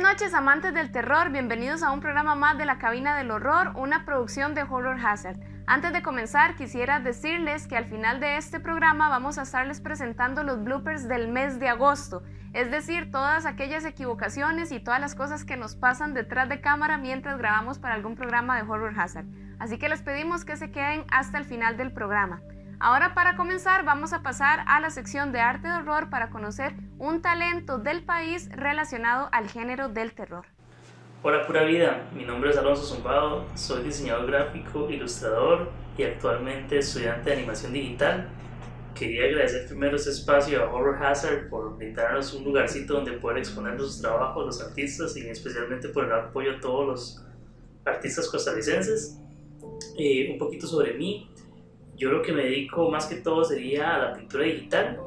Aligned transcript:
Noches 0.00 0.32
amantes 0.32 0.72
del 0.72 0.90
terror, 0.90 1.30
bienvenidos 1.30 1.82
a 1.82 1.90
un 1.90 2.00
programa 2.00 2.34
más 2.34 2.56
de 2.56 2.64
la 2.64 2.78
Cabina 2.78 3.14
del 3.18 3.30
Horror, 3.30 3.72
una 3.76 4.06
producción 4.06 4.54
de 4.54 4.62
Horror 4.62 4.98
Hazard. 5.04 5.36
Antes 5.66 5.92
de 5.92 6.00
comenzar 6.02 6.56
quisiera 6.56 7.00
decirles 7.00 7.66
que 7.66 7.76
al 7.76 7.84
final 7.84 8.18
de 8.18 8.38
este 8.38 8.60
programa 8.60 9.10
vamos 9.10 9.36
a 9.36 9.42
estarles 9.42 9.82
presentando 9.82 10.42
los 10.42 10.64
bloopers 10.64 11.06
del 11.06 11.28
mes 11.28 11.60
de 11.60 11.68
agosto, 11.68 12.22
es 12.54 12.70
decir, 12.70 13.10
todas 13.10 13.44
aquellas 13.44 13.84
equivocaciones 13.84 14.72
y 14.72 14.80
todas 14.80 15.02
las 15.02 15.14
cosas 15.14 15.44
que 15.44 15.58
nos 15.58 15.76
pasan 15.76 16.14
detrás 16.14 16.48
de 16.48 16.62
cámara 16.62 16.96
mientras 16.96 17.36
grabamos 17.36 17.78
para 17.78 17.94
algún 17.94 18.16
programa 18.16 18.56
de 18.56 18.62
Horror 18.62 18.98
Hazard. 18.98 19.26
Así 19.58 19.76
que 19.76 19.90
les 19.90 20.00
pedimos 20.00 20.46
que 20.46 20.56
se 20.56 20.70
queden 20.70 21.04
hasta 21.10 21.36
el 21.36 21.44
final 21.44 21.76
del 21.76 21.92
programa. 21.92 22.40
Ahora 22.78 23.12
para 23.12 23.36
comenzar 23.36 23.84
vamos 23.84 24.14
a 24.14 24.22
pasar 24.22 24.64
a 24.66 24.80
la 24.80 24.88
sección 24.88 25.30
de 25.30 25.42
arte 25.42 25.68
de 25.68 25.74
horror 25.74 26.08
para 26.08 26.30
conocer 26.30 26.74
un 27.00 27.22
talento 27.22 27.78
del 27.78 28.04
país 28.04 28.50
relacionado 28.54 29.30
al 29.32 29.48
género 29.48 29.88
del 29.88 30.12
terror. 30.12 30.44
Hola 31.22 31.46
pura 31.46 31.64
vida, 31.64 32.10
mi 32.14 32.24
nombre 32.24 32.50
es 32.50 32.58
Alonso 32.58 32.82
Zumbado, 32.82 33.46
soy 33.54 33.84
diseñador 33.84 34.26
gráfico, 34.26 34.88
ilustrador 34.90 35.70
y 35.96 36.02
actualmente 36.02 36.76
estudiante 36.76 37.30
de 37.30 37.36
animación 37.36 37.72
digital. 37.72 38.28
Quería 38.94 39.24
agradecer 39.24 39.66
primero 39.66 39.96
este 39.96 40.10
espacio 40.10 40.62
a 40.62 40.70
Horror 40.70 41.02
Hazard 41.02 41.48
por 41.48 41.78
brindarnos 41.78 42.34
un 42.34 42.44
lugarcito 42.44 42.92
donde 42.92 43.12
poder 43.12 43.38
exponer 43.38 43.78
sus 43.78 44.02
trabajos 44.02 44.44
los 44.44 44.62
artistas 44.62 45.16
y 45.16 45.26
especialmente 45.26 45.88
por 45.88 46.04
el 46.04 46.12
apoyo 46.12 46.52
a 46.52 46.60
todos 46.60 46.86
los 46.86 47.26
artistas 47.86 48.28
costarricenses. 48.28 49.18
Eh, 49.98 50.30
un 50.30 50.38
poquito 50.38 50.66
sobre 50.66 50.92
mí, 50.92 51.30
yo 51.96 52.10
lo 52.10 52.20
que 52.20 52.32
me 52.32 52.44
dedico 52.44 52.90
más 52.90 53.06
que 53.06 53.16
todo 53.16 53.42
sería 53.42 53.94
a 53.94 53.98
la 53.98 54.12
pintura 54.12 54.44
digital, 54.44 55.00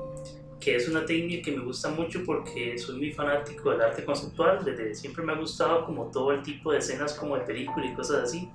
que 0.63 0.75
es 0.75 0.87
una 0.87 1.05
técnica 1.05 1.43
que 1.43 1.57
me 1.57 1.63
gusta 1.63 1.89
mucho 1.89 2.23
porque 2.25 2.77
soy 2.77 2.97
muy 2.97 3.11
fanático 3.11 3.71
del 3.71 3.81
arte 3.81 4.05
conceptual, 4.05 4.63
desde 4.63 4.95
siempre 4.95 5.23
me 5.23 5.33
ha 5.33 5.35
gustado 5.35 5.85
como 5.85 6.05
todo 6.05 6.31
el 6.31 6.41
tipo 6.41 6.71
de 6.71 6.77
escenas 6.77 7.13
como 7.13 7.35
de 7.35 7.41
película 7.41 7.85
y 7.85 7.93
cosas 7.93 8.23
así, 8.23 8.49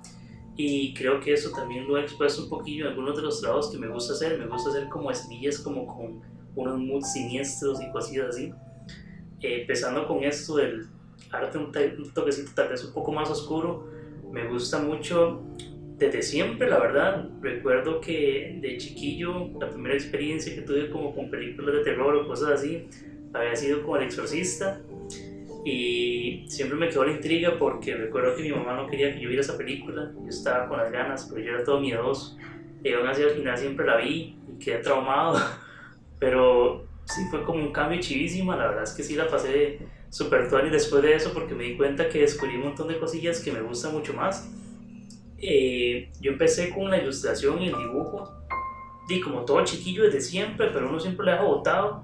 y 0.55 0.93
creo 0.95 1.19
que 1.19 1.33
eso 1.33 1.51
también 1.51 1.87
lo 1.87 1.97
he 1.97 2.01
expuesto 2.01 2.43
un 2.43 2.49
poquillo 2.49 2.85
en 2.85 2.91
algunos 2.91 3.15
de 3.15 3.21
los 3.21 3.39
trabajos 3.39 3.69
que 3.69 3.77
me 3.77 3.87
gusta 3.87 4.13
hacer, 4.13 4.39
me 4.39 4.47
gusta 4.47 4.71
hacer 4.71 4.89
como 4.89 5.13
semillas 5.13 5.59
como 5.59 5.85
con 5.85 6.21
unos 6.55 6.79
moods 6.79 7.13
siniestros 7.13 7.79
y 7.79 7.91
cosillas 7.91 8.29
así, 8.29 8.51
eh, 9.41 9.61
empezando 9.61 10.07
con 10.07 10.23
esto 10.23 10.55
del 10.55 10.87
arte 11.31 11.59
un, 11.59 11.65
un 11.65 12.13
toquecito 12.13 12.51
tal 12.55 12.69
vez 12.69 12.83
un 12.83 12.91
poco 12.91 13.11
más 13.11 13.29
oscuro, 13.29 13.87
me 14.31 14.47
gusta 14.47 14.79
mucho 14.79 15.43
desde 15.99 16.21
siempre, 16.21 16.69
la 16.69 16.79
verdad. 16.79 17.29
Recuerdo 17.41 17.99
que 17.99 18.57
de 18.61 18.77
chiquillo, 18.77 19.49
la 19.59 19.69
primera 19.69 19.93
experiencia 19.93 20.55
que 20.55 20.61
tuve 20.61 20.89
como 20.89 21.13
con 21.13 21.29
películas 21.29 21.75
de 21.75 21.83
terror 21.83 22.15
o 22.15 22.27
cosas 22.27 22.51
así, 22.51 22.87
había 23.33 23.55
sido 23.55 23.83
con 23.83 23.99
El 23.99 24.07
Exorcista. 24.07 24.81
Y 25.65 26.45
siempre 26.47 26.77
me 26.77 26.87
quedó 26.87 27.03
la 27.03 27.11
intriga 27.11 27.57
porque 27.59 27.93
recuerdo 27.93 28.35
que 28.35 28.43
mi 28.43 28.49
mamá 28.49 28.75
no 28.75 28.87
quería 28.87 29.13
que 29.13 29.19
yo 29.19 29.27
viera 29.27 29.41
esa 29.41 29.57
película. 29.57 30.11
Yo 30.15 30.29
estaba 30.29 30.69
con 30.69 30.77
las 30.77 30.91
ganas, 30.91 31.27
pero 31.29 31.45
yo 31.45 31.53
era 31.53 31.63
todo 31.65 31.81
miedoso. 31.81 32.37
Y 32.81 32.93
aún 32.93 33.07
así 33.07 33.21
al 33.21 33.31
final 33.31 33.57
siempre 33.57 33.85
la 33.85 33.97
vi 33.97 34.37
y 34.47 34.63
quedé 34.63 34.77
traumado. 34.77 35.37
Pero 36.19 36.85
sí 37.05 37.21
fue 37.29 37.43
como 37.43 37.59
un 37.59 37.71
cambio 37.71 37.99
chivísimo. 37.99 38.53
La 38.53 38.67
verdad 38.67 38.83
es 38.83 38.91
que 38.91 39.03
sí 39.03 39.15
la 39.15 39.27
pasé 39.27 39.79
súper 40.09 40.47
y 40.65 40.69
después 40.69 41.03
de 41.03 41.13
eso 41.13 41.33
porque 41.33 41.55
me 41.55 41.65
di 41.65 41.77
cuenta 41.77 42.09
que 42.09 42.19
descubrí 42.19 42.55
un 42.55 42.63
montón 42.63 42.87
de 42.87 42.97
cosillas 42.97 43.41
que 43.41 43.51
me 43.51 43.61
gustan 43.61 43.93
mucho 43.93 44.13
más 44.13 44.49
eh, 45.41 46.11
yo 46.21 46.31
empecé 46.31 46.69
con 46.69 46.89
la 46.89 46.97
ilustración 46.97 47.61
y 47.61 47.67
el 47.67 47.77
dibujo, 47.77 48.33
y 49.07 49.21
como 49.21 49.43
todo 49.43 49.63
chiquillo 49.63 50.03
desde 50.03 50.21
siempre, 50.21 50.69
pero 50.71 50.89
uno 50.89 50.99
siempre 50.99 51.25
lo 51.25 51.31
deja 51.31 51.43
botado. 51.43 52.03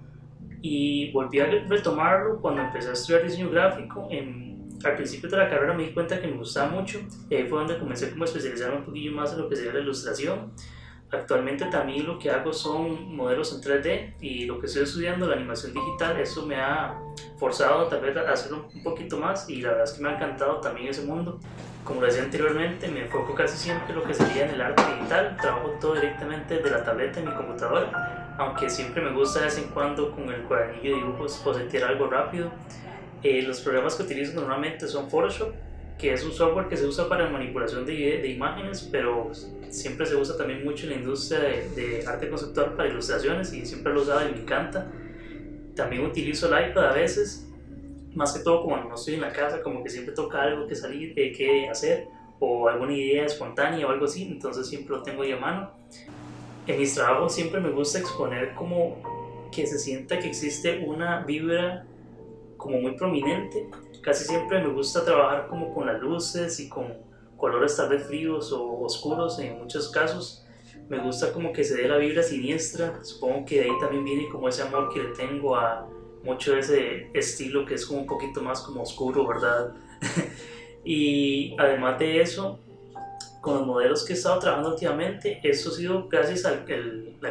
Y 0.61 1.11
volví 1.11 1.39
a 1.39 1.45
retomarlo 1.45 2.41
cuando 2.41 2.63
empecé 2.63 2.89
a 2.89 2.93
estudiar 2.93 3.23
diseño 3.23 3.51
gráfico. 3.51 4.07
En, 4.09 4.67
al 4.83 4.95
principio 4.95 5.29
de 5.29 5.37
la 5.37 5.49
carrera 5.49 5.73
me 5.73 5.83
di 5.83 5.93
cuenta 5.93 6.19
que 6.19 6.27
me 6.27 6.37
gustaba 6.37 6.69
mucho, 6.69 6.99
y 7.29 7.35
ahí 7.35 7.47
fue 7.47 7.59
donde 7.59 7.77
comencé 7.77 8.09
como 8.09 8.23
a 8.23 8.25
especializarme 8.25 8.77
un 8.77 8.85
poquillo 8.85 9.11
más 9.11 9.33
en 9.33 9.39
lo 9.39 9.49
que 9.49 9.55
sería 9.55 9.73
la 9.73 9.79
ilustración. 9.79 10.51
Actualmente 11.15 11.65
también 11.65 12.05
lo 12.05 12.19
que 12.19 12.29
hago 12.29 12.51
son 12.51 13.15
modelos 13.15 13.53
en 13.53 13.61
3D 13.61 14.15
y 14.19 14.45
lo 14.45 14.59
que 14.59 14.67
estoy 14.67 14.83
estudiando, 14.83 15.27
la 15.27 15.35
animación 15.35 15.73
digital, 15.73 16.19
eso 16.19 16.45
me 16.45 16.57
ha 16.57 16.99
forzado 17.37 17.87
tal 17.87 18.01
vez 18.01 18.17
a 18.17 18.29
hacerlo 18.31 18.67
un 18.73 18.83
poquito 18.83 19.17
más 19.17 19.49
y 19.49 19.61
la 19.61 19.69
verdad 19.69 19.85
es 19.85 19.93
que 19.93 20.03
me 20.03 20.09
ha 20.09 20.15
encantado 20.15 20.59
también 20.59 20.89
ese 20.89 21.03
mundo. 21.03 21.39
Como 21.85 22.01
decía 22.01 22.23
anteriormente, 22.23 22.87
me 22.89 23.01
enfoco 23.01 23.33
casi 23.33 23.57
siempre 23.57 23.93
en 23.93 23.99
lo 23.99 24.03
que 24.03 24.13
sería 24.13 24.45
en 24.45 24.55
el 24.55 24.61
arte 24.61 24.83
digital, 24.95 25.37
trabajo 25.39 25.69
todo 25.79 25.95
directamente 25.95 26.59
de 26.59 26.69
la 26.69 26.83
tableta 26.83 27.19
en 27.19 27.29
mi 27.29 27.33
computadora, 27.33 28.35
aunque 28.37 28.69
siempre 28.69 29.01
me 29.01 29.11
gusta 29.11 29.39
de 29.39 29.45
vez 29.45 29.57
en 29.57 29.69
cuando 29.69 30.11
con 30.11 30.29
el 30.29 30.41
cuadernillo 30.43 30.95
de 30.95 31.01
dibujos 31.01 31.37
posetear 31.43 31.91
algo 31.91 32.07
rápido. 32.07 32.51
Eh, 33.23 33.41
los 33.43 33.61
programas 33.61 33.95
que 33.95 34.03
utilizo 34.03 34.33
normalmente 34.33 34.87
son 34.87 35.09
Photoshop, 35.09 35.53
que 35.97 36.11
es 36.11 36.25
un 36.25 36.33
software 36.33 36.67
que 36.67 36.75
se 36.75 36.85
usa 36.85 37.07
para 37.07 37.29
manipulación 37.29 37.85
de 37.85 38.27
imágenes, 38.27 38.89
pero 38.91 39.31
siempre 39.69 40.05
se 40.05 40.15
usa 40.15 40.37
también 40.37 40.63
mucho 40.63 40.85
en 40.85 40.91
la 40.91 40.95
industria 40.97 41.39
de, 41.39 41.69
de, 41.75 42.07
arte 42.07 42.29
conceptual 42.29 42.73
para 42.75 42.89
ilustraciones 42.89 43.53
y 43.53 43.65
siempre 43.65 43.93
lo 43.93 43.99
he 43.99 44.03
usado 44.03 44.27
y 44.27 44.31
me 44.31 44.41
encanta. 44.41 44.91
También 45.75 46.05
utilizo 46.05 46.47
el 46.47 46.69
iPad 46.69 46.89
a 46.89 46.93
veces 46.93 47.45
más 48.15 48.33
que 48.33 48.43
todo 48.43 48.61
como 48.61 48.77
no 48.77 48.95
estoy 48.95 49.15
en 49.15 49.21
la 49.21 49.31
casa, 49.31 49.61
como 49.61 49.83
que 49.83 49.89
siempre 49.89 50.13
toca 50.13 50.41
algo 50.41 50.67
que 50.67 50.75
salir, 50.75 51.13
eh, 51.17 51.31
que 51.33 51.69
hacer, 51.69 52.07
o 52.39 52.67
alguna 52.67 52.93
idea 52.93 53.25
espontánea 53.25 53.85
o 53.85 53.89
algo 53.89 54.05
así, 54.05 54.23
entonces 54.23 54.67
siempre 54.67 54.95
lo 54.95 55.03
tengo 55.03 55.23
ahí 55.23 55.31
a 55.31 55.37
mano. 55.37 55.71
En 56.65 56.79
mis 56.79 56.95
trabajos 56.95 57.35
siempre 57.35 57.59
me 57.59 57.69
gusta 57.69 57.99
exponer 57.99 58.53
como 58.55 58.97
que 59.51 59.67
se 59.67 59.77
sienta 59.77 60.19
que 60.19 60.27
existe 60.27 60.83
una 60.85 61.23
vibra 61.23 61.85
como 62.57 62.79
muy 62.79 62.95
prominente. 62.95 63.69
Casi 64.01 64.25
siempre 64.25 64.61
me 64.61 64.69
gusta 64.69 65.03
trabajar 65.05 65.47
como 65.47 65.73
con 65.73 65.85
las 65.85 66.01
luces 66.01 66.59
y 66.59 66.69
con 66.69 66.93
colores 67.45 67.77
tal 67.77 67.89
vez 67.89 68.07
fríos 68.07 68.51
o 68.51 68.81
oscuros 68.81 69.37
en 69.37 69.59
muchos 69.59 69.89
casos. 69.89 70.43
Me 70.89 70.97
gusta 70.97 71.31
como 71.31 71.53
que 71.53 71.63
se 71.63 71.75
dé 71.75 71.87
la 71.87 71.97
vibra 71.97 72.23
siniestra. 72.23 73.03
Supongo 73.03 73.45
que 73.45 73.59
de 73.59 73.65
ahí 73.65 73.79
también 73.79 74.03
viene 74.03 74.27
como 74.29 74.49
ese 74.49 74.63
amor 74.63 74.91
que 74.91 75.03
le 75.03 75.09
tengo 75.09 75.55
a, 75.55 75.87
mucho 76.23 76.53
de 76.53 76.59
ese 76.61 77.11
estilo 77.13 77.63
que 77.63 77.75
es 77.75 77.85
como 77.85 77.99
un 77.99 78.07
poquito 78.07 78.41
más 78.41 78.61
como 78.61 78.81
oscuro, 78.81 79.27
¿verdad? 79.27 79.75
y 80.83 81.55
además 81.59 81.99
de 81.99 82.19
eso, 82.19 82.57
con 83.41 83.59
los 83.59 83.67
modelos 83.67 84.03
que 84.05 84.13
he 84.13 84.15
estado 84.15 84.39
trabajando 84.39 84.71
últimamente, 84.71 85.39
eso 85.43 85.69
ha 85.69 85.73
sido 85.73 86.07
gracias 86.07 86.45
a 86.45 86.51
la 86.51 86.65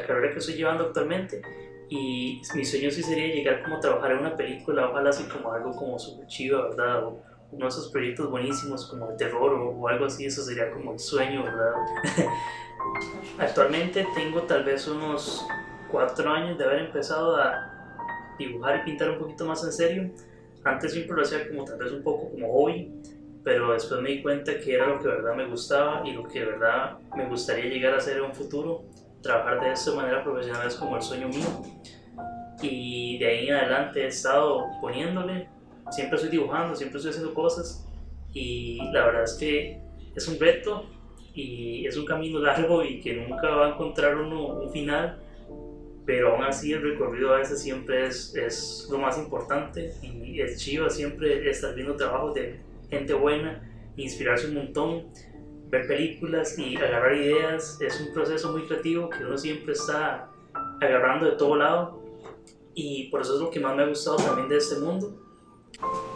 carrera 0.07 0.33
que 0.33 0.39
estoy 0.39 0.55
llevando 0.55 0.85
actualmente. 0.85 1.43
Y 1.89 2.41
mi 2.55 2.65
sueño 2.65 2.89
sí 2.93 3.03
sería 3.03 3.35
llegar 3.35 3.65
como 3.65 3.79
a 3.79 3.81
trabajar 3.81 4.13
en 4.13 4.19
una 4.19 4.37
película, 4.37 4.91
ojalá 4.91 5.11
así 5.11 5.25
como 5.25 5.53
algo 5.53 5.75
como 5.75 5.99
super 5.99 6.29
chido, 6.29 6.69
¿verdad? 6.69 7.03
O 7.03 7.34
de 7.59 7.67
esos 7.67 7.91
proyectos 7.91 8.31
buenísimos 8.31 8.87
como 8.87 9.09
de 9.09 9.17
terror 9.17 9.55
o, 9.55 9.71
o 9.71 9.89
algo 9.89 10.07
así, 10.07 10.27
eso 10.27 10.43
sería 10.43 10.71
como 10.73 10.93
el 10.93 10.99
sueño, 10.99 11.43
¿verdad? 11.45 11.73
Actualmente 13.39 14.07
tengo 14.15 14.43
tal 14.43 14.65
vez 14.65 14.87
unos 14.89 15.47
cuatro 15.91 16.31
años 16.31 16.59
de 16.59 16.65
haber 16.65 16.81
empezado 16.81 17.37
a, 17.37 17.75
dibujar 18.39 18.81
y 18.81 18.85
pintar 18.85 19.11
un 19.11 19.19
poquito 19.19 19.45
más 19.45 19.65
en 19.65 19.73
serio. 19.73 20.11
Antes 20.65 20.93
siempre 20.93 21.17
lo 21.17 21.23
hacía 21.23 21.47
como 21.49 21.65
tal 21.65 21.79
vez 21.79 21.93
un 21.93 22.03
poco 22.03 22.31
como 22.31 22.53
hobby, 22.53 22.91
pero 23.43 23.73
después 23.73 24.01
me 24.01 24.11
di 24.11 24.23
cuenta 24.23 24.59
que 24.59 24.75
era 24.75 24.87
lo 24.87 24.99
que 24.99 25.09
de 25.09 25.15
verdad 25.15 25.35
me 25.35 25.47
gustaba 25.47 26.03
y 26.07 26.13
lo 26.13 26.25
que 26.25 26.41
de 26.41 26.47
verdad 26.47 26.99
me 27.17 27.27
gustaría 27.27 27.67
llegar 27.67 27.95
a 27.95 27.99
hacer 27.99 28.17
en 28.17 28.25
un 28.25 28.35
futuro. 28.35 28.83
Trabajar 29.23 29.61
de 29.61 29.73
esta 29.73 29.93
manera 29.95 30.23
profesional 30.23 30.67
es 30.67 30.75
como 30.75 30.97
el 30.97 31.03
sueño 31.03 31.29
mío. 31.29 31.47
Y 32.63 33.19
de 33.19 33.27
ahí 33.27 33.49
en 33.49 33.55
adelante 33.55 34.05
he 34.05 34.07
estado 34.07 34.67
poniéndole, 34.81 35.49
siempre 35.95 36.17
estoy 36.17 36.31
dibujando, 36.31 36.75
siempre 36.75 36.99
estoy 36.99 37.11
haciendo 37.11 37.35
cosas 37.35 37.87
y 38.33 38.79
la 38.93 39.07
verdad 39.07 39.25
es 39.25 39.35
que 39.35 39.81
es 40.15 40.29
un 40.29 40.39
reto 40.39 40.87
y 41.35 41.87
es 41.87 41.97
un 41.97 42.05
camino 42.05 42.39
largo 42.39 42.85
y 42.85 43.01
que 43.01 43.15
nunca 43.15 43.49
va 43.51 43.67
a 43.67 43.71
encontrar 43.71 44.17
uno 44.17 44.47
un 44.47 44.71
final 44.71 45.21
pero 46.07 46.35
aún 46.35 46.45
así 46.45 46.73
el 46.73 46.83
recorrido 46.83 47.35
a 47.35 47.39
veces 47.39 47.63
siempre 47.63 48.07
es, 48.07 48.35
es 48.35 48.89
lo 48.91 48.99
más 48.99 49.19
importante 49.19 49.95
y 50.03 50.41
es 50.41 50.59
chiva 50.59 50.91
siempre 50.91 51.49
estar 51.49 51.75
viendo 51.75 51.97
trabajos 51.97 52.35
de 52.35 52.61
gente 52.91 53.15
buena, 53.15 53.63
inspirarse 53.97 54.49
un 54.49 54.55
montón, 54.55 55.07
ver 55.71 55.87
películas 55.87 56.59
y 56.59 56.77
agarrar 56.77 57.17
ideas, 57.17 57.81
es 57.81 58.01
un 58.01 58.13
proceso 58.13 58.53
muy 58.53 58.67
creativo 58.67 59.09
que 59.09 59.25
uno 59.25 59.39
siempre 59.39 59.73
está 59.73 60.31
agarrando 60.81 61.27
de 61.27 61.33
todo 61.33 61.57
lado 61.57 62.03
y 62.75 63.09
por 63.09 63.23
eso 63.23 63.35
es 63.35 63.41
lo 63.41 63.51
que 63.51 63.61
más 63.61 63.75
me 63.75 63.85
ha 63.85 63.87
gustado 63.87 64.17
también 64.17 64.49
de 64.49 64.59
este 64.59 64.79
mundo. 64.81 65.24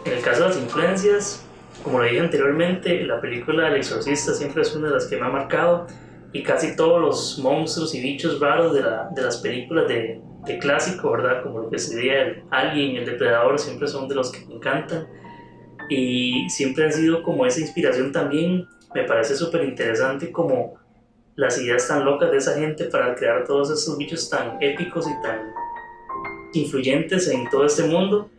En 0.05 0.13
el 0.13 0.21
caso 0.21 0.43
de 0.43 0.49
las 0.49 0.57
influencias, 0.57 1.45
como 1.83 1.99
lo 1.99 2.05
dije 2.05 2.19
anteriormente, 2.19 3.03
la 3.05 3.21
película 3.21 3.67
El 3.67 3.75
Exorcista 3.77 4.33
siempre 4.33 4.61
es 4.61 4.75
una 4.75 4.87
de 4.87 4.93
las 4.95 5.07
que 5.07 5.17
me 5.17 5.25
ha 5.25 5.29
marcado 5.29 5.87
y 6.31 6.43
casi 6.43 6.75
todos 6.75 7.01
los 7.01 7.39
monstruos 7.39 7.95
y 7.95 8.01
bichos 8.01 8.39
raros 8.39 8.73
de, 8.73 8.81
la, 8.81 9.09
de 9.15 9.21
las 9.21 9.37
películas 9.37 9.87
de, 9.87 10.21
de, 10.45 10.59
clásico, 10.59 11.11
¿verdad? 11.11 11.41
Como 11.41 11.59
lo 11.59 11.69
que 11.69 11.79
sería 11.79 12.21
el 12.21 12.43
Alien, 12.51 12.97
el 12.97 13.05
Depredador, 13.05 13.57
siempre 13.57 13.87
son 13.87 14.07
de 14.07 14.15
los 14.15 14.31
que 14.31 14.45
me 14.45 14.55
encantan. 14.55 15.07
Y 15.89 16.47
siempre 16.49 16.85
han 16.85 16.93
sido 16.93 17.23
como 17.23 17.45
esa 17.45 17.59
inspiración 17.61 18.11
también. 18.11 18.67
Me 18.93 19.03
parece 19.05 19.35
súper 19.35 19.63
interesante 19.63 20.31
como 20.31 20.75
las 21.35 21.59
ideas 21.59 21.87
tan 21.87 22.05
locas 22.05 22.29
de 22.31 22.37
esa 22.37 22.55
gente 22.55 22.85
para 22.85 23.15
crear 23.15 23.45
todos 23.45 23.71
esos 23.71 23.97
bichos 23.97 24.29
tan 24.29 24.61
épicos 24.61 25.07
y 25.07 25.21
tan 25.23 25.51
influyentes 26.53 27.27
en 27.29 27.49
todo 27.49 27.65
este 27.65 27.83
mundo. 27.83 28.29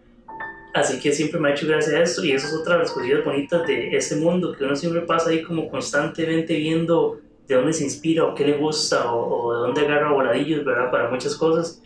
Así 0.72 1.00
que 1.00 1.12
siempre 1.12 1.40
me 1.40 1.48
ha 1.48 1.52
hecho 1.52 1.66
gracia 1.66 2.00
esto 2.00 2.24
y 2.24 2.32
eso 2.32 2.46
es 2.46 2.54
otra 2.54 2.74
de 2.74 2.80
las 2.80 2.92
cosas 2.92 3.24
bonitas 3.24 3.66
de 3.66 3.96
este 3.96 4.16
mundo, 4.16 4.52
que 4.52 4.64
uno 4.64 4.76
siempre 4.76 5.02
pasa 5.02 5.30
ahí 5.30 5.42
como 5.42 5.68
constantemente 5.68 6.56
viendo 6.56 7.18
de 7.48 7.56
dónde 7.56 7.72
se 7.72 7.82
inspira 7.82 8.24
o 8.24 8.34
qué 8.34 8.46
le 8.46 8.56
gusta 8.56 9.12
o, 9.12 9.52
de 9.52 9.58
dónde 9.60 9.80
agarra 9.80 10.12
voladillos, 10.12 10.64
¿verdad? 10.64 10.90
Para 10.90 11.10
muchas 11.10 11.34
cosas. 11.34 11.82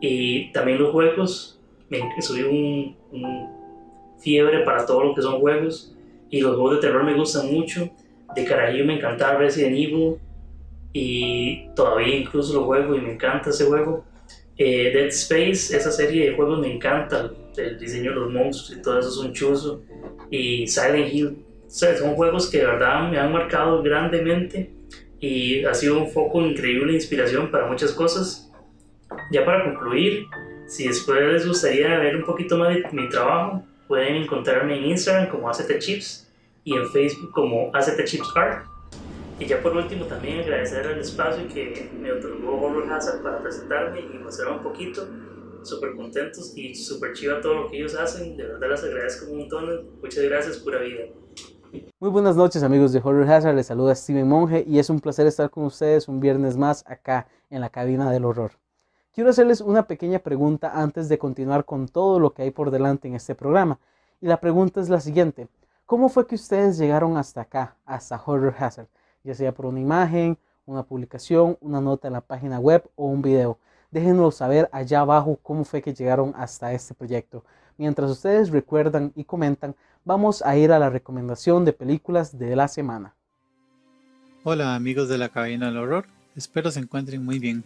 Y 0.00 0.52
también 0.52 0.78
los 0.78 0.92
juegos, 0.92 1.58
me, 1.88 2.00
soy 2.20 2.42
un, 2.42 2.96
un, 3.10 3.62
fiebre 4.20 4.60
para 4.60 4.86
todo 4.86 5.02
lo 5.02 5.14
que 5.16 5.22
son 5.22 5.40
juegos 5.40 5.92
y 6.30 6.40
los 6.40 6.54
juegos 6.54 6.76
de 6.76 6.80
terror 6.86 7.02
me 7.02 7.14
gustan 7.14 7.52
mucho. 7.52 7.90
De 8.36 8.44
carajillo 8.44 8.84
me 8.84 8.94
encantaba 8.94 9.38
Resident 9.38 9.76
Evil 9.76 10.16
y 10.92 11.68
todavía 11.74 12.16
incluso 12.16 12.54
lo 12.54 12.64
juego 12.64 12.94
y 12.94 13.00
me 13.00 13.14
encanta 13.14 13.50
ese 13.50 13.64
juego. 13.64 14.04
Eh, 14.56 14.92
Dead 14.94 15.08
Space, 15.08 15.76
esa 15.76 15.90
serie 15.90 16.30
de 16.30 16.36
juegos 16.36 16.60
me 16.60 16.72
encanta, 16.72 17.32
el 17.56 17.78
diseño 17.78 18.10
de 18.10 18.16
los 18.16 18.32
monstruos 18.32 18.78
y 18.78 18.82
todo 18.82 18.98
eso 18.98 19.08
es 19.08 19.16
un 19.16 19.32
chuzo. 19.32 19.82
Y 20.30 20.66
Silent 20.66 21.12
Hill, 21.12 21.44
son 21.66 22.14
juegos 22.14 22.50
que 22.50 22.58
de 22.58 22.66
verdad 22.66 23.10
me 23.10 23.18
han 23.18 23.32
marcado 23.32 23.82
grandemente 23.82 24.70
y 25.20 25.64
ha 25.64 25.72
sido 25.72 25.98
un 25.98 26.10
foco 26.10 26.42
increíble 26.42 26.88
de 26.88 26.94
inspiración 26.94 27.50
para 27.50 27.66
muchas 27.66 27.92
cosas. 27.92 28.50
Ya 29.30 29.44
para 29.44 29.64
concluir, 29.64 30.26
si 30.66 30.88
después 30.88 31.20
les 31.20 31.46
gustaría 31.46 31.98
ver 31.98 32.16
un 32.16 32.24
poquito 32.24 32.56
más 32.58 32.70
de 32.70 32.84
mi 32.92 33.08
trabajo, 33.08 33.62
pueden 33.88 34.16
encontrarme 34.16 34.78
en 34.78 34.86
Instagram 34.86 35.28
como 35.28 35.48
AZTChips 35.48 36.30
y 36.64 36.74
en 36.74 36.86
Facebook 36.90 37.30
como 37.32 37.70
AZTChipsArt. 37.74 38.66
Y 39.38 39.46
ya 39.46 39.60
por 39.60 39.76
último 39.76 40.04
también 40.06 40.40
agradecer 40.40 40.86
el 40.86 40.98
espacio 41.00 41.48
que 41.52 41.90
me 42.00 42.12
otorgó 42.12 42.60
Horror 42.60 42.92
Hazard 42.92 43.22
para 43.22 43.38
presentarme 43.40 44.00
y 44.00 44.18
mostrarme 44.18 44.56
un 44.56 44.62
poquito. 44.62 45.08
Súper 45.64 45.94
contentos 45.94 46.56
y 46.56 46.74
súper 46.74 47.12
chiva 47.12 47.40
todo 47.40 47.54
lo 47.54 47.70
que 47.70 47.78
ellos 47.78 47.94
hacen. 47.94 48.36
De 48.36 48.44
verdad 48.44 48.70
les 48.70 48.84
agradezco 48.84 49.30
un 49.30 49.38
montón. 49.38 50.00
Muchas 50.00 50.24
gracias, 50.24 50.56
pura 50.58 50.80
vida. 50.80 51.04
Muy 52.00 52.10
buenas 52.10 52.36
noches 52.36 52.62
amigos 52.62 52.92
de 52.92 53.00
Horror 53.02 53.30
Hazard, 53.30 53.54
les 53.54 53.66
saluda 53.66 53.94
Steven 53.94 54.28
Monge 54.28 54.64
y 54.66 54.78
es 54.78 54.90
un 54.90 55.00
placer 55.00 55.26
estar 55.26 55.48
con 55.50 55.64
ustedes 55.64 56.08
un 56.08 56.20
viernes 56.20 56.56
más 56.56 56.84
acá 56.86 57.28
en 57.48 57.60
la 57.60 57.70
cabina 57.70 58.10
del 58.10 58.24
horror. 58.24 58.52
Quiero 59.14 59.30
hacerles 59.30 59.60
una 59.60 59.86
pequeña 59.86 60.18
pregunta 60.18 60.72
antes 60.74 61.08
de 61.08 61.18
continuar 61.18 61.64
con 61.64 61.86
todo 61.86 62.18
lo 62.18 62.32
que 62.34 62.42
hay 62.42 62.50
por 62.50 62.70
delante 62.70 63.08
en 63.08 63.14
este 63.14 63.34
programa. 63.34 63.78
Y 64.20 64.26
la 64.26 64.40
pregunta 64.40 64.80
es 64.80 64.88
la 64.88 65.00
siguiente. 65.00 65.48
¿Cómo 65.86 66.08
fue 66.08 66.26
que 66.26 66.34
ustedes 66.34 66.78
llegaron 66.78 67.16
hasta 67.16 67.42
acá, 67.42 67.76
hasta 67.84 68.22
Horror 68.24 68.54
Hazard? 68.58 68.88
Ya 69.22 69.34
sea 69.34 69.52
por 69.52 69.66
una 69.66 69.80
imagen, 69.80 70.38
una 70.66 70.82
publicación, 70.82 71.58
una 71.60 71.80
nota 71.80 72.08
en 72.08 72.14
la 72.14 72.20
página 72.20 72.58
web 72.58 72.88
o 72.96 73.06
un 73.06 73.22
video. 73.22 73.58
Déjenos 73.92 74.36
saber 74.36 74.70
allá 74.72 75.00
abajo 75.00 75.38
cómo 75.42 75.64
fue 75.64 75.82
que 75.82 75.92
llegaron 75.92 76.32
hasta 76.34 76.72
este 76.72 76.94
proyecto. 76.94 77.44
Mientras 77.76 78.10
ustedes 78.10 78.48
recuerdan 78.48 79.12
y 79.14 79.24
comentan, 79.24 79.76
vamos 80.02 80.40
a 80.40 80.56
ir 80.56 80.72
a 80.72 80.78
la 80.78 80.88
recomendación 80.88 81.66
de 81.66 81.74
películas 81.74 82.38
de 82.38 82.56
la 82.56 82.68
semana. 82.68 83.14
Hola 84.44 84.74
amigos 84.74 85.10
de 85.10 85.18
la 85.18 85.28
cabina 85.28 85.66
del 85.66 85.76
horror, 85.76 86.06
espero 86.34 86.70
se 86.70 86.80
encuentren 86.80 87.22
muy 87.22 87.38
bien. 87.38 87.62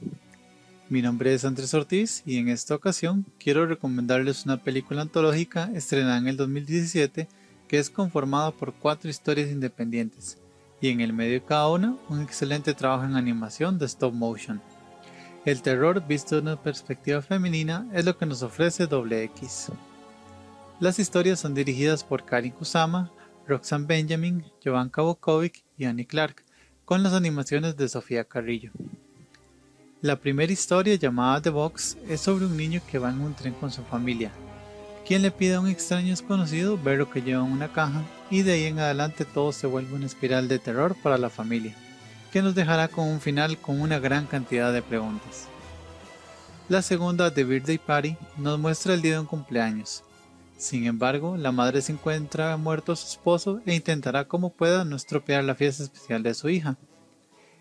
Mi 0.88 1.00
nombre 1.00 1.32
es 1.32 1.44
Andrés 1.44 1.73
Ortiz 1.75 2.25
y 2.26 2.38
en 2.38 2.49
esta 2.49 2.75
ocasión 2.75 3.25
quiero 3.38 3.64
recomendarles 3.64 4.44
una 4.44 4.56
película 4.56 5.02
antológica 5.02 5.70
estrenada 5.75 6.19
en 6.19 6.26
el 6.26 6.37
2017 6.37 7.28
que 7.69 7.78
es 7.78 7.88
conformada 7.88 8.50
por 8.50 8.75
cuatro 8.75 9.08
historias 9.08 9.50
independientes 9.50 10.38
y 10.81 10.88
en 10.88 11.00
el 11.00 11.12
medio 11.12 11.34
de 11.34 11.44
cada 11.44 11.69
una 11.69 11.96
un 12.08 12.20
excelente 12.20 12.75
trabajo 12.75 13.05
en 13.05 13.14
animación 13.14 13.78
de 13.78 13.87
stop 13.87 14.12
motion. 14.12 14.61
El 15.46 15.62
terror 15.62 16.04
visto 16.04 16.34
de 16.34 16.40
una 16.43 16.60
perspectiva 16.60 17.22
femenina 17.22 17.88
es 17.94 18.04
lo 18.04 18.19
que 18.19 18.26
nos 18.26 18.43
ofrece 18.43 18.88
Doble 18.88 19.22
X. 19.22 19.69
Las 20.81 20.98
historias 20.98 21.38
son 21.38 21.54
dirigidas 21.54 22.02
por 22.02 22.25
Karin 22.25 22.50
Kusama, 22.50 23.12
Roxanne 23.46 23.87
Benjamin, 23.87 24.44
Jovan 24.64 24.90
Kabokovic 24.90 25.62
y 25.78 25.84
Annie 25.84 26.04
Clark, 26.04 26.43
con 26.84 27.04
las 27.04 27.12
animaciones 27.12 27.76
de 27.76 27.88
Sofía 27.88 28.25
Carrillo. 28.25 28.72
La 30.00 30.19
primera 30.19 30.52
historia, 30.52 30.96
llamada 30.96 31.40
The 31.40 31.50
Box, 31.50 31.96
es 32.08 32.22
sobre 32.22 32.46
un 32.46 32.56
niño 32.56 32.81
que 32.90 32.99
va 32.99 33.10
en 33.10 33.20
un 33.20 33.34
tren 33.34 33.54
con 33.54 33.70
su 33.70 33.84
familia, 33.84 34.32
quien 35.06 35.22
le 35.22 35.31
pide 35.31 35.54
a 35.54 35.60
un 35.60 35.69
extraño 35.69 36.08
desconocido 36.08 36.76
ver 36.76 36.99
lo 36.99 37.08
que 37.08 37.22
lleva 37.22 37.46
en 37.46 37.52
una 37.52 37.72
caja, 37.72 38.02
y 38.32 38.42
de 38.42 38.54
ahí 38.54 38.64
en 38.64 38.81
adelante 38.81 39.25
todo 39.25 39.52
se 39.52 39.69
vuelve 39.69 39.94
una 39.94 40.06
espiral 40.06 40.49
de 40.49 40.58
terror 40.58 40.96
para 41.04 41.19
la 41.19 41.31
familia, 41.31 41.76
que 42.32 42.43
nos 42.43 42.55
dejará 42.55 42.88
con 42.88 43.08
un 43.08 43.20
final 43.20 43.58
con 43.58 43.81
una 43.81 43.99
gran 43.99 44.26
cantidad 44.26 44.73
de 44.73 44.82
preguntas. 44.82 45.49
La 46.69 46.82
segunda, 46.82 47.32
The 47.32 47.44
Birthday 47.44 47.78
Party, 47.78 48.17
nos 48.37 48.58
muestra 48.58 48.94
el 48.94 49.02
día 49.02 49.12
de 49.12 49.20
un 49.20 49.26
cumpleaños, 49.26 50.02
sin 50.56 50.87
embargo, 50.87 51.37
la 51.37 51.52
madre 51.52 51.82
se 51.82 51.93
encuentra 51.93 52.56
muerto 52.56 52.93
a 52.93 52.96
su 52.96 53.06
esposo 53.06 53.61
e 53.67 53.75
intentará 53.75 54.26
como 54.26 54.50
pueda 54.50 54.84
no 54.84 54.96
estropear 54.96 55.44
la 55.44 55.55
fiesta 55.55 55.82
especial 55.82 56.23
de 56.23 56.32
su 56.32 56.49
hija. 56.49 56.78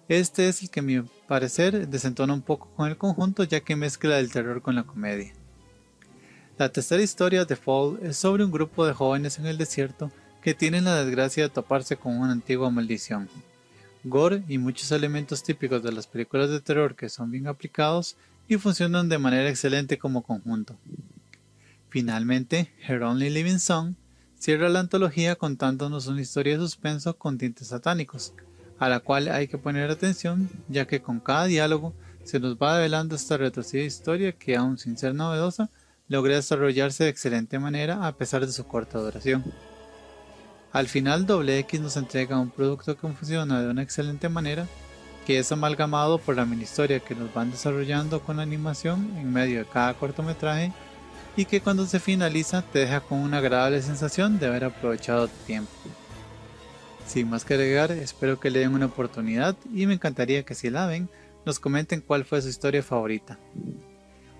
Este 0.08 0.48
es 0.48 0.62
el 0.62 0.70
que 0.70 0.80
a 0.80 0.84
mi 0.84 1.02
parecer 1.28 1.90
desentona 1.90 2.34
un 2.34 2.42
poco 2.42 2.70
con 2.76 2.88
el 2.88 2.98
conjunto 2.98 3.44
ya 3.44 3.60
que 3.60 3.76
mezcla 3.76 4.20
el 4.20 4.32
terror 4.32 4.62
con 4.62 4.76
la 4.76 4.84
comedia. 4.84 5.34
La 6.58 6.70
tercera 6.72 7.04
historia, 7.04 7.46
The 7.46 7.58
Fall, 7.58 8.00
es 8.02 8.16
sobre 8.16 8.46
un 8.46 8.52
grupo 8.52 8.86
de 8.86 8.94
jóvenes 8.94 9.40
en 9.40 9.46
el 9.46 9.58
desierto 9.58 10.10
que 10.42 10.54
tienen 10.54 10.86
la 10.86 11.04
desgracia 11.04 11.44
de 11.44 11.50
toparse 11.50 11.98
con 11.98 12.16
una 12.16 12.32
antigua 12.32 12.70
maldición. 12.70 13.28
Gore 14.08 14.44
y 14.48 14.60
muchos 14.60 14.92
elementos 14.92 15.42
típicos 15.42 15.82
de 15.82 15.92
las 15.92 16.06
películas 16.06 16.52
de 16.52 16.62
terror 16.62 16.96
que 16.96 17.10
son 17.10 17.32
bien 17.32 17.48
aplicados 17.48 18.16
y 18.48 18.58
funcionan 18.58 19.10
de 19.10 19.18
manera 19.18 19.50
excelente 19.50 19.98
como 19.98 20.22
conjunto. 20.22 20.78
Finalmente, 21.90 22.72
Her 22.88 23.02
Only 23.02 23.32
Living 23.32 23.58
Song 23.58 23.96
cierra 24.38 24.70
la 24.70 24.82
antología 24.82 25.36
contándonos 25.36 26.06
una 26.06 26.22
historia 26.22 26.54
de 26.54 26.60
suspenso 26.60 27.18
con 27.18 27.40
tintes 27.40 27.70
satánicos, 27.70 28.34
a 28.78 28.90
la 28.90 29.00
cual 29.00 29.28
hay 29.28 29.48
que 29.48 29.58
poner 29.58 29.90
atención 29.90 30.52
ya 30.70 30.86
que 30.86 31.02
con 31.02 31.20
cada 31.20 31.46
diálogo 31.46 31.96
se 32.24 32.40
nos 32.40 32.58
va 32.58 32.78
develando 32.78 33.16
esta 33.16 33.38
retorcida 33.38 33.82
historia 33.82 34.34
que 34.34 34.56
aun 34.56 34.78
sin 34.78 35.00
ser 35.00 35.16
novedosa 35.16 35.72
logra 36.08 36.36
desarrollarse 36.36 37.06
de 37.06 37.10
excelente 37.10 37.58
manera 37.58 38.06
a 38.06 38.16
pesar 38.16 38.46
de 38.46 38.52
su 38.52 38.68
corta 38.68 39.00
duración. 39.00 39.44
Al 40.76 40.90
final 40.90 41.26
X 41.26 41.80
nos 41.80 41.96
entrega 41.96 42.38
un 42.38 42.50
producto 42.50 42.98
que 42.98 43.08
funciona 43.08 43.62
de 43.62 43.70
una 43.70 43.82
excelente 43.82 44.28
manera 44.28 44.68
que 45.26 45.40
es 45.40 45.50
amalgamado 45.54 46.18
por 46.18 46.36
la 46.36 46.46
mini 46.46 46.64
historia 46.64 47.00
que 47.00 47.16
nos 47.16 47.34
van 47.34 47.50
desarrollando 47.50 48.20
con 48.22 48.36
la 48.36 48.44
animación 48.44 49.10
en 49.16 49.32
medio 49.32 49.60
de 49.60 49.70
cada 49.70 49.94
cortometraje 49.94 50.74
y 51.38 51.46
que 51.46 51.62
cuando 51.62 51.86
se 51.86 52.02
finaliza 52.02 52.62
te 52.62 52.80
deja 52.80 53.00
con 53.00 53.20
una 53.20 53.38
agradable 53.38 53.82
sensación 53.82 54.38
de 54.38 54.48
haber 54.48 54.66
aprovechado 54.66 55.30
tu 55.30 55.38
tiempo. 55.46 55.72
Sin 57.08 57.30
más 57.30 57.46
que 57.46 57.54
agregar, 57.54 57.92
espero 57.94 58.38
que 58.42 58.50
le 58.50 58.60
den 58.60 58.74
una 58.74 58.88
oportunidad 58.88 59.56
y 59.74 59.86
me 59.86 59.94
encantaría 59.94 60.44
que 60.44 60.56
si 60.56 60.70
la 60.70 60.88
ven, 60.88 61.08
nos 61.46 61.58
comenten 61.58 62.02
cuál 62.02 62.26
fue 62.26 62.42
su 62.42 62.50
historia 62.50 62.84
favorita. 62.84 63.40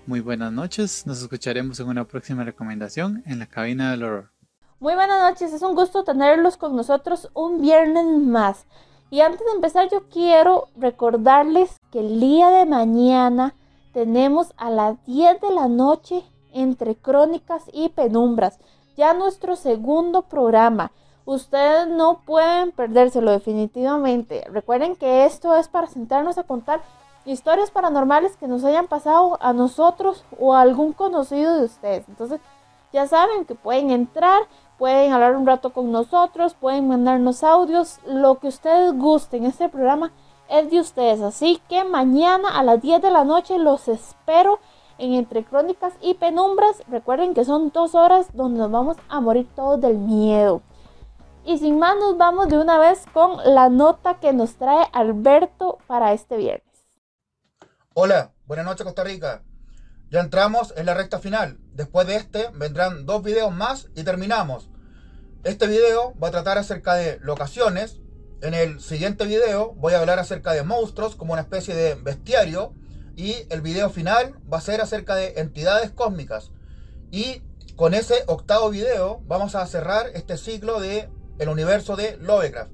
Muy 0.06 0.20
buenas 0.20 0.52
noches, 0.52 1.06
nos 1.06 1.22
escucharemos 1.22 1.80
en 1.80 1.88
una 1.88 2.04
próxima 2.04 2.44
recomendación 2.44 3.22
en 3.24 3.38
la 3.38 3.46
cabina 3.46 3.90
del 3.90 4.02
horror. 4.02 4.35
Muy 4.78 4.94
buenas 4.94 5.22
noches, 5.22 5.54
es 5.54 5.62
un 5.62 5.74
gusto 5.74 6.04
tenerlos 6.04 6.58
con 6.58 6.76
nosotros 6.76 7.30
un 7.32 7.62
viernes 7.62 8.04
más. 8.04 8.66
Y 9.08 9.22
antes 9.22 9.40
de 9.46 9.52
empezar 9.52 9.88
yo 9.88 10.02
quiero 10.10 10.68
recordarles 10.76 11.78
que 11.90 12.00
el 12.00 12.20
día 12.20 12.50
de 12.50 12.66
mañana 12.66 13.54
tenemos 13.94 14.52
a 14.58 14.68
las 14.68 15.02
10 15.06 15.40
de 15.40 15.50
la 15.50 15.68
noche 15.68 16.24
entre 16.52 16.94
crónicas 16.94 17.62
y 17.72 17.88
penumbras. 17.88 18.58
Ya 18.98 19.14
nuestro 19.14 19.56
segundo 19.56 20.20
programa. 20.20 20.92
Ustedes 21.24 21.88
no 21.88 22.20
pueden 22.26 22.70
perdérselo 22.70 23.30
definitivamente. 23.30 24.44
Recuerden 24.50 24.94
que 24.94 25.24
esto 25.24 25.56
es 25.56 25.68
para 25.68 25.86
sentarnos 25.86 26.36
a 26.36 26.44
contar 26.44 26.82
historias 27.24 27.70
paranormales 27.70 28.36
que 28.36 28.46
nos 28.46 28.62
hayan 28.62 28.88
pasado 28.88 29.38
a 29.40 29.54
nosotros 29.54 30.26
o 30.38 30.54
a 30.54 30.60
algún 30.60 30.92
conocido 30.92 31.56
de 31.56 31.64
ustedes. 31.64 32.06
Entonces, 32.10 32.40
ya 32.92 33.06
saben 33.06 33.44
que 33.44 33.54
pueden 33.54 33.90
entrar, 33.90 34.42
pueden 34.78 35.12
hablar 35.12 35.36
un 35.36 35.46
rato 35.46 35.72
con 35.72 35.90
nosotros, 35.92 36.54
pueden 36.54 36.88
mandarnos 36.88 37.42
audios, 37.42 37.98
lo 38.06 38.38
que 38.38 38.48
ustedes 38.48 38.92
gusten. 38.92 39.44
Este 39.44 39.68
programa 39.68 40.12
es 40.48 40.70
de 40.70 40.80
ustedes. 40.80 41.20
Así 41.20 41.60
que 41.68 41.84
mañana 41.84 42.58
a 42.58 42.62
las 42.62 42.80
10 42.80 43.02
de 43.02 43.10
la 43.10 43.24
noche 43.24 43.58
los 43.58 43.88
espero 43.88 44.58
en 44.98 45.14
Entre 45.14 45.44
Crónicas 45.44 45.94
y 46.00 46.14
Penumbras. 46.14 46.82
Recuerden 46.88 47.34
que 47.34 47.44
son 47.44 47.70
dos 47.70 47.94
horas 47.94 48.28
donde 48.34 48.58
nos 48.58 48.70
vamos 48.70 48.96
a 49.08 49.20
morir 49.20 49.48
todos 49.54 49.80
del 49.80 49.98
miedo. 49.98 50.62
Y 51.44 51.58
sin 51.58 51.78
más 51.78 51.96
nos 51.96 52.16
vamos 52.18 52.48
de 52.48 52.58
una 52.58 52.78
vez 52.78 53.04
con 53.12 53.36
la 53.44 53.68
nota 53.68 54.18
que 54.18 54.32
nos 54.32 54.56
trae 54.56 54.86
Alberto 54.92 55.78
para 55.86 56.12
este 56.12 56.36
viernes. 56.36 56.66
Hola, 57.94 58.32
buenas 58.46 58.66
noches 58.66 58.84
Costa 58.84 59.04
Rica. 59.04 59.45
Ya 60.16 60.22
entramos 60.22 60.72
en 60.78 60.86
la 60.86 60.94
recta 60.94 61.18
final. 61.18 61.58
Después 61.74 62.06
de 62.06 62.16
este 62.16 62.48
vendrán 62.54 63.04
dos 63.04 63.22
videos 63.22 63.54
más 63.54 63.90
y 63.94 64.02
terminamos. 64.02 64.70
Este 65.44 65.66
video 65.66 66.14
va 66.18 66.28
a 66.28 66.30
tratar 66.30 66.56
acerca 66.56 66.94
de 66.94 67.18
locaciones. 67.20 68.00
En 68.40 68.54
el 68.54 68.80
siguiente 68.80 69.26
video 69.26 69.74
voy 69.74 69.92
a 69.92 70.00
hablar 70.00 70.18
acerca 70.18 70.52
de 70.52 70.62
monstruos 70.62 71.16
como 71.16 71.34
una 71.34 71.42
especie 71.42 71.74
de 71.74 71.96
bestiario 71.96 72.72
y 73.14 73.34
el 73.50 73.60
video 73.60 73.90
final 73.90 74.36
va 74.50 74.56
a 74.56 74.62
ser 74.62 74.80
acerca 74.80 75.16
de 75.16 75.34
entidades 75.36 75.90
cósmicas. 75.90 76.50
Y 77.10 77.42
con 77.76 77.92
ese 77.92 78.24
octavo 78.26 78.70
video 78.70 79.20
vamos 79.26 79.54
a 79.54 79.66
cerrar 79.66 80.06
este 80.14 80.38
ciclo 80.38 80.80
de 80.80 81.10
universo 81.46 81.94
de 81.94 82.16
Lovecraft. 82.16 82.72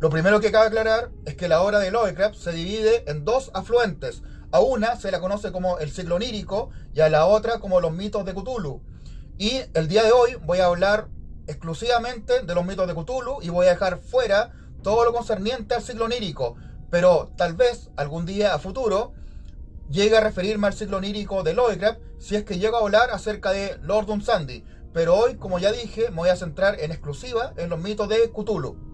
Lo 0.00 0.10
primero 0.10 0.38
que 0.40 0.52
cabe 0.52 0.66
aclarar 0.66 1.12
es 1.24 1.34
que 1.34 1.48
la 1.48 1.62
obra 1.62 1.78
de 1.78 1.90
Lovecraft 1.90 2.34
se 2.34 2.52
divide 2.52 3.10
en 3.10 3.24
dos 3.24 3.50
afluentes. 3.54 4.22
A 4.50 4.60
una 4.60 4.96
se 4.96 5.10
la 5.10 5.20
conoce 5.20 5.52
como 5.52 5.78
el 5.78 5.90
ciclo 5.90 6.16
onírico 6.16 6.70
y 6.94 7.00
a 7.00 7.10
la 7.10 7.26
otra 7.26 7.60
como 7.60 7.80
los 7.80 7.92
mitos 7.92 8.24
de 8.24 8.32
Cthulhu. 8.32 8.82
Y 9.36 9.60
el 9.74 9.88
día 9.88 10.02
de 10.02 10.12
hoy 10.12 10.36
voy 10.36 10.58
a 10.58 10.66
hablar 10.66 11.08
exclusivamente 11.46 12.42
de 12.42 12.54
los 12.54 12.64
mitos 12.64 12.86
de 12.86 12.94
Cthulhu 12.94 13.42
y 13.42 13.50
voy 13.50 13.66
a 13.66 13.70
dejar 13.70 13.98
fuera 13.98 14.52
todo 14.82 15.04
lo 15.04 15.12
concerniente 15.12 15.74
al 15.74 15.82
ciclo 15.82 16.06
onírico. 16.06 16.56
Pero 16.90 17.30
tal 17.36 17.54
vez 17.54 17.90
algún 17.96 18.24
día 18.24 18.54
a 18.54 18.58
futuro 18.58 19.12
llegue 19.90 20.16
a 20.16 20.22
referirme 20.22 20.66
al 20.66 20.72
ciclo 20.72 20.96
onírico 20.96 21.42
de 21.42 21.52
Lovecraft 21.52 22.00
si 22.18 22.36
es 22.36 22.44
que 22.44 22.58
llego 22.58 22.78
a 22.78 22.80
hablar 22.80 23.10
acerca 23.10 23.52
de 23.52 23.76
Lord 23.82 24.22
Sandy. 24.22 24.64
Pero 24.94 25.14
hoy, 25.14 25.36
como 25.36 25.58
ya 25.58 25.72
dije, 25.72 26.08
me 26.08 26.16
voy 26.16 26.30
a 26.30 26.36
centrar 26.36 26.80
en 26.80 26.90
exclusiva 26.90 27.52
en 27.58 27.68
los 27.68 27.78
mitos 27.78 28.08
de 28.08 28.30
Cthulhu. 28.30 28.87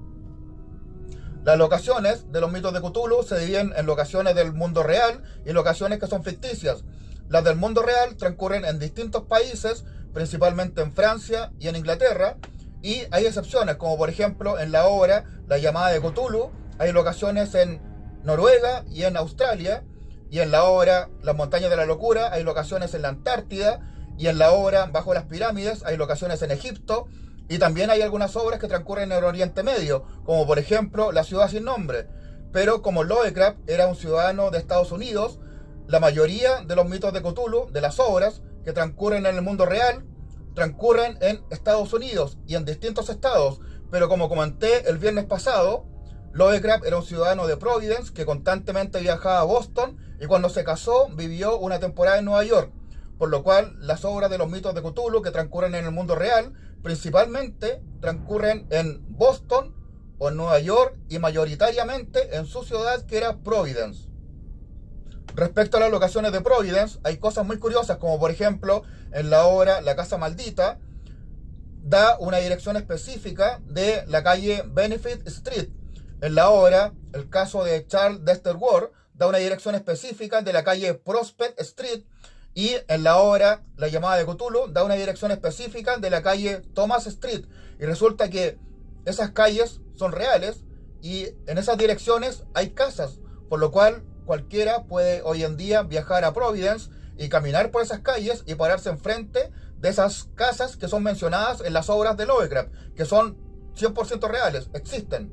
Las 1.44 1.58
locaciones 1.58 2.32
de 2.32 2.40
los 2.40 2.50
mitos 2.50 2.72
de 2.72 2.80
Cthulhu 2.80 3.22
se 3.22 3.38
dividen 3.38 3.74
en 3.76 3.84
locaciones 3.84 4.34
del 4.34 4.54
mundo 4.54 4.82
real 4.82 5.22
y 5.44 5.52
locaciones 5.52 6.00
que 6.00 6.06
son 6.06 6.24
ficticias. 6.24 6.84
Las 7.28 7.44
del 7.44 7.56
mundo 7.56 7.82
real 7.82 8.16
transcurren 8.16 8.64
en 8.64 8.78
distintos 8.78 9.24
países, 9.24 9.84
principalmente 10.14 10.80
en 10.80 10.94
Francia 10.94 11.52
y 11.58 11.68
en 11.68 11.76
Inglaterra, 11.76 12.38
y 12.80 13.02
hay 13.10 13.26
excepciones, 13.26 13.76
como 13.76 13.98
por 13.98 14.08
ejemplo 14.08 14.58
en 14.58 14.72
la 14.72 14.86
obra 14.86 15.24
La 15.46 15.58
llamada 15.58 15.90
de 15.90 16.00
Cthulhu, 16.00 16.50
hay 16.78 16.92
locaciones 16.92 17.54
en 17.54 17.78
Noruega 18.22 18.82
y 18.90 19.02
en 19.02 19.18
Australia, 19.18 19.84
y 20.30 20.40
en 20.40 20.50
la 20.50 20.64
obra 20.64 21.10
Las 21.22 21.36
montañas 21.36 21.68
de 21.68 21.76
la 21.76 21.84
locura 21.84 22.32
hay 22.32 22.42
locaciones 22.42 22.94
en 22.94 23.02
la 23.02 23.08
Antártida, 23.08 23.80
y 24.16 24.28
en 24.28 24.38
la 24.38 24.52
obra 24.52 24.86
Bajo 24.86 25.12
las 25.12 25.24
pirámides 25.24 25.84
hay 25.84 25.98
locaciones 25.98 26.40
en 26.40 26.52
Egipto, 26.52 27.06
y 27.48 27.58
también 27.58 27.90
hay 27.90 28.02
algunas 28.02 28.36
obras 28.36 28.58
que 28.58 28.68
transcurren 28.68 29.12
en 29.12 29.18
el 29.18 29.24
Oriente 29.24 29.62
Medio, 29.62 30.04
como 30.24 30.46
por 30.46 30.58
ejemplo 30.58 31.12
La 31.12 31.24
ciudad 31.24 31.48
sin 31.48 31.64
nombre. 31.64 32.08
Pero 32.52 32.82
como 32.82 33.04
Lovecraft 33.04 33.58
era 33.68 33.86
un 33.86 33.96
ciudadano 33.96 34.50
de 34.50 34.58
Estados 34.58 34.92
Unidos, 34.92 35.40
la 35.86 36.00
mayoría 36.00 36.62
de 36.62 36.76
los 36.76 36.88
mitos 36.88 37.12
de 37.12 37.20
Cthulhu, 37.20 37.70
de 37.70 37.80
las 37.80 38.00
obras 38.00 38.42
que 38.64 38.72
transcurren 38.72 39.26
en 39.26 39.34
el 39.34 39.42
mundo 39.42 39.66
real, 39.66 40.06
transcurren 40.54 41.18
en 41.20 41.44
Estados 41.50 41.92
Unidos 41.92 42.38
y 42.46 42.54
en 42.54 42.64
distintos 42.64 43.10
estados. 43.10 43.60
Pero 43.90 44.08
como 44.08 44.28
comenté 44.28 44.88
el 44.88 44.98
viernes 44.98 45.26
pasado, 45.26 45.84
Lovecraft 46.32 46.86
era 46.86 46.96
un 46.96 47.04
ciudadano 47.04 47.46
de 47.46 47.56
Providence 47.56 48.12
que 48.14 48.24
constantemente 48.24 49.00
viajaba 49.00 49.40
a 49.40 49.44
Boston 49.44 49.98
y 50.20 50.26
cuando 50.26 50.48
se 50.48 50.64
casó 50.64 51.08
vivió 51.14 51.58
una 51.58 51.80
temporada 51.80 52.18
en 52.18 52.24
Nueva 52.24 52.44
York. 52.44 52.72
Por 53.18 53.28
lo 53.28 53.42
cual 53.42 53.76
las 53.80 54.04
obras 54.04 54.30
de 54.30 54.38
los 54.38 54.48
mitos 54.48 54.74
de 54.74 54.82
Cthulhu 54.82 55.22
que 55.22 55.30
transcurren 55.30 55.74
en 55.74 55.84
el 55.84 55.92
mundo 55.92 56.14
real 56.14 56.54
principalmente 56.84 57.82
transcurren 58.00 58.66
en 58.68 59.02
Boston 59.08 59.74
o 60.18 60.28
en 60.28 60.36
Nueva 60.36 60.60
York 60.60 60.96
y 61.08 61.18
mayoritariamente 61.18 62.36
en 62.36 62.46
su 62.46 62.62
ciudad 62.62 63.06
que 63.06 63.16
era 63.16 63.38
Providence. 63.38 64.10
Respecto 65.34 65.78
a 65.78 65.80
las 65.80 65.90
locaciones 65.90 66.30
de 66.30 66.42
Providence, 66.42 67.00
hay 67.02 67.16
cosas 67.16 67.46
muy 67.46 67.58
curiosas, 67.58 67.96
como 67.96 68.20
por 68.20 68.30
ejemplo 68.30 68.82
en 69.12 69.30
la 69.30 69.46
obra 69.46 69.80
La 69.80 69.96
Casa 69.96 70.18
Maldita, 70.18 70.78
da 71.82 72.18
una 72.18 72.36
dirección 72.36 72.76
específica 72.76 73.60
de 73.64 74.04
la 74.06 74.22
calle 74.22 74.62
Benefit 74.66 75.26
Street. 75.26 75.70
En 76.20 76.34
la 76.34 76.50
obra, 76.50 76.92
el 77.14 77.30
caso 77.30 77.64
de 77.64 77.86
Charles 77.86 78.24
Dexter 78.24 78.56
Ward, 78.56 78.90
da 79.14 79.26
una 79.26 79.38
dirección 79.38 79.74
específica 79.74 80.42
de 80.42 80.52
la 80.52 80.62
calle 80.64 80.92
Prospect 80.92 81.58
Street 81.60 82.04
y 82.54 82.76
en 82.86 83.02
la 83.02 83.18
obra 83.18 83.64
La 83.76 83.88
llamada 83.88 84.16
de 84.16 84.24
Cthulhu 84.24 84.72
da 84.72 84.84
una 84.84 84.94
dirección 84.94 85.32
específica 85.32 85.96
de 85.98 86.10
la 86.10 86.22
calle 86.22 86.62
Thomas 86.72 87.06
Street. 87.06 87.44
Y 87.80 87.84
resulta 87.84 88.30
que 88.30 88.58
esas 89.04 89.32
calles 89.32 89.80
son 89.94 90.12
reales 90.12 90.64
y 91.02 91.26
en 91.46 91.58
esas 91.58 91.76
direcciones 91.76 92.44
hay 92.54 92.70
casas, 92.70 93.18
por 93.48 93.58
lo 93.58 93.70
cual 93.70 94.04
cualquiera 94.24 94.84
puede 94.84 95.20
hoy 95.22 95.42
en 95.42 95.56
día 95.56 95.82
viajar 95.82 96.24
a 96.24 96.32
Providence 96.32 96.90
y 97.18 97.28
caminar 97.28 97.70
por 97.70 97.82
esas 97.82 98.00
calles 98.00 98.44
y 98.46 98.54
pararse 98.54 98.88
enfrente 98.88 99.50
de 99.78 99.88
esas 99.88 100.30
casas 100.34 100.76
que 100.76 100.88
son 100.88 101.02
mencionadas 101.02 101.60
en 101.60 101.72
las 101.72 101.90
obras 101.90 102.16
de 102.16 102.26
Lovecraft, 102.26 102.72
que 102.96 103.04
son 103.04 103.36
100% 103.74 104.28
reales, 104.28 104.70
existen. 104.72 105.32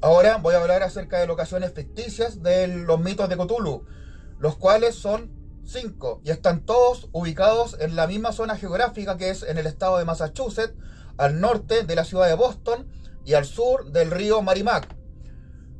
Ahora 0.00 0.36
voy 0.36 0.54
a 0.54 0.60
hablar 0.60 0.82
acerca 0.82 1.18
de 1.18 1.26
locaciones 1.26 1.72
ficticias 1.72 2.42
de 2.42 2.68
los 2.68 3.00
mitos 3.00 3.28
de 3.28 3.36
Cthulhu, 3.36 3.86
los 4.38 4.56
cuales 4.56 4.94
son 4.94 5.37
y 6.24 6.30
están 6.30 6.64
todos 6.64 7.08
ubicados 7.12 7.76
en 7.78 7.94
la 7.94 8.06
misma 8.06 8.32
zona 8.32 8.56
geográfica 8.56 9.18
que 9.18 9.28
es 9.28 9.42
en 9.42 9.58
el 9.58 9.66
estado 9.66 9.98
de 9.98 10.06
Massachusetts, 10.06 10.74
al 11.18 11.40
norte 11.40 11.82
de 11.82 11.94
la 11.94 12.04
ciudad 12.04 12.26
de 12.26 12.34
Boston 12.34 12.88
y 13.26 13.34
al 13.34 13.44
sur 13.44 13.92
del 13.92 14.10
río 14.10 14.40
Marimac. 14.40 14.88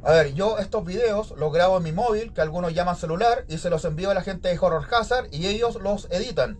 A 0.03 0.13
ver, 0.13 0.35
yo 0.35 0.59
estos 0.59 0.85
videos 0.85 1.33
los 1.39 1.53
grabo 1.53 1.79
en 1.79 1.85
mi 1.85 1.93
móvil, 1.93 2.35
que 2.35 2.43
algunos 2.43 2.75
llaman 2.75 2.97
celular, 2.97 3.47
y 3.49 3.57
se 3.57 3.71
los 3.71 3.85
envío 3.87 4.11
a 4.11 4.15
la 4.15 4.21
gente 4.21 4.49
de 4.49 4.59
Horror 4.59 4.87
Hazard 4.93 5.29
y 5.33 5.47
ellos 5.47 5.77
los 5.77 6.07
editan. 6.11 6.59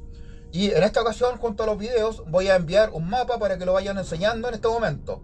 Y 0.51 0.71
en 0.71 0.83
esta 0.83 1.03
ocasión, 1.03 1.37
junto 1.37 1.65
a 1.65 1.67
los 1.67 1.77
videos, 1.77 2.25
voy 2.29 2.49
a 2.49 2.57
enviar 2.57 2.91
un 2.91 3.11
mapa 3.11 3.39
para 3.39 3.59
que 3.59 3.67
lo 3.67 3.75
vayan 3.75 3.99
enseñando 3.99 4.49
en 4.49 4.55
este 4.55 4.69
momento. 4.69 5.23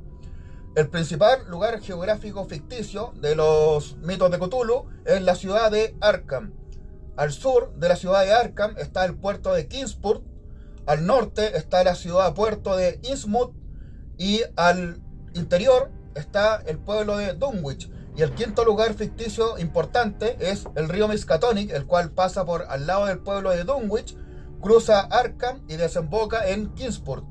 El 0.76 0.90
principal 0.90 1.49
lugar 1.49 1.80
geográfico 1.80 2.44
ficticio 2.44 3.14
de 3.16 3.34
los 3.34 3.96
mitos 3.96 4.30
de 4.30 4.38
Cthulhu 4.38 4.90
es 5.06 5.23
la 5.23 5.37
ciudad 5.37 5.70
de 5.70 5.96
Arkham. 6.02 6.63
Al 7.16 7.33
sur 7.33 7.75
de 7.76 7.88
la 7.88 7.97
ciudad 7.97 8.25
de 8.25 8.33
Arkham 8.33 8.76
está 8.78 9.04
el 9.04 9.14
puerto 9.14 9.52
de 9.54 9.68
Kingsport, 9.68 10.25
al 10.87 11.06
norte 11.06 11.56
está 11.56 11.83
la 11.85 11.94
ciudad 11.94 12.35
puerto 12.35 12.76
de 12.76 13.00
Innsmouth 13.04 13.54
y 14.18 14.42
al 14.56 15.00
interior 15.35 15.90
está 16.14 16.62
el 16.66 16.78
pueblo 16.78 17.16
de 17.16 17.33
Dunwich. 17.35 17.90
Y 18.16 18.23
el 18.23 18.33
quinto 18.33 18.64
lugar 18.64 18.94
ficticio 18.94 19.59
importante 19.59 20.37
es 20.38 20.66
el 20.76 20.88
río 20.88 21.09
Miskatonic, 21.09 21.71
el 21.73 21.87
cual 21.87 22.11
pasa 22.11 22.44
por 22.44 22.62
al 22.68 22.87
lado 22.87 23.06
del 23.06 23.18
pueblo 23.18 23.50
de 23.50 23.64
Dunwich, 23.64 24.16
cruza 24.61 25.00
Arkham 25.00 25.62
y 25.68 25.76
desemboca 25.76 26.49
en 26.49 26.75
Kingsport. 26.75 27.25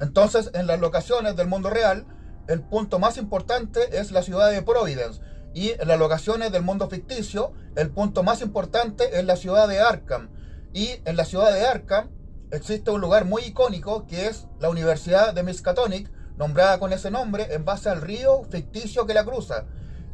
Entonces, 0.00 0.50
en 0.54 0.66
las 0.66 0.80
locaciones 0.80 1.36
del 1.36 1.46
mundo 1.46 1.70
real, 1.70 2.06
el 2.48 2.62
punto 2.62 2.98
más 2.98 3.16
importante 3.16 3.98
es 3.98 4.10
la 4.10 4.22
ciudad 4.22 4.50
de 4.50 4.62
Providence, 4.62 5.20
y 5.56 5.70
en 5.70 5.88
las 5.88 5.98
locaciones 5.98 6.52
del 6.52 6.62
mundo 6.62 6.86
ficticio, 6.90 7.54
el 7.76 7.88
punto 7.88 8.22
más 8.22 8.42
importante 8.42 9.18
es 9.18 9.24
la 9.24 9.36
ciudad 9.36 9.66
de 9.66 9.80
Arkham. 9.80 10.28
Y 10.74 11.00
en 11.06 11.16
la 11.16 11.24
ciudad 11.24 11.50
de 11.50 11.64
Arkham 11.64 12.10
existe 12.50 12.90
un 12.90 13.00
lugar 13.00 13.24
muy 13.24 13.42
icónico 13.42 14.06
que 14.06 14.26
es 14.26 14.48
la 14.60 14.68
Universidad 14.68 15.32
de 15.32 15.42
Miskatonic, 15.42 16.10
nombrada 16.36 16.78
con 16.78 16.92
ese 16.92 17.10
nombre 17.10 17.54
en 17.54 17.64
base 17.64 17.88
al 17.88 18.02
río 18.02 18.42
ficticio 18.50 19.06
que 19.06 19.14
la 19.14 19.24
cruza. 19.24 19.64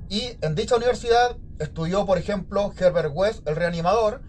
Y 0.09 0.39
en 0.43 0.55
dicha 0.55 0.77
universidad 0.77 1.37
estudió, 1.59 2.07
por 2.07 2.19
ejemplo, 2.19 2.73
Herbert 2.79 3.11
West, 3.13 3.45
el 3.49 3.57
reanimador, 3.57 4.23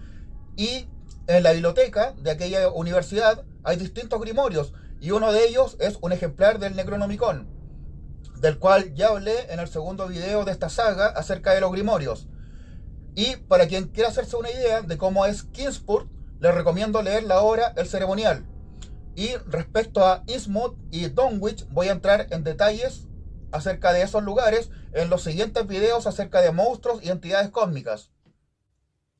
y 0.55 0.87
en 1.27 1.43
la 1.43 1.51
biblioteca 1.51 2.15
de 2.23 2.31
aquella 2.31 2.71
universidad 2.71 3.43
hay 3.63 3.77
distintos 3.77 4.19
grimorios, 4.19 4.73
y 4.99 5.11
uno 5.11 5.31
de 5.31 5.45
ellos 5.45 5.77
es 5.79 5.99
un 6.01 6.11
ejemplar 6.11 6.57
del 6.57 6.75
Necronomicon 6.75 7.62
del 8.43 8.59
cual 8.59 8.93
ya 8.93 9.07
hablé 9.07 9.53
en 9.53 9.61
el 9.61 9.69
segundo 9.69 10.05
video 10.09 10.43
de 10.43 10.51
esta 10.51 10.67
saga 10.67 11.07
acerca 11.07 11.53
de 11.53 11.61
los 11.61 11.71
grimorios. 11.71 12.27
Y 13.15 13.37
para 13.37 13.67
quien 13.69 13.87
quiera 13.87 14.09
hacerse 14.09 14.35
una 14.35 14.51
idea 14.51 14.81
de 14.81 14.97
cómo 14.97 15.25
es 15.25 15.43
Kingsport, 15.43 16.09
les 16.41 16.53
recomiendo 16.53 17.01
leer 17.01 17.23
la 17.23 17.39
obra 17.39 17.73
El 17.77 17.87
Ceremonial. 17.87 18.45
Y 19.15 19.29
respecto 19.47 20.05
a 20.05 20.25
Innsmouth 20.27 20.75
y 20.91 21.07
Dunwich, 21.07 21.65
voy 21.69 21.87
a 21.87 21.93
entrar 21.93 22.27
en 22.31 22.43
detalles 22.43 23.07
acerca 23.53 23.93
de 23.93 24.01
esos 24.01 24.21
lugares 24.23 24.71
en 24.91 25.09
los 25.09 25.23
siguientes 25.23 25.65
videos 25.65 26.05
acerca 26.05 26.41
de 26.41 26.51
monstruos 26.51 27.01
y 27.01 27.11
entidades 27.11 27.49
cósmicas. 27.49 28.11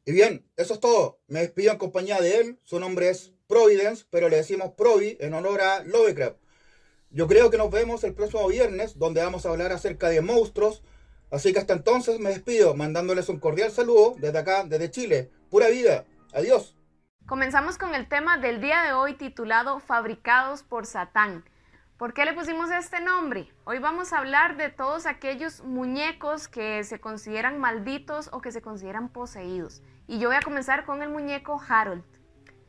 Y 0.03 0.11
bien, 0.11 0.51
eso 0.57 0.73
es 0.73 0.81
todo. 0.81 1.21
Me 1.27 1.39
despido 1.39 1.71
en 1.71 1.77
compañía 1.77 2.19
de 2.19 2.39
él. 2.41 2.59
Su 2.65 2.77
nombre 2.77 3.09
es 3.09 3.31
Providence, 3.47 4.03
pero 4.09 4.27
le 4.27 4.35
decimos 4.35 4.73
Provi 4.75 5.15
en 5.21 5.33
honor 5.33 5.61
a 5.61 5.81
Lovecraft. 5.83 6.42
Yo 7.15 7.27
creo 7.27 7.51
que 7.51 7.59
nos 7.59 7.69
vemos 7.69 8.03
el 8.03 8.15
próximo 8.15 8.47
viernes, 8.47 8.97
donde 8.97 9.21
vamos 9.21 9.45
a 9.45 9.49
hablar 9.49 9.71
acerca 9.71 10.09
de 10.09 10.21
monstruos. 10.21 10.81
Así 11.29 11.53
que 11.53 11.59
hasta 11.59 11.73
entonces 11.73 12.19
me 12.19 12.31
despido, 12.31 12.73
mandándoles 12.73 13.29
un 13.29 13.39
cordial 13.39 13.69
saludo 13.69 14.15
desde 14.17 14.39
acá, 14.39 14.63
desde 14.63 14.89
Chile. 14.89 15.31
Pura 15.51 15.67
vida. 15.67 16.05
Adiós. 16.33 16.75
Comenzamos 17.27 17.77
con 17.77 17.93
el 17.93 18.09
tema 18.09 18.39
del 18.39 18.61
día 18.61 18.81
de 18.81 18.93
hoy 18.93 19.13
titulado 19.13 19.79
Fabricados 19.79 20.63
por 20.63 20.87
Satán. 20.87 21.45
¿Por 21.97 22.15
qué 22.15 22.25
le 22.25 22.33
pusimos 22.33 22.71
este 22.71 22.99
nombre? 22.99 23.47
Hoy 23.63 23.77
vamos 23.77 24.11
a 24.11 24.17
hablar 24.17 24.57
de 24.57 24.69
todos 24.69 25.05
aquellos 25.05 25.63
muñecos 25.63 26.47
que 26.47 26.83
se 26.83 26.99
consideran 26.99 27.59
malditos 27.59 28.31
o 28.33 28.41
que 28.41 28.51
se 28.51 28.63
consideran 28.63 29.09
poseídos. 29.09 29.83
Y 30.07 30.17
yo 30.17 30.29
voy 30.29 30.37
a 30.37 30.41
comenzar 30.41 30.83
con 30.83 31.03
el 31.03 31.09
muñeco 31.09 31.61
Harold. 31.69 32.03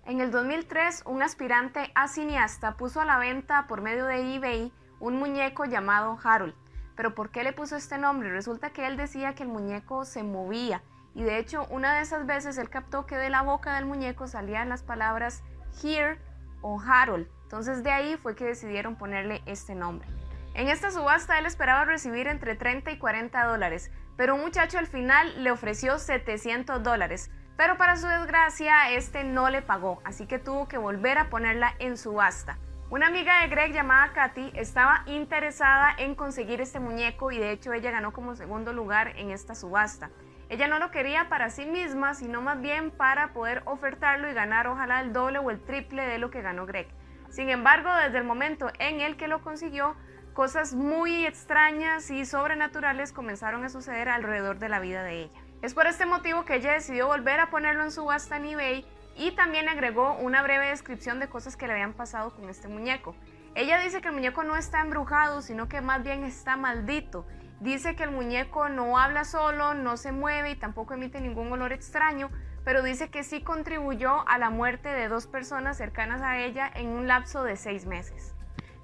En 0.07 0.21
el 0.21 0.31
2003, 0.31 1.05
un 1.07 1.23
aspirante 1.23 1.91
a 1.95 2.09
cineasta 2.09 2.77
puso 2.77 3.01
a 3.01 3.07
la 3.07 3.17
venta 3.17 3.67
por 3.67 3.81
medio 3.81 4.05
de 4.05 4.35
eBay 4.35 4.71
un 5.01 5.19
muñeco 5.19 5.65
llamado 5.65 6.19
Harold. 6.23 6.55
Pero 6.95 7.15
¿por 7.15 7.31
qué 7.31 7.43
le 7.43 7.55
puso 7.55 7.77
este 7.77 7.97
nombre? 7.97 8.31
Resulta 8.31 8.69
que 8.69 8.87
él 8.87 8.99
decía 8.99 9.35
que 9.35 9.45
el 9.45 9.49
muñeco 9.49 10.05
se 10.05 10.23
movía 10.23 10.83
y 11.15 11.23
de 11.23 11.39
hecho 11.39 11.67
una 11.71 11.95
de 11.95 12.03
esas 12.03 12.27
veces 12.27 12.59
él 12.59 12.69
captó 12.69 13.07
que 13.07 13.17
de 13.17 13.31
la 13.31 13.41
boca 13.41 13.77
del 13.77 13.87
muñeco 13.87 14.27
salían 14.27 14.69
las 14.69 14.83
palabras 14.83 15.43
Here 15.83 16.19
o 16.61 16.79
Harold. 16.79 17.27
Entonces 17.45 17.83
de 17.83 17.91
ahí 17.91 18.19
fue 18.19 18.35
que 18.35 18.45
decidieron 18.45 18.97
ponerle 18.97 19.43
este 19.47 19.75
nombre. 19.75 20.07
En 20.53 20.69
esta 20.69 20.91
subasta 20.91 21.39
él 21.39 21.47
esperaba 21.47 21.87
recibir 21.87 22.29
entre 22.29 22.57
30 22.57 22.91
y 22.91 22.99
40 22.99 23.43
dólares, 23.45 23.91
pero 24.19 24.35
un 24.35 24.43
muchacho 24.43 24.79
al 24.79 24.87
final 24.87 25.43
le 25.43 25.51
ofreció 25.51 25.99
700 25.99 26.83
dólares. 26.83 27.31
Pero 27.57 27.77
para 27.77 27.97
su 27.97 28.07
desgracia, 28.09 28.91
este 28.91 29.23
no 29.23 29.49
le 29.49 29.63
pagó, 29.63 30.01
así 30.05 30.27
que 30.27 30.41
tuvo 30.41 30.67
que 30.67 30.77
volver 30.77 31.19
a 31.19 31.31
ponerla 31.31 31.75
en 31.79 31.97
subasta. 31.97 32.59
Una 32.91 33.07
amiga 33.07 33.41
de 33.41 33.49
Greg 33.49 33.73
llamada 33.73 34.13
Katy 34.13 34.53
estaba 34.55 35.05
interesada 35.07 35.95
en 35.97 36.17
conseguir 36.17 36.61
este 36.61 36.81
muñeco 36.81 37.31
y 37.31 37.39
de 37.39 37.53
hecho 37.53 37.73
ella 37.73 37.93
ganó 37.93 38.13
como 38.13 38.35
segundo 38.35 38.73
lugar 38.73 39.17
en 39.17 39.31
esta 39.31 39.55
subasta. 39.55 40.11
Ella 40.49 40.67
no 40.67 40.79
lo 40.79 40.91
quería 40.91 41.29
para 41.29 41.49
sí 41.49 41.65
misma, 41.65 42.15
sino 42.15 42.43
más 42.43 42.61
bien 42.61 42.91
para 42.91 43.33
poder 43.33 43.63
ofertarlo 43.67 44.29
y 44.29 44.35
ganar 44.35 44.67
ojalá 44.67 45.01
el 45.01 45.13
doble 45.13 45.39
o 45.39 45.51
el 45.51 45.61
triple 45.61 46.07
de 46.07 46.19
lo 46.19 46.31
que 46.31 46.43
ganó 46.43 46.67
Greg. 46.67 46.89
Sin 47.31 47.51
embargo, 47.51 47.89
desde 47.95 48.19
el 48.19 48.25
momento 48.25 48.71
en 48.79 49.01
el 49.01 49.17
que 49.17 49.29
lo 49.29 49.43
consiguió, 49.43 49.97
cosas 50.35 50.75
muy 50.75 51.25
extrañas 51.25 52.11
y 52.11 52.27
sobrenaturales 52.27 53.13
comenzaron 53.13 53.65
a 53.65 53.69
suceder 53.69 54.09
alrededor 54.09 54.59
de 54.59 54.69
la 54.69 54.81
vida 54.81 55.03
de 55.05 55.23
ella. 55.23 55.44
Es 55.65 55.73
por 55.73 55.87
este 55.87 56.05
motivo 56.05 56.45
que 56.45 56.57
ella 56.57 56.75
decidió 56.75 57.07
volver 57.07 57.41
a 57.41 57.49
ponerlo 57.49 57.85
en 57.85 57.91
subasta 57.91 58.37
en 58.37 58.45
eBay 58.45 58.87
y 59.17 59.31
también 59.31 59.67
agregó 59.67 60.13
una 60.19 60.43
breve 60.43 60.69
descripción 60.69 61.21
de 61.21 61.31
cosas 61.31 61.57
que 61.57 61.67
le 61.67 61.73
habían 61.73 61.95
pasado 61.95 62.35
con 62.35 62.51
este 62.51 62.69
muñeco. 62.69 63.17
Ella 63.55 63.79
dice 63.79 64.03
que 64.03 64.09
el 64.09 64.15
muñeco 64.15 64.45
no 64.45 64.59
está 64.59 64.83
embrujado, 64.83 65.41
sino 65.41 65.67
que 65.67 65.81
más 65.81 66.03
bien 66.03 66.23
está 66.23 66.59
maldito. 66.59 67.27
Dice 67.61 67.97
que 67.97 68.03
el 68.03 68.11
muñeco 68.11 68.69
no 68.69 68.99
habla 68.99 69.25
solo, 69.25 69.73
no 69.73 69.97
se 69.97 70.13
mueve 70.13 70.51
y 70.51 70.57
tampoco 70.57 70.93
emite 70.93 71.19
ningún 71.23 71.51
olor 71.51 71.73
extraño, 71.73 72.29
pero 72.63 72.83
dice 72.83 73.09
que 73.09 73.25
sí 73.25 73.41
contribuyó 73.41 74.29
a 74.29 74.37
la 74.37 74.51
muerte 74.51 74.91
de 74.91 75.09
dos 75.09 75.27
personas 75.27 75.79
cercanas 75.79 76.21
a 76.21 76.41
ella 76.41 76.71
en 76.75 76.89
un 76.89 77.09
lapso 77.09 77.43
de 77.43 77.57
seis 77.57 77.87
meses. 77.87 78.35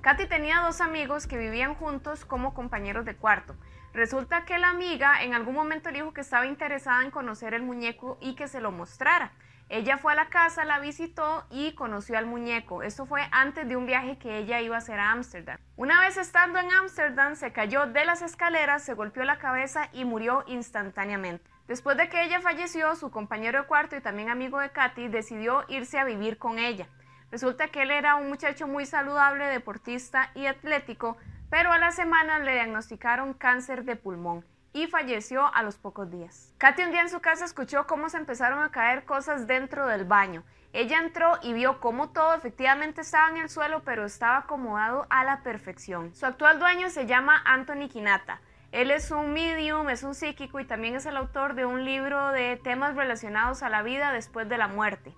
Katy 0.00 0.28
tenía 0.28 0.62
dos 0.62 0.80
amigos 0.80 1.26
que 1.26 1.37
vivían 1.37 1.75
juntos 1.75 2.25
como 2.25 2.54
compañeros 2.54 3.04
de 3.04 3.16
cuarto. 3.16 3.54
Resulta 3.92 4.44
que 4.44 4.59
la 4.59 4.70
amiga 4.70 5.23
en 5.23 5.35
algún 5.35 5.54
momento 5.54 5.90
le 5.90 5.98
dijo 5.98 6.12
que 6.12 6.20
estaba 6.20 6.46
interesada 6.46 7.03
en 7.03 7.11
conocer 7.11 7.55
el 7.55 7.62
muñeco 7.62 8.18
y 8.20 8.35
que 8.35 8.46
se 8.46 8.61
lo 8.61 8.70
mostrara. 8.70 9.33
Ella 9.68 9.98
fue 9.98 10.12
a 10.12 10.16
la 10.16 10.29
casa, 10.29 10.64
la 10.64 10.81
visitó 10.81 11.44
y 11.50 11.74
conoció 11.74 12.18
al 12.18 12.26
muñeco. 12.26 12.83
Esto 12.83 13.07
fue 13.07 13.22
antes 13.31 13.68
de 13.68 13.76
un 13.76 13.87
viaje 13.87 14.18
que 14.18 14.38
ella 14.38 14.61
iba 14.61 14.74
a 14.74 14.79
hacer 14.79 14.98
a 14.98 15.12
Ámsterdam. 15.12 15.59
Una 15.76 16.00
vez 16.00 16.16
estando 16.16 16.59
en 16.59 16.72
Ámsterdam, 16.72 17.37
se 17.37 17.53
cayó 17.53 17.87
de 17.87 18.05
las 18.05 18.22
escaleras, 18.22 18.83
se 18.83 18.94
golpeó 18.94 19.24
la 19.24 19.38
cabeza 19.38 19.88
y 19.92 20.05
murió 20.05 20.42
instantáneamente. 20.48 21.48
Después 21.68 21.96
de 21.96 22.09
que 22.09 22.24
ella 22.24 22.40
falleció, 22.40 22.96
su 22.96 23.12
compañero 23.12 23.61
de 23.61 23.68
cuarto 23.68 23.94
y 23.94 24.00
también 24.00 24.29
amigo 24.29 24.59
de 24.59 24.70
Katy 24.70 25.07
decidió 25.07 25.64
irse 25.68 26.00
a 26.00 26.05
vivir 26.05 26.37
con 26.37 26.59
ella. 26.59 26.88
Resulta 27.31 27.68
que 27.68 27.83
él 27.83 27.92
era 27.92 28.16
un 28.16 28.29
muchacho 28.29 28.66
muy 28.66 28.87
saludable, 28.87 29.44
deportista 29.46 30.33
y 30.35 30.46
atlético, 30.46 31.16
pero 31.50 31.72
a 31.72 31.78
la 31.78 31.90
semana 31.90 32.38
le 32.38 32.54
diagnosticaron 32.54 33.34
cáncer 33.34 33.84
de 33.84 33.96
pulmón 33.96 34.44
y 34.72 34.86
falleció 34.86 35.52
a 35.52 35.62
los 35.62 35.76
pocos 35.76 36.10
días. 36.10 36.54
Katy 36.58 36.84
un 36.84 36.92
día 36.92 37.02
en 37.02 37.10
su 37.10 37.20
casa 37.20 37.44
escuchó 37.44 37.86
cómo 37.86 38.08
se 38.08 38.18
empezaron 38.18 38.62
a 38.62 38.70
caer 38.70 39.04
cosas 39.04 39.46
dentro 39.46 39.86
del 39.86 40.04
baño. 40.04 40.44
Ella 40.72 41.00
entró 41.00 41.38
y 41.42 41.52
vio 41.52 41.80
cómo 41.80 42.10
todo 42.10 42.34
efectivamente 42.34 43.00
estaba 43.00 43.30
en 43.30 43.38
el 43.38 43.48
suelo, 43.48 43.82
pero 43.84 44.04
estaba 44.04 44.38
acomodado 44.38 45.06
a 45.10 45.24
la 45.24 45.42
perfección. 45.42 46.14
Su 46.14 46.26
actual 46.26 46.60
dueño 46.60 46.88
se 46.90 47.06
llama 47.06 47.42
Anthony 47.44 47.88
Kinata. 47.88 48.40
Él 48.70 48.92
es 48.92 49.10
un 49.10 49.32
medium, 49.32 49.88
es 49.88 50.04
un 50.04 50.14
psíquico 50.14 50.60
y 50.60 50.64
también 50.64 50.94
es 50.94 51.04
el 51.06 51.16
autor 51.16 51.54
de 51.54 51.66
un 51.66 51.84
libro 51.84 52.30
de 52.30 52.56
temas 52.62 52.94
relacionados 52.94 53.64
a 53.64 53.68
la 53.68 53.82
vida 53.82 54.12
después 54.12 54.48
de 54.48 54.58
la 54.58 54.68
muerte. 54.68 55.12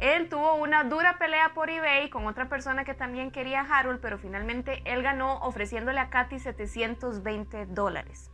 Él 0.00 0.28
tuvo 0.28 0.54
una 0.54 0.82
dura 0.84 1.18
pelea 1.18 1.52
por 1.54 1.70
eBay 1.70 2.10
con 2.10 2.26
otra 2.26 2.48
persona 2.48 2.84
que 2.84 2.94
también 2.94 3.30
quería 3.30 3.60
a 3.60 3.78
Harold, 3.78 4.00
pero 4.00 4.18
finalmente 4.18 4.82
él 4.84 5.02
ganó 5.02 5.38
ofreciéndole 5.42 6.00
a 6.00 6.10
Katy 6.10 6.38
720 6.40 7.66
dólares 7.66 8.30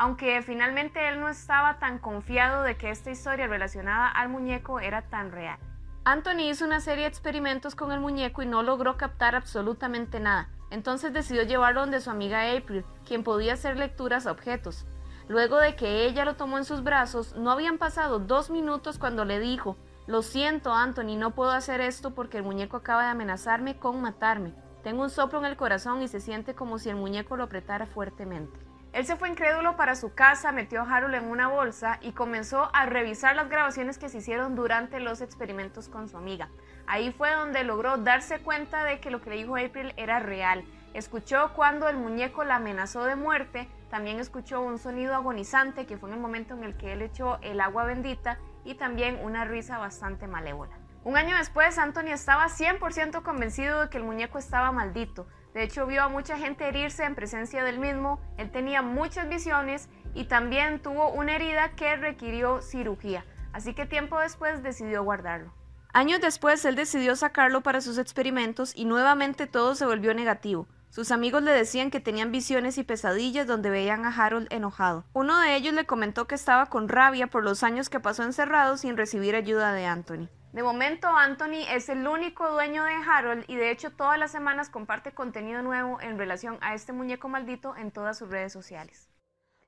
aunque 0.00 0.40
finalmente 0.40 1.08
él 1.08 1.20
no 1.20 1.28
estaba 1.28 1.78
tan 1.78 1.98
confiado 1.98 2.62
de 2.62 2.78
que 2.78 2.88
esta 2.88 3.10
historia 3.10 3.46
relacionada 3.46 4.08
al 4.08 4.30
muñeco 4.30 4.80
era 4.80 5.02
tan 5.02 5.30
real. 5.30 5.58
Anthony 6.04 6.48
hizo 6.50 6.64
una 6.64 6.80
serie 6.80 7.02
de 7.02 7.10
experimentos 7.10 7.74
con 7.74 7.92
el 7.92 8.00
muñeco 8.00 8.40
y 8.40 8.46
no 8.46 8.62
logró 8.62 8.96
captar 8.96 9.34
absolutamente 9.34 10.18
nada, 10.18 10.48
entonces 10.70 11.12
decidió 11.12 11.42
llevarlo 11.42 11.82
donde 11.82 12.00
su 12.00 12.08
amiga 12.08 12.50
April, 12.50 12.86
quien 13.06 13.22
podía 13.22 13.52
hacer 13.52 13.76
lecturas 13.76 14.26
a 14.26 14.32
objetos. 14.32 14.86
Luego 15.28 15.58
de 15.58 15.76
que 15.76 16.06
ella 16.06 16.24
lo 16.24 16.34
tomó 16.34 16.56
en 16.56 16.64
sus 16.64 16.82
brazos, 16.82 17.36
no 17.36 17.50
habían 17.50 17.76
pasado 17.76 18.18
dos 18.18 18.48
minutos 18.48 18.98
cuando 18.98 19.26
le 19.26 19.38
dijo, 19.38 19.76
lo 20.10 20.22
siento 20.22 20.72
Anthony, 20.72 21.16
no 21.16 21.36
puedo 21.36 21.52
hacer 21.52 21.80
esto 21.80 22.16
porque 22.16 22.38
el 22.38 22.42
muñeco 22.42 22.76
acaba 22.76 23.04
de 23.04 23.10
amenazarme 23.10 23.76
con 23.76 24.00
matarme. 24.00 24.52
Tengo 24.82 25.02
un 25.02 25.10
soplo 25.10 25.38
en 25.38 25.44
el 25.44 25.56
corazón 25.56 26.02
y 26.02 26.08
se 26.08 26.18
siente 26.18 26.52
como 26.52 26.80
si 26.80 26.88
el 26.88 26.96
muñeco 26.96 27.36
lo 27.36 27.44
apretara 27.44 27.86
fuertemente. 27.86 28.58
Él 28.92 29.06
se 29.06 29.14
fue 29.14 29.28
incrédulo 29.28 29.76
para 29.76 29.94
su 29.94 30.12
casa, 30.12 30.50
metió 30.50 30.80
a 30.80 30.96
Harold 30.96 31.14
en 31.14 31.30
una 31.30 31.46
bolsa 31.46 32.00
y 32.02 32.10
comenzó 32.10 32.70
a 32.74 32.86
revisar 32.86 33.36
las 33.36 33.48
grabaciones 33.48 33.98
que 33.98 34.08
se 34.08 34.18
hicieron 34.18 34.56
durante 34.56 34.98
los 34.98 35.20
experimentos 35.20 35.88
con 35.88 36.08
su 36.08 36.16
amiga. 36.16 36.48
Ahí 36.88 37.12
fue 37.12 37.32
donde 37.32 37.62
logró 37.62 37.96
darse 37.96 38.40
cuenta 38.40 38.82
de 38.82 38.98
que 38.98 39.12
lo 39.12 39.20
que 39.20 39.30
le 39.30 39.36
dijo 39.36 39.56
April 39.56 39.94
era 39.96 40.18
real. 40.18 40.64
Escuchó 40.92 41.52
cuando 41.54 41.88
el 41.88 41.96
muñeco 41.96 42.42
la 42.42 42.56
amenazó 42.56 43.04
de 43.04 43.14
muerte, 43.14 43.68
también 43.90 44.18
escuchó 44.18 44.60
un 44.60 44.80
sonido 44.80 45.14
agonizante 45.14 45.86
que 45.86 45.98
fue 45.98 46.08
en 46.08 46.16
el 46.16 46.20
momento 46.20 46.54
en 46.54 46.64
el 46.64 46.76
que 46.76 46.94
él 46.94 47.02
echó 47.02 47.38
el 47.42 47.60
agua 47.60 47.84
bendita 47.84 48.40
y 48.64 48.74
también 48.74 49.18
una 49.22 49.44
risa 49.44 49.78
bastante 49.78 50.26
malévola. 50.26 50.76
Un 51.02 51.16
año 51.16 51.36
después, 51.36 51.78
Anthony 51.78 52.12
estaba 52.12 52.46
100% 52.48 53.22
convencido 53.22 53.80
de 53.80 53.88
que 53.88 53.96
el 53.96 54.04
muñeco 54.04 54.38
estaba 54.38 54.70
maldito. 54.70 55.26
De 55.54 55.62
hecho, 55.62 55.86
vio 55.86 56.02
a 56.02 56.08
mucha 56.08 56.36
gente 56.36 56.68
herirse 56.68 57.04
en 57.04 57.14
presencia 57.14 57.64
del 57.64 57.78
mismo, 57.78 58.20
él 58.36 58.50
tenía 58.50 58.82
muchas 58.82 59.28
visiones 59.28 59.88
y 60.14 60.24
también 60.24 60.80
tuvo 60.80 61.10
una 61.10 61.36
herida 61.36 61.70
que 61.70 61.96
requirió 61.96 62.60
cirugía, 62.60 63.24
así 63.52 63.74
que 63.74 63.86
tiempo 63.86 64.18
después 64.20 64.62
decidió 64.62 65.02
guardarlo. 65.02 65.52
Años 65.92 66.20
después, 66.20 66.64
él 66.64 66.76
decidió 66.76 67.16
sacarlo 67.16 67.62
para 67.62 67.80
sus 67.80 67.98
experimentos 67.98 68.72
y 68.76 68.84
nuevamente 68.84 69.46
todo 69.46 69.74
se 69.74 69.86
volvió 69.86 70.14
negativo. 70.14 70.68
Sus 70.90 71.12
amigos 71.12 71.44
le 71.44 71.52
decían 71.52 71.92
que 71.92 72.00
tenían 72.00 72.32
visiones 72.32 72.76
y 72.76 72.82
pesadillas 72.82 73.46
donde 73.46 73.70
veían 73.70 74.04
a 74.04 74.08
Harold 74.08 74.48
enojado. 74.50 75.04
Uno 75.12 75.38
de 75.38 75.54
ellos 75.54 75.72
le 75.72 75.86
comentó 75.86 76.26
que 76.26 76.34
estaba 76.34 76.66
con 76.66 76.88
rabia 76.88 77.28
por 77.28 77.44
los 77.44 77.62
años 77.62 77.88
que 77.88 78.00
pasó 78.00 78.24
encerrado 78.24 78.76
sin 78.76 78.96
recibir 78.96 79.36
ayuda 79.36 79.72
de 79.72 79.86
Anthony. 79.86 80.28
De 80.52 80.64
momento, 80.64 81.06
Anthony 81.06 81.62
es 81.72 81.88
el 81.88 82.04
único 82.08 82.50
dueño 82.50 82.82
de 82.82 82.94
Harold 83.08 83.44
y 83.46 83.54
de 83.54 83.70
hecho 83.70 83.92
todas 83.92 84.18
las 84.18 84.32
semanas 84.32 84.68
comparte 84.68 85.12
contenido 85.12 85.62
nuevo 85.62 86.00
en 86.00 86.18
relación 86.18 86.58
a 86.60 86.74
este 86.74 86.92
muñeco 86.92 87.28
maldito 87.28 87.76
en 87.76 87.92
todas 87.92 88.18
sus 88.18 88.28
redes 88.28 88.52
sociales. 88.52 89.08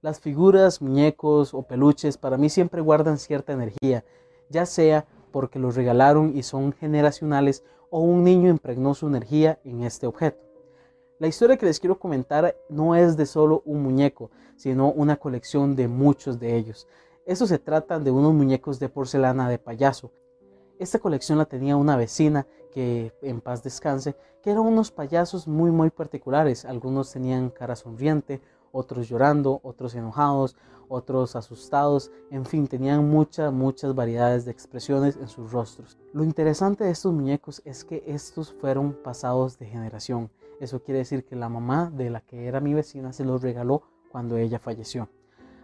Las 0.00 0.18
figuras, 0.18 0.82
muñecos 0.82 1.54
o 1.54 1.62
peluches 1.62 2.18
para 2.18 2.36
mí 2.36 2.50
siempre 2.50 2.80
guardan 2.80 3.18
cierta 3.18 3.52
energía, 3.52 4.04
ya 4.48 4.66
sea 4.66 5.06
porque 5.30 5.60
los 5.60 5.76
regalaron 5.76 6.36
y 6.36 6.42
son 6.42 6.72
generacionales 6.72 7.62
o 7.90 8.00
un 8.00 8.24
niño 8.24 8.50
impregnó 8.50 8.94
su 8.94 9.06
energía 9.06 9.60
en 9.62 9.84
este 9.84 10.08
objeto. 10.08 10.51
La 11.22 11.28
historia 11.28 11.56
que 11.56 11.66
les 11.66 11.78
quiero 11.78 12.00
comentar 12.00 12.56
no 12.68 12.96
es 12.96 13.16
de 13.16 13.26
solo 13.26 13.62
un 13.64 13.80
muñeco, 13.80 14.32
sino 14.56 14.90
una 14.90 15.14
colección 15.14 15.76
de 15.76 15.86
muchos 15.86 16.40
de 16.40 16.56
ellos. 16.56 16.88
Eso 17.24 17.46
se 17.46 17.60
trata 17.60 18.00
de 18.00 18.10
unos 18.10 18.34
muñecos 18.34 18.80
de 18.80 18.88
porcelana 18.88 19.48
de 19.48 19.60
payaso, 19.60 20.10
esta 20.80 20.98
colección 20.98 21.38
la 21.38 21.44
tenía 21.44 21.76
una 21.76 21.96
vecina 21.96 22.44
que 22.72 23.12
en 23.22 23.40
paz 23.40 23.62
descanse, 23.62 24.16
que 24.42 24.50
eran 24.50 24.64
unos 24.64 24.90
payasos 24.90 25.46
muy 25.46 25.70
muy 25.70 25.90
particulares. 25.90 26.64
Algunos 26.64 27.12
tenían 27.12 27.50
cara 27.50 27.76
sonriente, 27.76 28.40
otros 28.72 29.08
llorando, 29.08 29.60
otros 29.62 29.94
enojados, 29.94 30.56
otros 30.88 31.36
asustados, 31.36 32.10
en 32.32 32.44
fin, 32.44 32.66
tenían 32.66 33.08
muchas, 33.08 33.52
muchas 33.52 33.94
variedades 33.94 34.44
de 34.44 34.50
expresiones 34.50 35.16
en 35.16 35.28
sus 35.28 35.52
rostros. 35.52 35.96
Lo 36.12 36.24
interesante 36.24 36.82
de 36.82 36.90
estos 36.90 37.12
muñecos 37.12 37.62
es 37.64 37.84
que 37.84 38.02
estos 38.08 38.52
fueron 38.52 38.92
pasados 38.92 39.60
de 39.60 39.66
generación. 39.66 40.30
Eso 40.62 40.80
quiere 40.80 40.98
decir 40.98 41.24
que 41.24 41.34
la 41.34 41.48
mamá 41.48 41.90
de 41.90 42.08
la 42.08 42.20
que 42.20 42.46
era 42.46 42.60
mi 42.60 42.72
vecina 42.72 43.12
se 43.12 43.24
los 43.24 43.42
regaló 43.42 43.82
cuando 44.12 44.36
ella 44.36 44.60
falleció. 44.60 45.08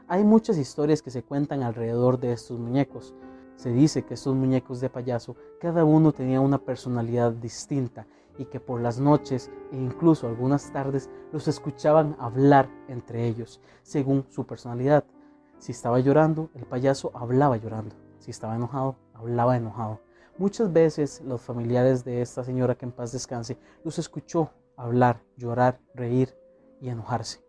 Hay 0.08 0.24
muchas 0.24 0.58
historias 0.58 1.02
que 1.02 1.12
se 1.12 1.22
cuentan 1.22 1.62
alrededor 1.62 2.18
de 2.18 2.32
estos 2.32 2.58
muñecos. 2.58 3.14
Se 3.54 3.70
dice 3.70 4.02
que 4.02 4.14
estos 4.14 4.34
muñecos 4.34 4.80
de 4.80 4.90
payaso, 4.90 5.36
cada 5.60 5.84
uno 5.84 6.10
tenía 6.10 6.40
una 6.40 6.58
personalidad 6.58 7.30
distinta 7.30 8.08
y 8.38 8.46
que 8.46 8.58
por 8.58 8.80
las 8.80 8.98
noches 8.98 9.52
e 9.70 9.76
incluso 9.76 10.26
algunas 10.26 10.72
tardes 10.72 11.08
los 11.32 11.46
escuchaban 11.46 12.16
hablar 12.18 12.68
entre 12.88 13.28
ellos, 13.28 13.60
según 13.84 14.26
su 14.30 14.46
personalidad. 14.48 15.04
Si 15.58 15.70
estaba 15.70 16.00
llorando, 16.00 16.50
el 16.54 16.66
payaso 16.66 17.12
hablaba 17.14 17.56
llorando. 17.56 17.94
Si 18.18 18.32
estaba 18.32 18.56
enojado, 18.56 18.96
hablaba 19.14 19.56
enojado. 19.56 20.00
Muchas 20.38 20.72
veces 20.72 21.22
los 21.24 21.40
familiares 21.40 22.04
de 22.04 22.20
esta 22.20 22.42
señora 22.42 22.74
que 22.74 22.84
en 22.84 22.90
paz 22.90 23.12
descanse 23.12 23.56
los 23.84 24.00
escuchó 24.00 24.50
hablar, 24.78 25.20
llorar, 25.36 25.80
reír 25.92 26.34
y 26.80 26.88
enojarse. 26.88 27.44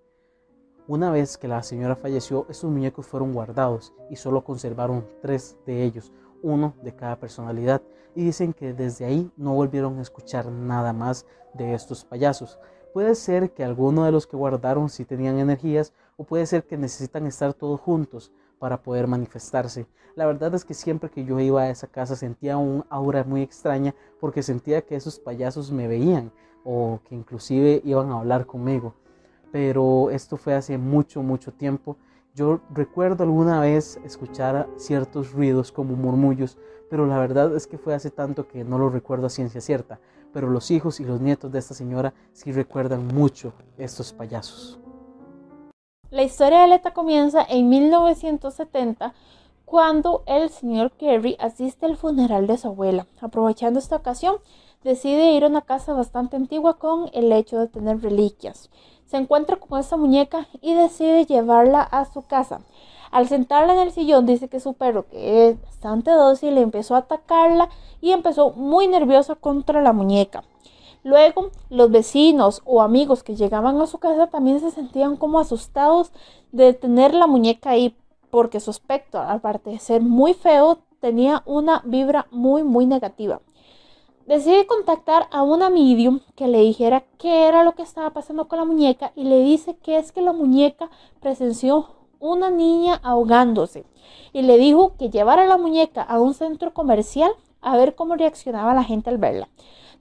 Una 0.87 1.11
vez 1.11 1.37
que 1.37 1.47
la 1.47 1.61
señora 1.61 1.95
falleció, 1.95 2.47
estos 2.49 2.71
muñecos 2.71 3.05
fueron 3.05 3.31
guardados 3.31 3.93
y 4.09 4.15
solo 4.15 4.43
conservaron 4.43 5.05
tres 5.21 5.55
de 5.67 5.83
ellos, 5.83 6.11
uno 6.41 6.73
de 6.81 6.95
cada 6.95 7.19
personalidad, 7.19 7.83
y 8.15 8.25
dicen 8.25 8.53
que 8.53 8.73
desde 8.73 9.05
ahí 9.05 9.31
no 9.37 9.53
volvieron 9.53 9.99
a 9.99 10.01
escuchar 10.01 10.47
nada 10.47 10.91
más 10.91 11.27
de 11.53 11.75
estos 11.75 12.03
payasos. 12.03 12.59
Puede 12.91 13.13
ser 13.13 13.51
que 13.51 13.63
alguno 13.63 14.03
de 14.03 14.11
los 14.11 14.25
que 14.25 14.35
guardaron 14.35 14.89
sí 14.89 15.05
tenían 15.05 15.37
energías 15.37 15.93
o 16.17 16.23
puede 16.23 16.47
ser 16.47 16.63
que 16.63 16.77
necesitan 16.77 17.27
estar 17.27 17.53
todos 17.53 17.79
juntos 17.79 18.31
para 18.57 18.81
poder 18.81 19.05
manifestarse. 19.05 19.85
La 20.15 20.25
verdad 20.25 20.55
es 20.55 20.65
que 20.65 20.73
siempre 20.73 21.11
que 21.11 21.23
yo 21.23 21.39
iba 21.39 21.61
a 21.61 21.69
esa 21.69 21.85
casa 21.85 22.15
sentía 22.15 22.57
un 22.57 22.83
aura 22.89 23.23
muy 23.23 23.43
extraña 23.43 23.93
porque 24.19 24.41
sentía 24.41 24.81
que 24.81 24.95
esos 24.95 25.19
payasos 25.19 25.71
me 25.71 25.87
veían 25.87 26.31
o 26.63 26.99
que 27.07 27.15
inclusive 27.15 27.81
iban 27.85 28.11
a 28.11 28.19
hablar 28.19 28.45
conmigo. 28.45 28.93
Pero 29.51 30.09
esto 30.11 30.37
fue 30.37 30.53
hace 30.53 30.77
mucho, 30.77 31.23
mucho 31.23 31.51
tiempo. 31.51 31.97
Yo 32.35 32.61
recuerdo 32.73 33.23
alguna 33.23 33.59
vez 33.59 33.99
escuchar 34.05 34.69
ciertos 34.77 35.31
ruidos 35.31 35.71
como 35.71 35.95
murmullos, 35.95 36.57
pero 36.89 37.05
la 37.05 37.19
verdad 37.19 37.55
es 37.55 37.67
que 37.67 37.77
fue 37.77 37.93
hace 37.93 38.11
tanto 38.11 38.47
que 38.47 38.63
no 38.63 38.77
lo 38.77 38.89
recuerdo 38.89 39.27
a 39.27 39.29
ciencia 39.29 39.61
cierta. 39.61 39.99
Pero 40.31 40.49
los 40.49 40.69
hijos 40.69 40.99
y 40.99 41.05
los 41.05 41.19
nietos 41.19 41.51
de 41.51 41.59
esta 41.59 41.73
señora 41.73 42.13
sí 42.33 42.51
recuerdan 42.51 43.07
mucho 43.07 43.53
estos 43.77 44.13
payasos. 44.13 44.79
La 46.11 46.23
historia 46.23 46.61
de 46.61 46.67
Leta 46.67 46.91
comienza 46.91 47.45
en 47.47 47.69
1970 47.69 49.13
cuando 49.65 50.23
el 50.25 50.49
señor 50.49 50.91
Kerry 50.93 51.37
asiste 51.39 51.85
al 51.85 51.97
funeral 51.97 52.47
de 52.47 52.57
su 52.57 52.67
abuela. 52.69 53.05
Aprovechando 53.21 53.77
esta 53.77 53.97
ocasión, 53.97 54.37
decide 54.83 55.33
ir 55.33 55.43
a 55.43 55.47
una 55.47 55.61
casa 55.61 55.93
bastante 55.93 56.35
antigua 56.35 56.77
con 56.77 57.09
el 57.13 57.31
hecho 57.31 57.57
de 57.59 57.67
tener 57.67 58.01
reliquias. 58.01 58.69
Se 59.05 59.17
encuentra 59.17 59.57
con 59.57 59.79
esta 59.79 59.97
muñeca 59.97 60.47
y 60.61 60.73
decide 60.73 61.25
llevarla 61.25 61.81
a 61.81 62.05
su 62.05 62.21
casa. 62.21 62.61
Al 63.11 63.27
sentarla 63.27 63.73
en 63.73 63.79
el 63.79 63.91
sillón 63.91 64.25
dice 64.25 64.49
que 64.49 64.59
su 64.59 64.73
perro, 64.73 65.07
que 65.07 65.49
es 65.49 65.61
bastante 65.61 66.11
dócil, 66.11 66.57
empezó 66.57 66.95
a 66.95 66.99
atacarla 66.99 67.69
y 68.01 68.11
empezó 68.11 68.51
muy 68.51 68.87
nervioso 68.87 69.35
contra 69.37 69.81
la 69.81 69.93
muñeca. 69.93 70.43
Luego, 71.03 71.49
los 71.69 71.89
vecinos 71.89 72.61
o 72.65 72.81
amigos 72.81 73.23
que 73.23 73.35
llegaban 73.35 73.81
a 73.81 73.87
su 73.87 73.97
casa 73.97 74.27
también 74.27 74.59
se 74.59 74.69
sentían 74.69 75.15
como 75.15 75.39
asustados 75.39 76.11
de 76.51 76.73
tener 76.73 77.13
la 77.13 77.25
muñeca 77.25 77.71
ahí, 77.71 77.95
porque 78.29 78.59
su 78.59 78.69
aspecto, 78.69 79.19
aparte 79.19 79.71
de 79.71 79.79
ser 79.79 80.01
muy 80.01 80.33
feo, 80.33 80.79
tenía 80.99 81.41
una 81.45 81.81
vibra 81.85 82.27
muy, 82.31 82.63
muy 82.63 82.85
negativa. 82.85 83.41
Decide 84.29 84.67
contactar 84.67 85.27
a 85.31 85.41
una 85.41 85.71
medium 85.71 86.19
que 86.35 86.47
le 86.47 86.59
dijera 86.59 87.03
qué 87.17 87.47
era 87.47 87.63
lo 87.63 87.71
que 87.71 87.81
estaba 87.81 88.11
pasando 88.11 88.47
con 88.47 88.59
la 88.59 88.65
muñeca 88.65 89.11
y 89.15 89.23
le 89.23 89.39
dice 89.39 89.75
que 89.77 89.97
es 89.97 90.11
que 90.11 90.21
la 90.21 90.33
muñeca 90.33 90.91
presenció 91.19 91.87
una 92.19 92.51
niña 92.51 92.99
ahogándose 93.01 93.87
y 94.31 94.43
le 94.43 94.59
dijo 94.59 94.93
que 94.99 95.09
llevara 95.09 95.47
la 95.47 95.57
muñeca 95.57 96.03
a 96.03 96.19
un 96.19 96.35
centro 96.35 96.75
comercial 96.75 97.31
a 97.61 97.75
ver 97.75 97.95
cómo 97.95 98.15
reaccionaba 98.15 98.75
la 98.75 98.83
gente 98.83 99.09
al 99.09 99.17
verla. 99.17 99.49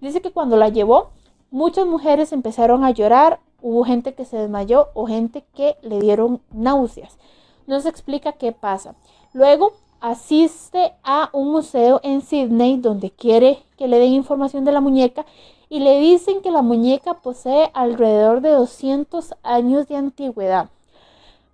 Dice 0.03 0.21
que 0.21 0.31
cuando 0.31 0.59
la 0.59 0.69
llevó, 0.69 1.09
muchas 1.51 1.87
mujeres 1.87 2.31
empezaron 2.33 2.85
a 2.85 2.91
llorar, 2.91 3.41
hubo 3.63 3.83
gente 3.83 4.13
que 4.13 4.27
se 4.27 4.37
desmayó 4.37 4.89
o 4.93 5.07
gente 5.07 5.47
que 5.55 5.79
le 5.81 6.01
dieron 6.01 6.43
náuseas. 6.53 7.17
No 7.67 7.81
se 7.81 7.89
explica 7.89 8.33
qué 8.33 8.53
pasa. 8.53 8.95
Luego 9.33 9.73
asiste 10.01 10.93
a 11.03 11.31
un 11.33 11.51
museo 11.51 12.01
en 12.03 12.21
Sydney 12.21 12.77
donde 12.77 13.11
quiere 13.11 13.63
que 13.77 13.89
le 13.89 13.99
den 13.99 14.13
información 14.13 14.65
de 14.65 14.73
la 14.73 14.81
muñeca 14.81 15.27
y 15.69 15.81
le 15.81 16.01
dicen 16.01 16.41
que 16.41 16.51
la 16.51 16.63
muñeca 16.63 17.15
posee 17.15 17.71
alrededor 17.75 18.41
de 18.41 18.51
200 18.51 19.35
años 19.43 19.89
de 19.89 19.97
antigüedad. 19.97 20.71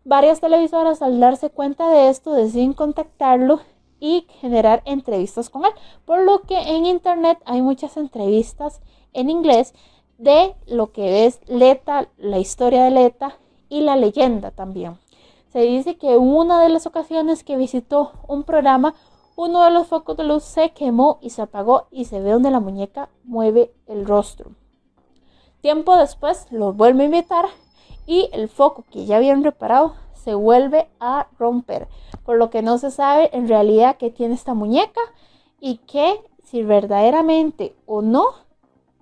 Varias 0.04 0.40
televisoras 0.40 1.02
al 1.02 1.18
darse 1.18 1.50
cuenta 1.50 1.88
de 1.88 2.10
esto 2.10 2.34
deciden 2.34 2.74
contactarlo 2.74 3.60
y 4.00 4.26
generar 4.40 4.82
entrevistas 4.84 5.48
con 5.48 5.64
él. 5.64 5.72
Por 6.04 6.20
lo 6.22 6.42
que 6.42 6.58
en 6.58 6.84
internet 6.84 7.38
hay 7.46 7.62
muchas 7.62 7.96
entrevistas 7.96 8.80
en 9.14 9.30
inglés 9.30 9.74
de 10.18 10.54
lo 10.66 10.92
que 10.92 11.26
es 11.26 11.40
Leta, 11.46 12.08
la 12.18 12.38
historia 12.38 12.84
de 12.84 12.90
Leta 12.90 13.38
y 13.68 13.80
la 13.80 13.96
leyenda 13.96 14.50
también. 14.50 14.98
Se 15.54 15.60
dice 15.60 15.96
que 15.96 16.12
en 16.12 16.20
una 16.20 16.60
de 16.60 16.68
las 16.68 16.84
ocasiones 16.84 17.44
que 17.44 17.56
visitó 17.56 18.10
un 18.26 18.42
programa, 18.42 18.92
uno 19.36 19.62
de 19.62 19.70
los 19.70 19.86
focos 19.86 20.16
de 20.16 20.24
luz 20.24 20.42
se 20.42 20.72
quemó 20.72 21.20
y 21.22 21.30
se 21.30 21.42
apagó 21.42 21.86
y 21.92 22.06
se 22.06 22.18
ve 22.20 22.32
donde 22.32 22.50
la 22.50 22.58
muñeca 22.58 23.08
mueve 23.22 23.72
el 23.86 24.04
rostro. 24.04 24.50
Tiempo 25.60 25.96
después 25.96 26.50
lo 26.50 26.72
vuelve 26.72 27.04
a 27.04 27.06
invitar 27.06 27.44
y 28.04 28.30
el 28.32 28.48
foco 28.48 28.84
que 28.90 29.06
ya 29.06 29.18
habían 29.18 29.44
reparado 29.44 29.94
se 30.12 30.34
vuelve 30.34 30.90
a 30.98 31.28
romper, 31.38 31.86
por 32.24 32.36
lo 32.36 32.50
que 32.50 32.60
no 32.60 32.76
se 32.78 32.90
sabe 32.90 33.30
en 33.32 33.46
realidad 33.46 33.96
qué 33.96 34.10
tiene 34.10 34.34
esta 34.34 34.54
muñeca 34.54 35.02
y 35.60 35.76
que 35.86 36.20
si 36.42 36.64
verdaderamente 36.64 37.76
o 37.86 38.02
no 38.02 38.24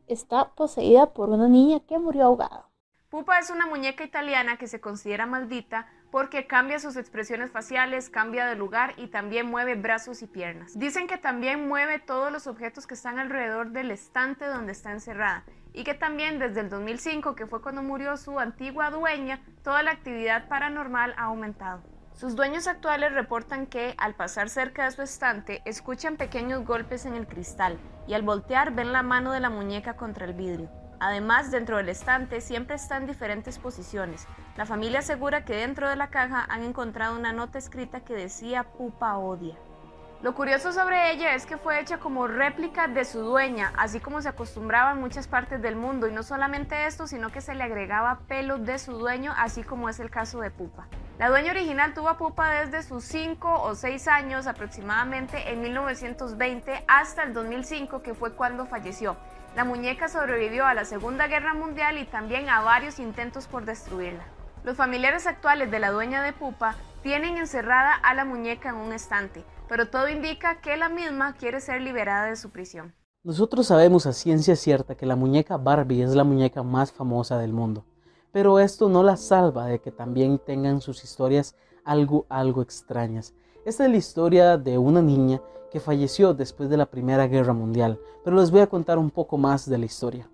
está 0.07 0.51
poseída 0.51 1.15
por 1.15 1.31
una 1.31 1.49
niña 1.49 1.81
que 1.81 1.99
murió 1.99 2.25
ahogada. 2.25 2.69
Pupa 3.09 3.39
es 3.39 3.49
una 3.49 3.67
muñeca 3.67 4.05
italiana 4.05 4.59
que 4.59 4.67
se 4.67 4.83
considera 4.83 5.25
maldita 5.25 5.87
porque 6.13 6.47
cambia 6.47 6.79
sus 6.79 6.97
expresiones 6.97 7.51
faciales, 7.51 8.11
cambia 8.11 8.47
de 8.47 8.55
lugar 8.55 8.93
y 8.99 9.09
también 9.09 9.47
mueve 9.47 9.75
brazos 9.77 10.21
y 10.21 10.27
piernas. 10.27 10.79
Dicen 10.79 11.07
que 11.07 11.17
también 11.17 11.67
mueve 11.67 11.99
todos 11.99 12.31
los 12.31 12.47
objetos 12.47 12.87
que 12.87 12.93
están 12.93 13.19
alrededor 13.19 13.71
del 13.71 13.91
estante 13.91 14.45
donde 14.45 14.73
está 14.73 14.93
encerrada 14.93 15.45
y 15.73 15.85
que 15.85 15.95
también 15.95 16.39
desde 16.39 16.61
el 16.61 16.69
2005, 16.69 17.35
que 17.35 17.47
fue 17.47 17.63
cuando 17.63 17.83
murió 17.83 18.19
su 18.19 18.39
antigua 18.39 18.91
dueña, 18.91 19.41
toda 19.65 19.83
la 19.83 19.93
actividad 19.93 20.49
paranormal 20.49 21.15
ha 21.17 21.25
aumentado. 21.25 21.83
Sus 22.13 22.37
dueños 22.37 22.67
actuales 22.67 23.15
reportan 23.15 23.67
que, 23.67 23.95
al 23.97 24.15
pasar 24.15 24.51
cerca 24.51 24.85
de 24.85 24.91
su 24.91 25.01
estante, 25.01 25.63
escuchan 25.65 26.19
pequeños 26.19 26.67
golpes 26.67 27.07
en 27.07 27.15
el 27.15 27.27
cristal 27.27 27.79
y 28.07 28.13
al 28.13 28.21
voltear 28.21 28.75
ven 28.75 28.93
la 28.93 29.03
mano 29.03 29.33
de 29.33 29.41
la 29.41 29.49
muñeca 29.49 29.97
contra 29.97 30.27
el 30.27 30.35
vidrio. 30.35 30.82
Además, 31.03 31.51
dentro 31.51 31.79
del 31.79 31.89
estante 31.89 32.41
siempre 32.41 32.77
está 32.77 32.97
en 32.97 33.09
diferentes 33.09 33.59
posiciones. 33.59 34.29
La 34.57 34.67
familia 34.67 35.01
asegura 35.01 35.45
que 35.45 35.57
dentro 35.57 35.89
de 35.89 35.97
la 35.97 36.11
caja 36.11 36.47
han 36.49 36.63
encontrado 36.63 37.19
una 37.19 37.33
nota 37.33 37.59
escrita 37.59 38.05
que 38.05 38.15
decía 38.15 38.63
Pupa 38.63 39.19
odia. 39.19 39.57
Lo 40.23 40.37
curioso 40.37 40.73
sobre 40.73 41.11
ella 41.11 41.35
es 41.35 41.45
que 41.45 41.57
fue 41.57 41.81
hecha 41.81 41.99
como 41.99 42.29
réplica 42.29 42.87
de 42.87 43.05
su 43.05 43.19
dueña, 43.19 43.73
así 43.77 43.99
como 43.99 44.23
se 44.23 44.29
acostumbraba 44.29 44.93
en 44.93 45.01
muchas 45.01 45.27
partes 45.27 45.61
del 45.61 45.75
mundo, 45.75 46.07
y 46.07 46.13
no 46.13 46.23
solamente 46.23 46.87
esto, 46.87 47.09
sino 47.09 47.31
que 47.31 47.41
se 47.41 47.57
le 47.57 47.65
agregaba 47.65 48.21
pelo 48.29 48.59
de 48.59 48.79
su 48.79 48.93
dueño, 48.93 49.35
así 49.37 49.65
como 49.65 49.89
es 49.89 49.99
el 49.99 50.09
caso 50.09 50.39
de 50.39 50.53
Pupa. 50.53 50.87
La 51.19 51.31
dueña 51.31 51.51
original 51.51 51.95
tuvo 51.95 52.11
a 52.11 52.17
Pupa 52.17 52.49
desde 52.51 52.85
sus 52.85 53.03
5 53.03 53.63
o 53.63 53.75
6 53.75 54.07
años 54.07 54.47
aproximadamente 54.47 55.51
en 55.51 55.63
1920 55.63 56.85
hasta 56.87 57.25
el 57.25 57.35
2005, 57.35 58.03
que 58.03 58.15
fue 58.15 58.35
cuando 58.35 58.67
falleció. 58.67 59.17
La 59.55 59.65
muñeca 59.65 60.09
sobrevivió 60.09 60.65
a 60.65 60.73
la 60.73 60.87
Segunda 60.87 61.27
Guerra 61.27 61.53
Mundial 61.53 61.99
y 61.99 62.07
también 62.07 62.49
a 62.49 62.63
varios 62.63 62.99
intentos 62.99 63.47
por 63.47 63.67
destruirla. 63.67 64.25
Los 64.65 64.79
familiares 64.79 65.27
actuales 65.27 65.71
de 65.71 65.79
la 65.79 65.91
dueña 65.91 66.23
de 66.23 66.33
Pupa 66.33 66.77
tienen 67.03 67.37
encerrada 67.37 67.95
a 67.95 68.15
la 68.15 68.25
muñeca 68.25 68.71
en 68.71 68.77
un 68.77 68.95
estante, 68.95 69.45
pero 69.69 69.91
todo 69.91 70.09
indica 70.09 70.63
que 70.63 70.79
la 70.79 70.89
misma 70.89 71.35
quiere 71.35 71.61
ser 71.61 71.83
liberada 71.83 72.27
de 72.27 72.37
su 72.37 72.49
prisión. 72.49 72.95
Nosotros 73.25 73.67
sabemos 73.67 74.07
a 74.07 74.15
ciencia 74.15 74.57
cierta 74.57 74.95
que 74.95 75.05
la 75.05 75.17
muñeca 75.17 75.59
Barbie 75.59 76.03
es 76.03 76.15
la 76.15 76.25
muñeca 76.25 76.63
más 76.63 76.91
famosa 76.91 77.37
del 77.37 77.53
mundo, 77.53 77.85
pero 78.33 78.59
esto 78.59 78.89
no 78.89 79.03
la 79.03 79.19
salva 79.19 79.67
de 79.67 79.81
que 79.81 79.93
también 79.93 80.39
tengan 80.39 80.81
sus 80.81 81.05
historias 81.05 81.57
algo, 81.85 82.25
algo 82.31 82.63
extrañas. 82.63 83.35
Esta 83.67 83.85
es 83.85 83.91
la 83.91 83.97
historia 83.99 84.57
de 84.57 84.79
una 84.79 85.03
niña 85.03 85.43
que 85.73 85.81
falleció 85.81 86.35
después 86.35 86.69
de 86.69 86.77
la 86.77 86.85
Primera 86.85 87.27
Guerra 87.27 87.55
Mundial, 87.55 87.99
pero 88.23 88.37
les 88.37 88.51
voy 88.51 88.61
a 88.61 88.67
contar 88.67 88.99
un 88.99 89.11
poco 89.11 89.39
más 89.39 89.67
de 89.67 89.79
la 89.79 89.87
historia. 89.87 90.29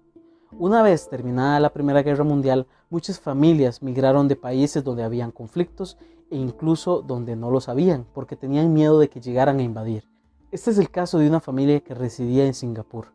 Una 0.50 0.82
vez 0.82 1.08
terminada 1.08 1.60
la 1.60 1.72
Primera 1.72 2.02
Guerra 2.02 2.24
Mundial, 2.24 2.66
muchas 2.90 3.20
familias 3.20 3.80
migraron 3.80 4.26
de 4.26 4.34
países 4.34 4.82
donde 4.82 5.04
habían 5.04 5.30
conflictos 5.30 5.96
e 6.32 6.36
incluso 6.36 7.02
donde 7.02 7.36
no 7.36 7.52
los 7.52 7.68
habían, 7.68 8.04
porque 8.12 8.34
tenían 8.34 8.72
miedo 8.72 8.98
de 8.98 9.08
que 9.08 9.20
llegaran 9.20 9.60
a 9.60 9.62
invadir. 9.62 10.08
Este 10.50 10.72
es 10.72 10.78
el 10.78 10.90
caso 10.90 11.18
de 11.18 11.28
una 11.28 11.38
familia 11.38 11.80
que 11.80 11.94
residía 11.94 12.44
en 12.44 12.54
Singapur. 12.54 13.12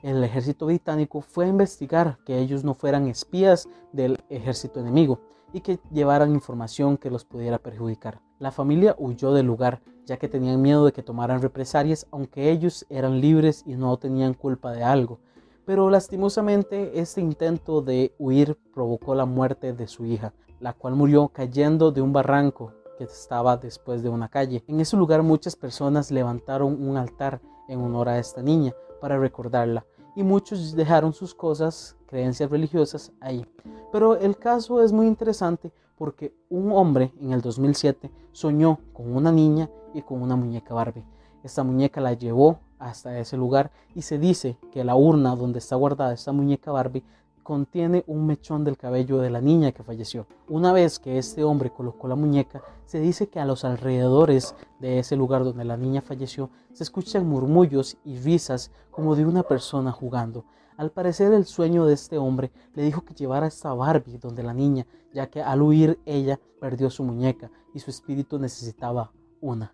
El 0.00 0.24
ejército 0.24 0.66
británico 0.66 1.20
fue 1.20 1.44
a 1.44 1.48
investigar 1.48 2.18
que 2.24 2.38
ellos 2.38 2.64
no 2.64 2.72
fueran 2.72 3.08
espías 3.08 3.68
del 3.92 4.24
ejército 4.30 4.80
enemigo 4.80 5.20
y 5.52 5.60
que 5.60 5.80
llevaran 5.92 6.32
información 6.32 6.96
que 6.96 7.10
los 7.10 7.26
pudiera 7.26 7.58
perjudicar. 7.58 8.22
La 8.38 8.52
familia 8.52 8.94
huyó 8.98 9.32
del 9.32 9.46
lugar 9.46 9.80
ya 10.08 10.16
que 10.16 10.28
tenían 10.28 10.62
miedo 10.62 10.86
de 10.86 10.92
que 10.92 11.02
tomaran 11.02 11.42
represalias 11.42 12.06
aunque 12.10 12.50
ellos 12.50 12.86
eran 12.88 13.20
libres 13.20 13.62
y 13.66 13.74
no 13.74 13.96
tenían 13.98 14.32
culpa 14.32 14.72
de 14.72 14.82
algo. 14.82 15.20
Pero 15.66 15.90
lastimosamente 15.90 16.98
este 16.98 17.20
intento 17.20 17.82
de 17.82 18.14
huir 18.18 18.56
provocó 18.72 19.14
la 19.14 19.26
muerte 19.26 19.74
de 19.74 19.86
su 19.86 20.06
hija, 20.06 20.32
la 20.60 20.72
cual 20.72 20.94
murió 20.94 21.28
cayendo 21.28 21.92
de 21.92 22.00
un 22.00 22.14
barranco 22.14 22.72
que 22.96 23.04
estaba 23.04 23.58
después 23.58 24.02
de 24.02 24.08
una 24.08 24.28
calle. 24.28 24.64
En 24.66 24.80
ese 24.80 24.96
lugar 24.96 25.22
muchas 25.22 25.56
personas 25.56 26.10
levantaron 26.10 26.82
un 26.82 26.96
altar 26.96 27.40
en 27.68 27.80
honor 27.80 28.08
a 28.08 28.18
esta 28.18 28.40
niña 28.40 28.72
para 29.02 29.18
recordarla 29.18 29.84
y 30.16 30.22
muchos 30.22 30.74
dejaron 30.74 31.12
sus 31.12 31.34
cosas, 31.34 31.96
creencias 32.06 32.50
religiosas 32.50 33.12
ahí. 33.20 33.44
Pero 33.92 34.16
el 34.16 34.38
caso 34.38 34.82
es 34.82 34.90
muy 34.90 35.06
interesante 35.06 35.70
porque 35.98 36.32
un 36.48 36.72
hombre 36.72 37.12
en 37.20 37.32
el 37.32 37.40
2007 37.40 38.10
soñó 38.32 38.78
con 38.92 39.14
una 39.14 39.32
niña 39.32 39.68
y 39.92 40.02
con 40.02 40.22
una 40.22 40.36
muñeca 40.36 40.74
Barbie. 40.74 41.04
Esta 41.42 41.64
muñeca 41.64 42.00
la 42.00 42.14
llevó 42.14 42.60
hasta 42.78 43.18
ese 43.18 43.36
lugar 43.36 43.72
y 43.94 44.02
se 44.02 44.18
dice 44.18 44.56
que 44.72 44.84
la 44.84 44.94
urna 44.94 45.34
donde 45.34 45.58
está 45.58 45.76
guardada 45.76 46.14
esta 46.14 46.32
muñeca 46.32 46.70
Barbie 46.70 47.04
contiene 47.42 48.04
un 48.06 48.26
mechón 48.26 48.62
del 48.62 48.76
cabello 48.76 49.18
de 49.20 49.30
la 49.30 49.40
niña 49.40 49.72
que 49.72 49.82
falleció. 49.82 50.26
Una 50.48 50.70
vez 50.72 50.98
que 50.98 51.16
este 51.16 51.44
hombre 51.44 51.70
colocó 51.70 52.06
la 52.06 52.14
muñeca, 52.14 52.62
se 52.84 53.00
dice 53.00 53.28
que 53.28 53.40
a 53.40 53.46
los 53.46 53.64
alrededores 53.64 54.54
de 54.80 54.98
ese 54.98 55.16
lugar 55.16 55.44
donde 55.44 55.64
la 55.64 55.78
niña 55.78 56.02
falleció 56.02 56.50
se 56.74 56.82
escuchan 56.82 57.26
murmullos 57.26 57.96
y 58.04 58.18
risas 58.18 58.70
como 58.90 59.16
de 59.16 59.24
una 59.24 59.42
persona 59.44 59.92
jugando. 59.92 60.44
Al 60.78 60.92
parecer 60.92 61.32
el 61.32 61.44
sueño 61.44 61.86
de 61.86 61.94
este 61.94 62.18
hombre 62.18 62.52
le 62.74 62.84
dijo 62.84 63.04
que 63.04 63.12
llevara 63.12 63.48
esta 63.48 63.74
Barbie 63.74 64.16
donde 64.18 64.44
la 64.44 64.54
niña, 64.54 64.86
ya 65.12 65.28
que 65.28 65.42
al 65.42 65.60
huir 65.60 65.98
ella 66.06 66.38
perdió 66.60 66.88
su 66.88 67.02
muñeca 67.02 67.50
y 67.74 67.80
su 67.80 67.90
espíritu 67.90 68.38
necesitaba 68.38 69.10
una. 69.40 69.72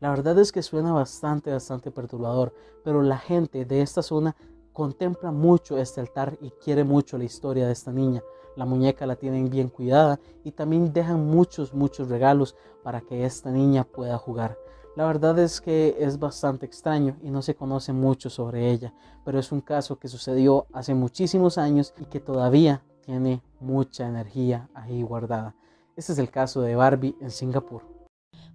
La 0.00 0.08
verdad 0.08 0.38
es 0.38 0.52
que 0.52 0.62
suena 0.62 0.94
bastante, 0.94 1.52
bastante 1.52 1.90
perturbador, 1.90 2.54
pero 2.82 3.02
la 3.02 3.18
gente 3.18 3.66
de 3.66 3.82
esta 3.82 4.02
zona 4.02 4.34
contempla 4.72 5.30
mucho 5.30 5.76
este 5.76 6.00
altar 6.00 6.38
y 6.40 6.48
quiere 6.52 6.84
mucho 6.84 7.18
la 7.18 7.24
historia 7.24 7.66
de 7.66 7.72
esta 7.74 7.92
niña. 7.92 8.22
La 8.56 8.64
muñeca 8.64 9.04
la 9.04 9.16
tienen 9.16 9.50
bien 9.50 9.68
cuidada 9.68 10.18
y 10.42 10.52
también 10.52 10.90
dejan 10.90 11.26
muchos, 11.26 11.74
muchos 11.74 12.08
regalos 12.08 12.56
para 12.82 13.02
que 13.02 13.26
esta 13.26 13.50
niña 13.50 13.84
pueda 13.84 14.16
jugar. 14.16 14.56
La 14.96 15.04
verdad 15.04 15.38
es 15.38 15.60
que 15.60 15.94
es 16.00 16.18
bastante 16.18 16.64
extraño 16.64 17.18
y 17.22 17.28
no 17.28 17.42
se 17.42 17.54
conoce 17.54 17.92
mucho 17.92 18.30
sobre 18.30 18.70
ella, 18.70 18.94
pero 19.26 19.38
es 19.38 19.52
un 19.52 19.60
caso 19.60 19.98
que 19.98 20.08
sucedió 20.08 20.68
hace 20.72 20.94
muchísimos 20.94 21.58
años 21.58 21.92
y 22.00 22.06
que 22.06 22.18
todavía 22.18 22.82
tiene 23.04 23.42
mucha 23.60 24.08
energía 24.08 24.70
ahí 24.72 25.02
guardada. 25.02 25.54
Este 25.96 26.14
es 26.14 26.18
el 26.18 26.30
caso 26.30 26.62
de 26.62 26.76
Barbie 26.76 27.14
en 27.20 27.30
Singapur. 27.30 27.82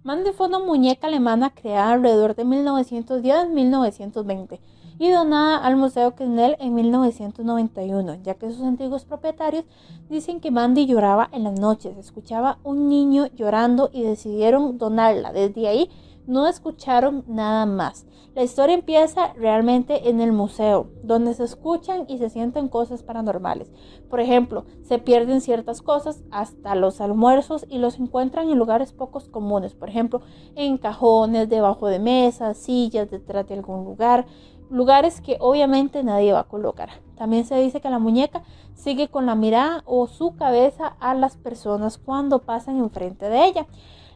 Mandy 0.02 0.32
fue 0.32 0.48
una 0.48 0.58
muñeca 0.58 1.06
alemana 1.06 1.54
creada 1.54 1.92
alrededor 1.92 2.34
de 2.34 2.44
1910-1920 2.44 4.58
y 4.98 5.10
donada 5.10 5.58
al 5.58 5.76
Museo 5.76 6.16
Knell 6.16 6.56
en 6.58 6.74
1991, 6.74 8.16
ya 8.24 8.34
que 8.34 8.50
sus 8.50 8.62
antiguos 8.62 9.04
propietarios 9.04 9.64
dicen 10.10 10.40
que 10.40 10.50
Mandy 10.50 10.86
lloraba 10.86 11.28
en 11.32 11.44
las 11.44 11.58
noches, 11.58 11.96
escuchaba 11.96 12.58
un 12.64 12.88
niño 12.88 13.28
llorando 13.28 13.90
y 13.92 14.02
decidieron 14.02 14.78
donarla. 14.78 15.32
Desde 15.32 15.68
ahí 15.68 15.88
no 16.26 16.46
escucharon 16.46 17.24
nada 17.26 17.66
más. 17.66 18.06
La 18.34 18.42
historia 18.42 18.74
empieza 18.74 19.34
realmente 19.34 20.08
en 20.08 20.20
el 20.20 20.32
museo, 20.32 20.88
donde 21.02 21.34
se 21.34 21.44
escuchan 21.44 22.06
y 22.08 22.16
se 22.16 22.30
sienten 22.30 22.68
cosas 22.68 23.02
paranormales. 23.02 23.70
Por 24.08 24.20
ejemplo, 24.20 24.64
se 24.82 24.98
pierden 24.98 25.42
ciertas 25.42 25.82
cosas 25.82 26.22
hasta 26.30 26.74
los 26.74 27.02
almuerzos 27.02 27.66
y 27.68 27.76
los 27.76 27.98
encuentran 27.98 28.48
en 28.48 28.58
lugares 28.58 28.92
pocos 28.94 29.28
comunes. 29.28 29.74
Por 29.74 29.90
ejemplo, 29.90 30.22
en 30.54 30.78
cajones, 30.78 31.50
debajo 31.50 31.88
de 31.88 31.98
mesas, 31.98 32.56
sillas, 32.56 33.10
detrás 33.10 33.46
de 33.48 33.54
algún 33.54 33.84
lugar. 33.84 34.24
Lugares 34.70 35.20
que 35.20 35.36
obviamente 35.38 36.02
nadie 36.02 36.32
va 36.32 36.40
a 36.40 36.48
colocar. 36.48 36.88
También 37.16 37.44
se 37.44 37.56
dice 37.56 37.82
que 37.82 37.90
la 37.90 37.98
muñeca 37.98 38.44
sigue 38.72 39.08
con 39.08 39.26
la 39.26 39.34
mirada 39.34 39.82
o 39.84 40.06
su 40.06 40.36
cabeza 40.36 40.96
a 41.00 41.12
las 41.12 41.36
personas 41.36 41.98
cuando 41.98 42.38
pasan 42.38 42.78
enfrente 42.78 43.28
de 43.28 43.44
ella 43.44 43.66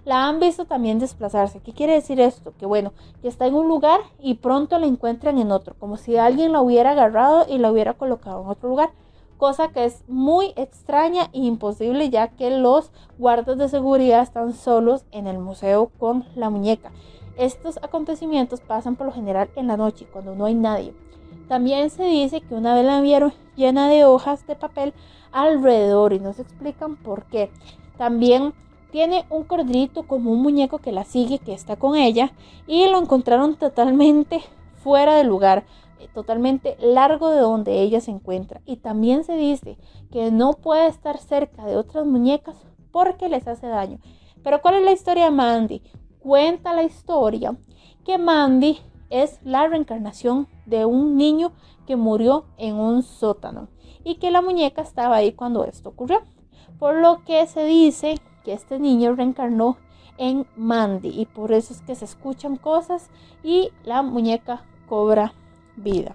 la 0.07 0.29
han 0.29 0.39
visto 0.39 0.65
también 0.67 1.01
desplazarse. 1.01 1.61
¿Qué 1.61 1.73
quiere 1.73 1.95
decir 1.95 2.21
esto? 2.21 2.55
Que 2.57 2.65
bueno, 2.65 2.93
que 3.21 3.29
está 3.29 3.47
en 3.47 3.55
un 3.55 3.67
lugar 3.67 4.01
y 4.21 4.35
pronto 4.35 4.79
la 4.79 4.87
encuentran 4.87 5.37
en 5.37 5.51
otro, 5.51 5.75
como 5.81 5.97
si 5.97 6.17
alguien 6.17 6.53
la 6.53 6.61
hubiera 6.63 6.93
agarrado 6.93 7.45
y 7.49 7.59
la 7.59 7.73
hubiera 7.73 7.95
colocado 7.95 8.43
en 8.43 8.49
otro 8.49 8.69
lugar. 8.69 8.91
Cosa 9.37 9.69
que 9.69 9.85
es 9.85 10.05
muy 10.07 10.53
extraña 10.55 11.25
e 11.33 11.41
imposible 11.41 12.09
ya 12.09 12.29
que 12.29 12.57
los 12.57 12.93
guardas 13.19 13.59
de 13.59 13.69
seguridad 13.69 14.23
están 14.23 14.55
solos 14.55 15.05
en 15.11 15.27
el 15.27 15.41
museo 15.41 15.91
con 15.99 16.25
la 16.37 16.51
muñeca. 16.51 16.93
Estos 17.37 17.79
acontecimientos 17.83 18.61
pasan 18.61 18.95
por 18.95 19.09
lo 19.09 19.13
general 19.13 19.51
en 19.57 19.67
la 19.67 19.77
noche, 19.77 20.07
cuando 20.11 20.37
no 20.37 20.45
hay 20.45 20.55
nadie. 20.55 20.95
También 21.49 21.91
se 21.91 22.05
dice 22.05 22.41
que 22.41 22.55
una 22.55 22.77
vez 22.77 22.85
la 22.85 23.01
vieron 23.01 23.35
llena 23.57 23.89
de 23.89 24.05
hojas 24.05 24.47
de 24.47 24.55
papel 24.55 24.95
alrededor 25.33 26.13
y 26.13 26.21
no 26.21 26.33
se 26.33 26.43
explican 26.43 26.95
por 26.95 27.25
qué. 27.25 27.51
También 27.99 28.55
tiene 28.97 29.27
un 29.29 29.45
corderito 29.45 30.05
como 30.05 30.33
un 30.33 30.41
muñeco 30.41 30.79
que 30.79 30.91
la 30.91 31.05
sigue, 31.05 31.39
que 31.39 31.53
está 31.53 31.77
con 31.77 31.97
ella, 31.97 32.33
y 32.67 32.89
lo 32.89 32.99
encontraron 32.99 33.57
totalmente 33.57 34.41
fuera 34.77 35.17
del 35.17 35.27
lugar, 35.27 35.67
eh, 36.01 36.09
totalmente 36.15 36.79
largo 36.81 37.29
de 37.29 37.41
donde 37.41 37.83
ella 37.83 38.01
se 38.01 38.11
encuentra. 38.11 38.63
Y 38.65 38.77
también 38.77 39.23
se 39.23 39.37
dice 39.37 39.77
que 40.11 40.31
no 40.31 40.55
puede 40.55 40.87
estar 40.87 41.19
cerca 41.19 41.67
de 41.67 41.77
otras 41.77 42.07
muñecas 42.07 42.57
porque 42.91 43.29
les 43.29 43.47
hace 43.47 43.67
daño. 43.67 43.99
Pero 44.43 44.63
¿cuál 44.63 44.77
es 44.77 44.85
la 44.87 44.93
historia 44.93 45.25
de 45.27 45.31
Mandy? 45.31 45.83
Cuenta 46.19 46.73
la 46.73 46.85
historia 46.85 47.55
que 48.03 48.17
Mandy 48.17 48.79
es 49.11 49.41
la 49.45 49.69
reencarnación 49.69 50.49
de 50.65 50.87
un 50.87 51.19
niño 51.19 51.53
que 51.87 51.97
murió 51.97 52.47
en 52.57 52.77
un 52.77 53.03
sótano 53.03 53.69
y 54.05 54.15
que 54.15 54.31
la 54.31 54.41
muñeca 54.41 54.81
estaba 54.81 55.17
ahí 55.17 55.33
cuando 55.33 55.67
esto 55.67 55.91
ocurrió. 55.91 56.23
Por 56.79 56.95
lo 56.95 57.25
que 57.27 57.47
se 57.47 57.65
dice 57.67 58.17
que 58.47 58.53
este 58.53 58.79
niño 58.79 59.17
reencarnó 59.17 59.77
en 60.19 60.47
Mandy 60.57 61.09
y 61.09 61.27
por 61.27 61.53
eso 61.53 61.75
es 61.75 61.81
que 61.81 61.97
se 61.97 62.05
escuchan 62.05 62.57
cosas 62.57 63.11
y 63.43 63.73
la 63.85 64.03
muñeca 64.03 64.63
cobra 64.89 65.35
vida. 65.75 66.15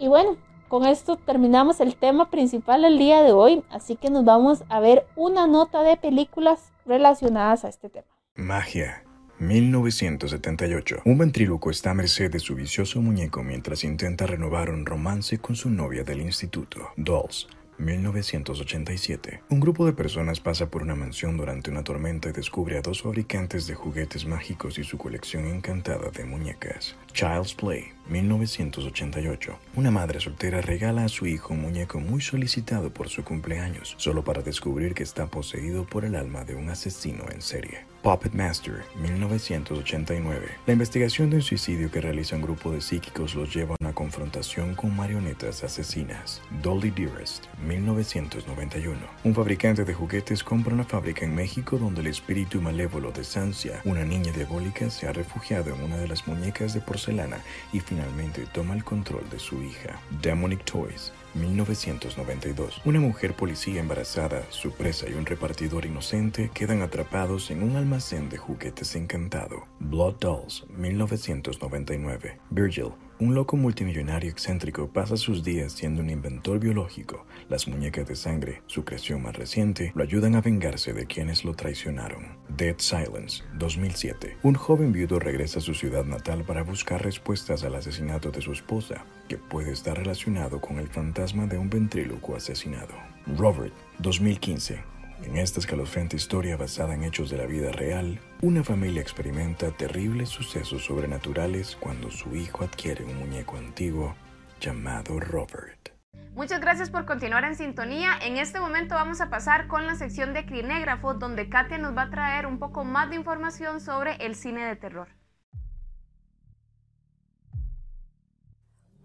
Y 0.00 0.08
bueno, 0.08 0.36
con 0.66 0.84
esto 0.84 1.14
terminamos 1.14 1.78
el 1.78 1.94
tema 1.94 2.28
principal 2.28 2.82
del 2.82 2.98
día 2.98 3.22
de 3.22 3.30
hoy, 3.30 3.62
así 3.70 3.94
que 3.94 4.10
nos 4.10 4.24
vamos 4.24 4.64
a 4.68 4.80
ver 4.80 5.06
una 5.14 5.46
nota 5.46 5.82
de 5.82 5.96
películas 5.96 6.72
relacionadas 6.84 7.64
a 7.64 7.68
este 7.68 7.88
tema. 7.88 8.08
Magia. 8.34 9.04
1978. 9.38 11.02
Un 11.04 11.18
ventríloco 11.18 11.70
está 11.70 11.90
a 11.90 11.94
merced 11.94 12.30
de 12.32 12.38
su 12.38 12.54
vicioso 12.54 13.02
muñeco 13.02 13.42
mientras 13.42 13.84
intenta 13.84 14.26
renovar 14.26 14.70
un 14.70 14.86
romance 14.86 15.38
con 15.38 15.54
su 15.54 15.68
novia 15.68 16.04
del 16.04 16.22
instituto. 16.22 16.88
Dolls. 16.96 17.46
1987. 17.78 19.42
Un 19.48 19.60
grupo 19.60 19.86
de 19.86 19.92
personas 19.92 20.40
pasa 20.40 20.70
por 20.70 20.82
una 20.82 20.94
mansión 20.94 21.36
durante 21.36 21.70
una 21.70 21.84
tormenta 21.84 22.28
y 22.28 22.32
descubre 22.32 22.78
a 22.78 22.82
dos 22.82 23.02
fabricantes 23.02 23.66
de 23.66 23.74
juguetes 23.74 24.26
mágicos 24.26 24.78
y 24.78 24.84
su 24.84 24.98
colección 24.98 25.46
encantada 25.46 26.10
de 26.10 26.24
muñecas. 26.24 26.96
Child's 27.12 27.54
Play, 27.54 27.92
1988. 28.08 29.58
Una 29.74 29.90
madre 29.90 30.20
soltera 30.20 30.60
regala 30.60 31.04
a 31.04 31.08
su 31.08 31.26
hijo 31.26 31.54
un 31.54 31.62
muñeco 31.62 32.00
muy 32.00 32.20
solicitado 32.20 32.90
por 32.90 33.08
su 33.08 33.24
cumpleaños, 33.24 33.94
solo 33.98 34.24
para 34.24 34.42
descubrir 34.42 34.94
que 34.94 35.02
está 35.02 35.26
poseído 35.26 35.84
por 35.84 36.04
el 36.04 36.14
alma 36.14 36.44
de 36.44 36.54
un 36.54 36.68
asesino 36.68 37.24
en 37.30 37.42
serie. 37.42 37.86
Puppet 38.06 38.34
Master, 38.34 38.84
1989. 39.02 40.46
La 40.64 40.72
investigación 40.72 41.28
de 41.28 41.38
un 41.38 41.42
suicidio 41.42 41.90
que 41.90 42.00
realiza 42.00 42.36
un 42.36 42.42
grupo 42.42 42.70
de 42.70 42.80
psíquicos 42.80 43.34
los 43.34 43.52
lleva 43.52 43.74
a 43.74 43.78
una 43.80 43.92
confrontación 43.92 44.76
con 44.76 44.94
marionetas 44.94 45.64
asesinas. 45.64 46.40
Dolly 46.62 46.90
Dearest, 46.90 47.46
1991. 47.66 49.00
Un 49.24 49.34
fabricante 49.34 49.84
de 49.84 49.92
juguetes 49.92 50.44
compra 50.44 50.72
una 50.72 50.84
fábrica 50.84 51.24
en 51.24 51.34
México 51.34 51.78
donde 51.78 52.00
el 52.00 52.06
espíritu 52.06 52.62
malévolo 52.62 53.10
de 53.10 53.24
Sancia, 53.24 53.80
una 53.84 54.04
niña 54.04 54.30
diabólica, 54.30 54.88
se 54.88 55.08
ha 55.08 55.12
refugiado 55.12 55.74
en 55.74 55.82
una 55.82 55.96
de 55.96 56.06
las 56.06 56.28
muñecas 56.28 56.74
de 56.74 56.82
porcelana 56.82 57.40
y 57.72 57.80
finalmente 57.80 58.46
toma 58.52 58.74
el 58.74 58.84
control 58.84 59.28
de 59.30 59.40
su 59.40 59.60
hija. 59.64 60.00
Demonic 60.22 60.64
Toys, 60.64 61.12
1992. 61.36 62.80
Una 62.84 63.00
mujer 63.00 63.34
policía 63.34 63.80
embarazada, 63.80 64.42
su 64.50 64.72
presa 64.72 65.08
y 65.08 65.14
un 65.14 65.26
repartidor 65.26 65.86
inocente 65.86 66.50
quedan 66.52 66.82
atrapados 66.82 67.50
en 67.50 67.62
un 67.62 67.76
almacén 67.76 68.28
de 68.28 68.38
juguetes 68.38 68.96
encantado. 68.96 69.66
Blood 69.78 70.16
Dolls, 70.20 70.66
1999. 70.76 72.38
Virgil, 72.50 72.92
un 73.18 73.34
loco 73.34 73.56
multimillonario 73.56 74.30
excéntrico 74.30 74.88
pasa 74.88 75.16
sus 75.16 75.42
días 75.42 75.72
siendo 75.72 76.02
un 76.02 76.10
inventor 76.10 76.58
biológico. 76.58 77.24
Las 77.48 77.68
muñecas 77.68 78.08
de 78.08 78.16
sangre, 78.16 78.62
su 78.66 78.84
creación 78.84 79.22
más 79.22 79.36
reciente, 79.36 79.92
lo 79.94 80.02
ayudan 80.02 80.34
a 80.34 80.40
vengarse 80.40 80.92
de 80.92 81.06
quienes 81.06 81.44
lo 81.44 81.54
traicionaron. 81.54 82.38
Dead 82.48 82.74
Silence, 82.78 83.44
2007. 83.54 84.38
Un 84.42 84.54
joven 84.54 84.90
viudo 84.90 85.20
regresa 85.20 85.60
a 85.60 85.62
su 85.62 85.72
ciudad 85.72 86.04
natal 86.04 86.42
para 86.44 86.64
buscar 86.64 87.04
respuestas 87.04 87.62
al 87.62 87.76
asesinato 87.76 88.32
de 88.32 88.42
su 88.42 88.50
esposa, 88.50 89.04
que 89.28 89.38
puede 89.38 89.70
estar 89.70 89.96
relacionado 89.96 90.60
con 90.60 90.80
el 90.80 90.88
fantasma 90.88 91.46
de 91.46 91.56
un 91.56 91.70
ventríloco 91.70 92.34
asesinado. 92.34 92.94
Robert, 93.36 93.72
2015. 94.00 94.82
En 95.22 95.36
esta 95.36 95.60
escalofriante 95.60 96.16
historia 96.16 96.56
basada 96.56 96.94
en 96.94 97.04
hechos 97.04 97.30
de 97.30 97.36
la 97.36 97.46
vida 97.46 97.70
real, 97.70 98.18
una 98.42 98.64
familia 98.64 99.02
experimenta 99.02 99.70
terribles 99.70 100.30
sucesos 100.30 100.84
sobrenaturales 100.84 101.76
cuando 101.78 102.10
su 102.10 102.34
hijo 102.34 102.64
adquiere 102.64 103.04
un 103.04 103.16
muñeco 103.20 103.56
antiguo 103.56 104.16
llamado 104.60 105.20
Robert. 105.20 105.95
Muchas 106.36 106.60
gracias 106.60 106.90
por 106.90 107.06
continuar 107.06 107.44
en 107.44 107.56
sintonía. 107.56 108.10
En 108.22 108.36
este 108.36 108.60
momento 108.60 108.94
vamos 108.94 109.22
a 109.22 109.30
pasar 109.30 109.68
con 109.68 109.86
la 109.86 109.94
sección 109.94 110.34
de 110.34 110.44
Crinégrafo, 110.44 111.14
donde 111.14 111.48
Katia 111.48 111.78
nos 111.78 111.96
va 111.96 112.02
a 112.02 112.10
traer 112.10 112.44
un 112.44 112.58
poco 112.58 112.84
más 112.84 113.08
de 113.08 113.16
información 113.16 113.80
sobre 113.80 114.16
el 114.16 114.34
cine 114.34 114.66
de 114.66 114.76
terror. 114.76 115.08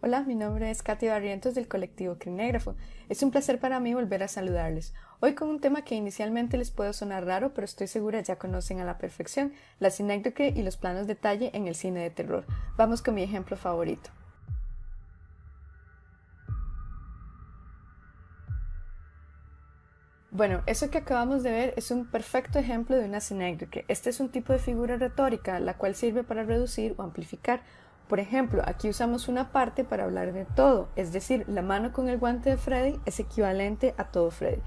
Hola, 0.02 0.24
mi 0.24 0.36
nombre 0.36 0.72
es 0.72 0.84
Katy 0.84 1.08
Barrientos 1.08 1.56
del 1.56 1.70
colectivo 1.70 2.18
Crinégrafo. 2.18 2.76
Es 3.08 3.24
un 3.24 3.32
placer 3.32 3.62
para 3.62 3.80
mí 3.80 3.94
volver 3.94 4.24
a 4.24 4.28
saludarles. 4.28 4.94
Hoy 5.22 5.34
con 5.34 5.48
un 5.48 5.62
tema 5.62 5.86
que 5.86 5.96
inicialmente 5.96 6.58
les 6.58 6.72
puede 6.72 6.92
sonar 6.92 7.24
raro, 7.24 7.54
pero 7.54 7.64
estoy 7.64 7.88
segura 7.88 8.20
ya 8.20 8.36
conocen 8.36 8.82
a 8.82 8.84
la 8.84 8.98
perfección, 8.98 9.54
la 9.80 9.90
sinécdoque 9.90 10.50
y 10.54 10.64
los 10.64 10.76
planos 10.76 11.08
detalle 11.08 11.52
en 11.54 11.70
el 11.70 11.76
cine 11.76 12.02
de 12.02 12.10
terror. 12.10 12.46
Vamos 12.76 13.02
con 13.02 13.16
mi 13.16 13.24
ejemplo 13.24 13.56
favorito. 13.56 14.10
Bueno, 20.32 20.64
eso 20.66 20.90
que 20.90 20.98
acabamos 20.98 21.44
de 21.44 21.52
ver 21.52 21.74
es 21.78 21.92
un 21.92 22.06
perfecto 22.06 22.58
ejemplo 22.58 22.96
de 22.96 23.06
una 23.06 23.20
sinécdoque. 23.20 23.86
Este 23.88 24.10
es 24.10 24.20
un 24.20 24.30
tipo 24.30 24.54
de 24.54 24.60
figura 24.60 24.98
retórica, 24.98 25.60
la 25.60 25.78
cual 25.78 25.94
sirve 25.94 26.24
para 26.24 26.44
reducir 26.44 26.96
o 26.98 27.04
amplificar 27.04 27.62
por 28.12 28.20
ejemplo, 28.20 28.62
aquí 28.66 28.90
usamos 28.90 29.30
una 29.30 29.54
parte 29.54 29.86
para 29.86 30.04
hablar 30.04 30.34
de 30.34 30.44
todo, 30.44 30.90
es 30.98 31.14
decir, 31.14 31.46
la 31.48 31.62
mano 31.62 31.94
con 31.94 32.10
el 32.10 32.18
guante 32.18 32.50
de 32.50 32.58
Freddy 32.58 33.00
es 33.06 33.22
equivalente 33.22 33.96
a 33.98 34.12
todo 34.12 34.32
Freddy. 34.32 34.62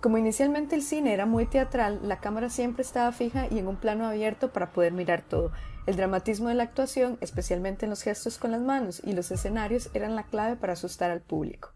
Como 0.00 0.16
inicialmente 0.16 0.74
el 0.76 0.80
cine 0.80 1.12
era 1.12 1.26
muy 1.26 1.44
teatral, 1.44 2.00
la 2.02 2.20
cámara 2.20 2.48
siempre 2.48 2.80
estaba 2.80 3.12
fija 3.12 3.48
y 3.50 3.58
en 3.58 3.68
un 3.68 3.76
plano 3.76 4.06
abierto 4.06 4.50
para 4.50 4.72
poder 4.72 4.94
mirar 4.94 5.20
todo. 5.20 5.52
El 5.84 5.96
dramatismo 5.96 6.48
de 6.48 6.54
la 6.54 6.62
actuación, 6.62 7.18
especialmente 7.20 7.84
en 7.84 7.90
los 7.90 8.00
gestos 8.00 8.38
con 8.38 8.52
las 8.52 8.62
manos 8.62 9.02
y 9.04 9.12
los 9.12 9.30
escenarios, 9.30 9.90
eran 9.92 10.16
la 10.16 10.22
clave 10.22 10.56
para 10.56 10.72
asustar 10.72 11.10
al 11.10 11.20
público. 11.20 11.75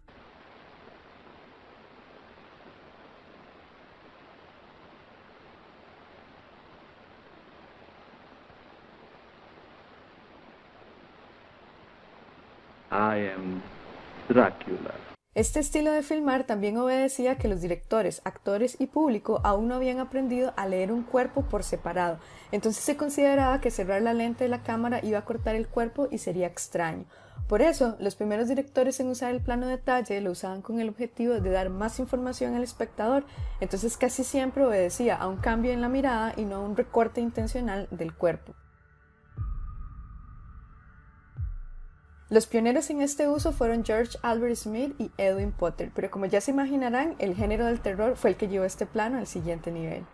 Este 15.32 15.60
estilo 15.60 15.92
de 15.92 16.02
filmar 16.02 16.44
también 16.44 16.76
obedecía 16.76 17.38
que 17.38 17.46
los 17.46 17.60
directores, 17.60 18.20
actores 18.24 18.80
y 18.80 18.88
público 18.88 19.40
aún 19.44 19.68
no 19.68 19.76
habían 19.76 20.00
aprendido 20.00 20.52
a 20.56 20.66
leer 20.66 20.90
un 20.90 21.04
cuerpo 21.04 21.42
por 21.42 21.62
separado, 21.62 22.18
entonces 22.50 22.82
se 22.82 22.96
consideraba 22.96 23.60
que 23.60 23.70
cerrar 23.70 24.02
la 24.02 24.12
lente 24.12 24.42
de 24.42 24.50
la 24.50 24.64
cámara 24.64 24.98
iba 25.04 25.20
a 25.20 25.24
cortar 25.24 25.54
el 25.54 25.68
cuerpo 25.68 26.08
y 26.10 26.18
sería 26.18 26.48
extraño. 26.48 27.04
Por 27.46 27.62
eso, 27.62 27.96
los 28.00 28.16
primeros 28.16 28.48
directores 28.48 28.98
en 29.00 29.08
usar 29.08 29.32
el 29.32 29.40
plano 29.40 29.66
detalle 29.66 30.20
lo 30.20 30.32
usaban 30.32 30.62
con 30.62 30.80
el 30.80 30.88
objetivo 30.88 31.34
de 31.34 31.50
dar 31.50 31.70
más 31.70 32.00
información 32.00 32.54
al 32.54 32.62
espectador, 32.62 33.24
entonces 33.60 33.96
casi 33.96 34.24
siempre 34.24 34.64
obedecía 34.64 35.16
a 35.16 35.28
un 35.28 35.36
cambio 35.36 35.72
en 35.72 35.80
la 35.80 35.88
mirada 35.88 36.34
y 36.36 36.42
no 36.42 36.56
a 36.56 36.60
un 36.60 36.76
recorte 36.76 37.20
intencional 37.20 37.86
del 37.90 38.14
cuerpo. 38.14 38.52
Los 42.30 42.46
pioneros 42.46 42.88
en 42.90 43.02
este 43.02 43.28
uso 43.28 43.50
fueron 43.50 43.84
George 43.84 44.16
Albert 44.22 44.54
Smith 44.54 44.94
y 45.00 45.10
Edwin 45.18 45.50
Potter, 45.50 45.90
pero 45.92 46.12
como 46.12 46.26
ya 46.26 46.40
se 46.40 46.52
imaginarán, 46.52 47.16
el 47.18 47.34
género 47.34 47.66
del 47.66 47.80
terror 47.80 48.16
fue 48.16 48.30
el 48.30 48.36
que 48.36 48.46
llevó 48.46 48.64
este 48.64 48.86
plano 48.86 49.18
al 49.18 49.26
siguiente 49.26 49.72
nivel. 49.72 50.04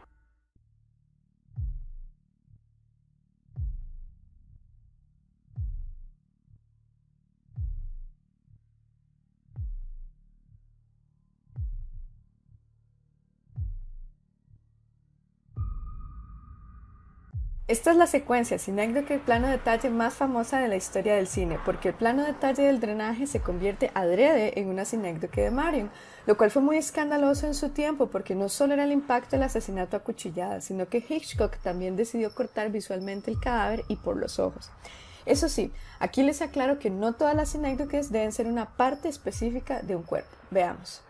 Esta 17.68 17.90
es 17.90 17.96
la 17.96 18.07
secuencia 18.07 18.59
que 18.59 19.14
el 19.14 19.20
plano 19.20 19.48
detalle 19.48 19.90
más 19.90 20.14
famosa 20.14 20.61
de 20.61 20.68
la 20.68 20.76
historia 20.76 21.16
del 21.16 21.26
cine, 21.26 21.59
porque 21.64 21.88
el 21.88 21.94
plano 21.96 22.24
detalle 22.24 22.62
del 22.62 22.79
drenaje 22.79 23.26
se 23.26 23.40
convierte 23.40 23.90
adrede 23.92 24.61
en 24.61 24.68
una 24.68 24.85
sinécdoque 24.85 25.40
de 25.40 25.50
Marion, 25.50 25.90
lo 26.26 26.37
cual 26.37 26.52
fue 26.52 26.62
muy 26.62 26.76
escandaloso 26.76 27.44
en 27.48 27.55
su 27.55 27.70
tiempo 27.70 28.07
porque 28.07 28.37
no 28.37 28.48
solo 28.48 28.74
era 28.74 28.85
el 28.85 28.92
impacto 28.92 29.31
del 29.31 29.42
asesinato 29.42 29.96
a 29.96 30.05
cuchillada, 30.05 30.61
sino 30.61 30.87
que 30.87 31.05
Hitchcock 31.09 31.57
también 31.57 31.96
decidió 31.96 32.33
cortar 32.33 32.70
visualmente 32.70 33.33
el 33.33 33.40
cadáver 33.40 33.85
y 33.88 33.96
por 33.96 34.16
los 34.16 34.38
ojos. 34.38 34.70
Eso 35.24 35.48
sí, 35.48 35.72
aquí 35.98 36.22
les 36.22 36.42
aclaro 36.42 36.79
que 36.79 36.90
no 36.90 37.14
todas 37.14 37.35
las 37.35 37.48
sinécdoques 37.48 38.12
deben 38.12 38.31
ser 38.31 38.46
una 38.46 38.76
parte 38.76 39.09
específica 39.09 39.83
de 39.83 39.96
un 39.96 40.05
cuerpo. 40.05 40.31
Veamos. 40.52 41.02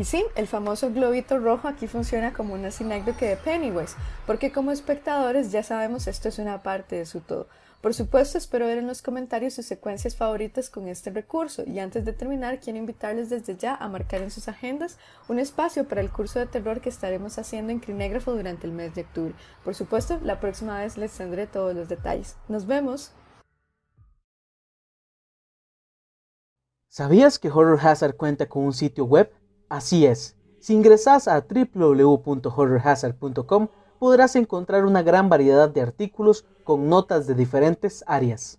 Y 0.00 0.04
sí, 0.04 0.24
el 0.34 0.46
famoso 0.46 0.90
globito 0.90 1.38
rojo 1.38 1.68
aquí 1.68 1.86
funciona 1.86 2.32
como 2.32 2.54
una 2.54 2.70
sinécdoque 2.70 3.26
de 3.26 3.36
Pennywise, 3.36 3.96
porque 4.26 4.50
como 4.50 4.70
espectadores 4.72 5.52
ya 5.52 5.62
sabemos 5.62 6.06
esto 6.06 6.30
es 6.30 6.38
una 6.38 6.62
parte 6.62 6.96
de 6.96 7.04
su 7.04 7.20
todo. 7.20 7.48
Por 7.82 7.92
supuesto, 7.92 8.38
espero 8.38 8.64
ver 8.64 8.78
en 8.78 8.86
los 8.86 9.02
comentarios 9.02 9.52
sus 9.52 9.66
secuencias 9.66 10.16
favoritas 10.16 10.70
con 10.70 10.88
este 10.88 11.10
recurso 11.10 11.64
y 11.66 11.80
antes 11.80 12.06
de 12.06 12.14
terminar 12.14 12.60
quiero 12.60 12.78
invitarles 12.78 13.28
desde 13.28 13.58
ya 13.58 13.74
a 13.74 13.88
marcar 13.88 14.22
en 14.22 14.30
sus 14.30 14.48
agendas 14.48 14.96
un 15.28 15.38
espacio 15.38 15.86
para 15.86 16.00
el 16.00 16.10
curso 16.10 16.38
de 16.38 16.46
terror 16.46 16.80
que 16.80 16.88
estaremos 16.88 17.36
haciendo 17.36 17.70
en 17.70 17.80
Crinégrafo 17.80 18.32
durante 18.32 18.66
el 18.66 18.72
mes 18.72 18.94
de 18.94 19.02
octubre. 19.02 19.34
Por 19.62 19.74
supuesto, 19.74 20.18
la 20.22 20.40
próxima 20.40 20.78
vez 20.78 20.96
les 20.96 21.12
tendré 21.12 21.46
todos 21.46 21.76
los 21.76 21.90
detalles. 21.90 22.36
Nos 22.48 22.64
vemos. 22.64 23.12
¿Sabías 26.88 27.38
que 27.38 27.50
Horror 27.50 27.78
Hazard 27.82 28.16
cuenta 28.16 28.48
con 28.48 28.64
un 28.64 28.72
sitio 28.72 29.04
web? 29.04 29.30
Así 29.70 30.04
es, 30.04 30.36
si 30.58 30.74
ingresas 30.74 31.26
a 31.28 31.46
www.horrorhazard.com 31.48 33.68
podrás 34.00 34.34
encontrar 34.34 34.84
una 34.84 35.02
gran 35.02 35.28
variedad 35.28 35.70
de 35.70 35.80
artículos 35.80 36.44
con 36.64 36.88
notas 36.88 37.28
de 37.28 37.36
diferentes 37.36 38.02
áreas. 38.08 38.58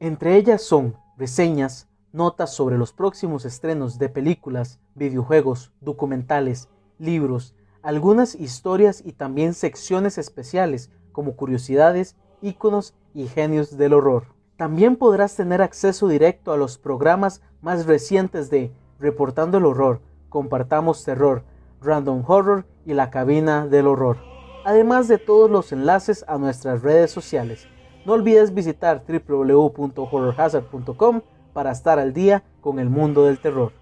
Entre 0.00 0.36
ellas 0.36 0.62
son 0.62 0.96
reseñas, 1.16 1.86
notas 2.12 2.52
sobre 2.52 2.76
los 2.76 2.92
próximos 2.92 3.44
estrenos 3.44 4.00
de 4.00 4.08
películas, 4.08 4.80
videojuegos, 4.96 5.70
documentales, 5.80 6.68
libros, 6.98 7.54
algunas 7.80 8.34
historias 8.34 9.04
y 9.06 9.12
también 9.12 9.54
secciones 9.54 10.18
especiales 10.18 10.90
como 11.12 11.36
curiosidades, 11.36 12.16
íconos 12.42 12.94
y 13.14 13.28
genios 13.28 13.76
del 13.76 13.92
horror. 13.92 14.24
También 14.56 14.96
podrás 14.96 15.36
tener 15.36 15.62
acceso 15.62 16.08
directo 16.08 16.52
a 16.52 16.56
los 16.56 16.76
programas 16.76 17.40
más 17.62 17.86
recientes 17.86 18.50
de 18.50 18.72
Reportando 18.98 19.58
el 19.58 19.66
Horror, 19.66 20.00
Compartamos 20.30 21.04
Terror, 21.04 21.44
Random 21.82 22.24
Horror 22.26 22.64
y 22.86 22.94
la 22.94 23.10
Cabina 23.10 23.66
del 23.66 23.86
Horror, 23.86 24.16
además 24.64 25.08
de 25.08 25.18
todos 25.18 25.50
los 25.50 25.72
enlaces 25.72 26.24
a 26.28 26.38
nuestras 26.38 26.80
redes 26.82 27.10
sociales. 27.10 27.68
No 28.06 28.14
olvides 28.14 28.54
visitar 28.54 29.04
www.horrorhazard.com 29.06 31.20
para 31.52 31.72
estar 31.72 31.98
al 31.98 32.14
día 32.14 32.42
con 32.62 32.78
el 32.78 32.88
mundo 32.88 33.24
del 33.24 33.40
terror. 33.40 33.74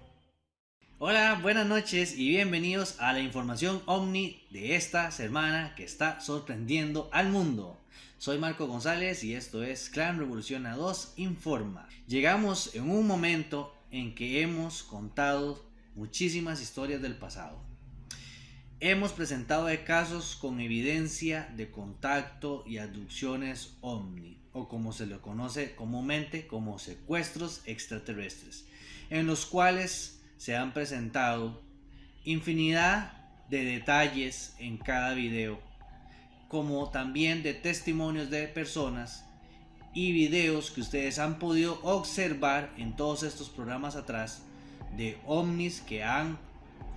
Hola, 0.97 1.39
buenas 1.41 1.65
noches 1.65 2.17
y 2.17 2.27
bienvenidos 2.27 2.99
a 2.99 3.13
la 3.13 3.21
información 3.21 3.81
Omni 3.85 4.45
de 4.49 4.75
esta 4.75 5.11
semana 5.11 5.73
que 5.75 5.85
está 5.85 6.19
sorprendiendo 6.19 7.07
al 7.13 7.29
mundo. 7.29 7.77
Soy 8.17 8.37
Marco 8.37 8.67
González 8.67 9.23
y 9.23 9.33
esto 9.33 9.63
es 9.63 9.89
Clan 9.89 10.19
Revolución 10.19 10.65
A2 10.65 11.13
Informa. 11.15 11.87
Llegamos 12.07 12.75
en 12.75 12.91
un 12.91 13.07
momento 13.07 13.73
en 13.91 14.13
que 14.13 14.41
hemos 14.41 14.83
contado 14.83 15.68
muchísimas 15.99 16.61
historias 16.61 17.01
del 17.01 17.17
pasado. 17.17 17.61
Hemos 18.79 19.11
presentado 19.11 19.67
casos 19.85 20.37
con 20.37 20.61
evidencia 20.61 21.51
de 21.57 21.69
contacto 21.69 22.63
y 22.65 22.77
abducciones 22.77 23.73
ovni, 23.81 24.39
o 24.53 24.69
como 24.69 24.93
se 24.93 25.05
le 25.05 25.17
conoce 25.17 25.75
comúnmente 25.75 26.47
como 26.47 26.79
secuestros 26.79 27.61
extraterrestres, 27.65 28.65
en 29.09 29.27
los 29.27 29.45
cuales 29.45 30.21
se 30.37 30.55
han 30.55 30.73
presentado 30.73 31.61
infinidad 32.23 33.11
de 33.49 33.65
detalles 33.65 34.55
en 34.57 34.77
cada 34.77 35.13
video, 35.13 35.59
como 36.47 36.89
también 36.91 37.43
de 37.43 37.53
testimonios 37.53 38.29
de 38.29 38.47
personas 38.47 39.25
y 39.93 40.13
videos 40.13 40.71
que 40.71 40.79
ustedes 40.79 41.19
han 41.19 41.39
podido 41.39 41.81
observar 41.83 42.73
en 42.77 42.95
todos 42.95 43.23
estos 43.23 43.49
programas 43.49 43.97
atrás 43.97 44.43
de 44.97 45.17
ovnis 45.25 45.81
que 45.81 46.03
han 46.03 46.37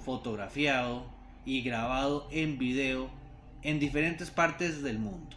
fotografiado 0.05 1.07
y 1.45 1.63
grabado 1.63 2.29
en 2.31 2.59
video 2.59 3.11
en 3.63 3.79
diferentes 3.79 4.31
partes 4.31 4.83
del 4.83 4.99
mundo. 4.99 5.37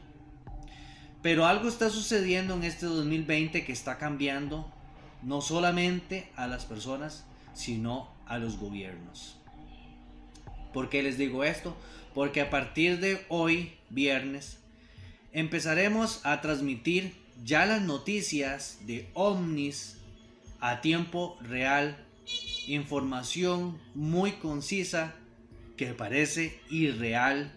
Pero 1.21 1.45
algo 1.45 1.67
está 1.67 1.89
sucediendo 1.89 2.55
en 2.55 2.63
este 2.63 2.85
2020 2.85 3.65
que 3.65 3.71
está 3.71 3.97
cambiando 3.97 4.71
no 5.23 5.41
solamente 5.41 6.29
a 6.35 6.47
las 6.47 6.65
personas, 6.65 7.25
sino 7.53 8.09
a 8.27 8.37
los 8.37 8.57
gobiernos. 8.57 9.37
¿Por 10.73 10.89
qué 10.89 11.01
les 11.01 11.17
digo 11.17 11.43
esto? 11.43 11.75
Porque 12.13 12.41
a 12.41 12.49
partir 12.49 12.99
de 12.99 13.25
hoy, 13.29 13.73
viernes, 13.89 14.59
empezaremos 15.33 16.23
a 16.25 16.41
transmitir 16.41 17.15
ya 17.43 17.65
las 17.65 17.81
noticias 17.81 18.79
de 18.85 19.09
ovnis 19.13 19.97
a 20.59 20.81
tiempo 20.81 21.37
real, 21.41 22.04
información 22.67 23.79
muy 23.93 24.33
concisa 24.33 25.15
que 25.77 25.93
parece 25.93 26.59
irreal. 26.69 27.53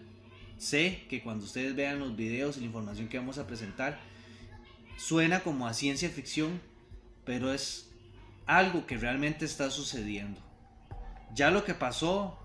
Sé 0.57 1.05
que 1.09 1.21
cuando 1.21 1.45
ustedes 1.45 1.75
vean 1.75 1.99
los 1.99 2.15
videos 2.15 2.57
y 2.57 2.61
la 2.61 2.65
información 2.65 3.07
que 3.07 3.17
vamos 3.17 3.37
a 3.37 3.47
presentar, 3.47 3.99
suena 4.97 5.39
como 5.41 5.67
a 5.67 5.73
ciencia 5.73 6.09
ficción, 6.09 6.61
pero 7.25 7.53
es 7.53 7.89
algo 8.45 8.85
que 8.85 8.97
realmente 8.97 9.45
está 9.45 9.69
sucediendo. 9.69 10.41
Ya 11.33 11.51
lo 11.51 11.63
que 11.63 11.73
pasó, 11.73 12.37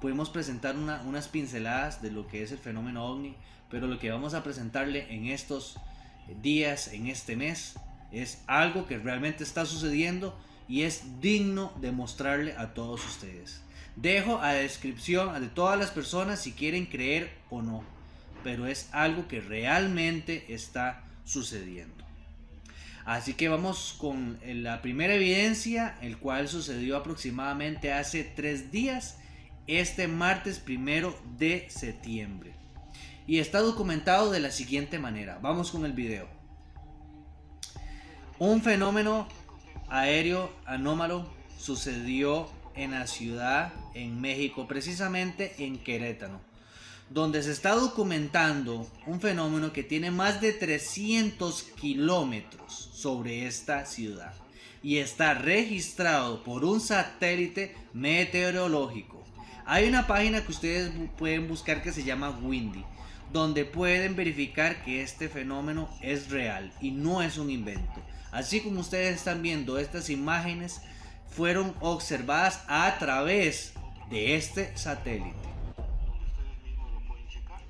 pudimos 0.00 0.30
presentar 0.30 0.76
unas 0.76 1.28
pinceladas 1.28 2.00
de 2.00 2.10
lo 2.10 2.26
que 2.26 2.42
es 2.42 2.52
el 2.52 2.58
fenómeno 2.58 3.04
ovni, 3.04 3.34
pero 3.70 3.86
lo 3.86 3.98
que 3.98 4.10
vamos 4.10 4.34
a 4.34 4.42
presentarle 4.42 5.12
en 5.12 5.26
estos 5.26 5.76
días, 6.40 6.88
en 6.88 7.08
este 7.08 7.36
mes, 7.36 7.74
es 8.12 8.42
algo 8.46 8.86
que 8.86 8.98
realmente 8.98 9.42
está 9.44 9.66
sucediendo 9.66 10.38
y 10.68 10.82
es 10.82 11.20
digno 11.20 11.72
de 11.80 11.92
mostrarle 11.92 12.54
a 12.56 12.74
todos 12.74 13.04
ustedes. 13.04 13.60
Dejo 13.96 14.40
a 14.40 14.52
descripción 14.52 15.40
de 15.40 15.48
todas 15.48 15.78
las 15.78 15.90
personas 15.90 16.40
si 16.40 16.52
quieren 16.52 16.86
creer 16.86 17.30
o 17.50 17.62
no, 17.62 17.84
pero 18.42 18.66
es 18.66 18.88
algo 18.92 19.28
que 19.28 19.40
realmente 19.40 20.46
está 20.48 21.04
sucediendo. 21.24 22.04
Así 23.04 23.34
que 23.34 23.48
vamos 23.48 23.94
con 23.98 24.38
la 24.44 24.80
primera 24.80 25.14
evidencia, 25.14 25.98
el 26.00 26.16
cual 26.18 26.48
sucedió 26.48 26.96
aproximadamente 26.96 27.92
hace 27.92 28.24
tres 28.24 28.72
días, 28.72 29.18
este 29.66 30.08
martes 30.08 30.58
primero 30.58 31.16
de 31.38 31.66
septiembre. 31.68 32.54
Y 33.26 33.38
está 33.38 33.60
documentado 33.60 34.30
de 34.30 34.40
la 34.40 34.50
siguiente 34.50 34.98
manera. 34.98 35.38
Vamos 35.42 35.70
con 35.70 35.84
el 35.84 35.92
video. 35.92 36.28
Un 38.38 38.62
fenómeno 38.62 39.28
aéreo 39.94 40.50
anómalo 40.66 41.24
sucedió 41.56 42.50
en 42.74 42.90
la 42.90 43.06
ciudad, 43.06 43.72
en 43.94 44.20
México, 44.20 44.66
precisamente 44.66 45.54
en 45.58 45.78
Querétaro, 45.78 46.40
donde 47.10 47.44
se 47.44 47.52
está 47.52 47.76
documentando 47.76 48.90
un 49.06 49.20
fenómeno 49.20 49.72
que 49.72 49.84
tiene 49.84 50.10
más 50.10 50.40
de 50.40 50.52
300 50.52 51.62
kilómetros 51.80 52.90
sobre 52.92 53.46
esta 53.46 53.86
ciudad 53.86 54.34
y 54.82 54.96
está 54.98 55.34
registrado 55.34 56.42
por 56.42 56.64
un 56.64 56.80
satélite 56.80 57.76
meteorológico. 57.92 59.24
Hay 59.64 59.86
una 59.86 60.08
página 60.08 60.44
que 60.44 60.50
ustedes 60.50 60.92
pueden 61.16 61.46
buscar 61.46 61.82
que 61.82 61.92
se 61.92 62.02
llama 62.02 62.30
Windy, 62.30 62.84
donde 63.32 63.64
pueden 63.64 64.16
verificar 64.16 64.84
que 64.84 65.02
este 65.02 65.28
fenómeno 65.28 65.88
es 66.02 66.30
real 66.30 66.72
y 66.80 66.90
no 66.90 67.22
es 67.22 67.38
un 67.38 67.48
invento. 67.48 68.02
Así 68.34 68.60
como 68.60 68.80
ustedes 68.80 69.14
están 69.14 69.42
viendo 69.42 69.78
estas 69.78 70.10
imágenes, 70.10 70.80
fueron 71.30 71.72
observadas 71.80 72.64
a 72.66 72.98
través 72.98 73.74
de 74.10 74.34
este 74.34 74.76
satélite. 74.76 75.36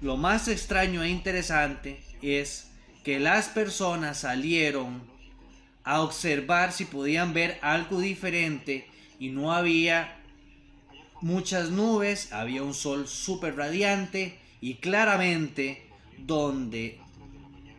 Lo 0.01 0.17
más 0.17 0.49
extraño 0.49 1.03
e 1.03 1.11
interesante 1.11 2.03
es 2.23 2.71
que 3.05 3.21
las 3.21 3.49
personas 3.49 4.21
salieron 4.21 5.03
a 5.85 6.01
observar 6.01 6.73
si 6.73 6.87
podían 6.87 7.35
ver 7.35 7.59
algo 7.61 8.01
diferente 8.01 8.89
y 9.19 9.29
no 9.29 9.53
había 9.53 10.17
muchas 11.21 11.69
nubes, 11.69 12.33
había 12.33 12.62
un 12.62 12.73
sol 12.73 13.07
súper 13.07 13.55
radiante 13.57 14.39
y 14.62 14.77
claramente 14.77 15.87
donde 16.17 17.04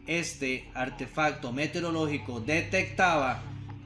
este 0.08 0.70
artefacto 0.74 1.52
meteorológico 1.52 2.40
detectaba 2.40 3.42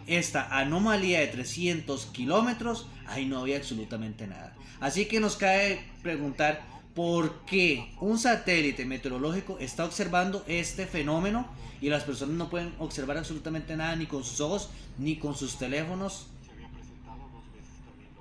esta 0.07 0.57
anomalía 0.57 1.19
de 1.19 1.27
300 1.27 2.07
kilómetros, 2.07 2.87
ahí 3.07 3.25
no 3.25 3.39
había 3.39 3.57
absolutamente 3.57 4.27
nada. 4.27 4.55
Así 4.79 5.05
que 5.05 5.19
nos 5.19 5.35
cae 5.35 5.81
preguntar 6.01 6.61
por 6.95 7.45
qué 7.45 7.91
un 7.99 8.17
satélite 8.17 8.85
meteorológico 8.85 9.57
está 9.59 9.85
observando 9.85 10.43
este 10.47 10.85
fenómeno 10.85 11.47
y 11.81 11.89
las 11.89 12.03
personas 12.03 12.35
no 12.35 12.49
pueden 12.49 12.73
observar 12.79 13.17
absolutamente 13.17 13.77
nada 13.77 13.95
ni 13.95 14.05
con 14.05 14.23
sus 14.23 14.41
ojos 14.41 14.69
ni 14.97 15.17
con 15.17 15.35
sus 15.35 15.57
teléfonos. 15.57 16.27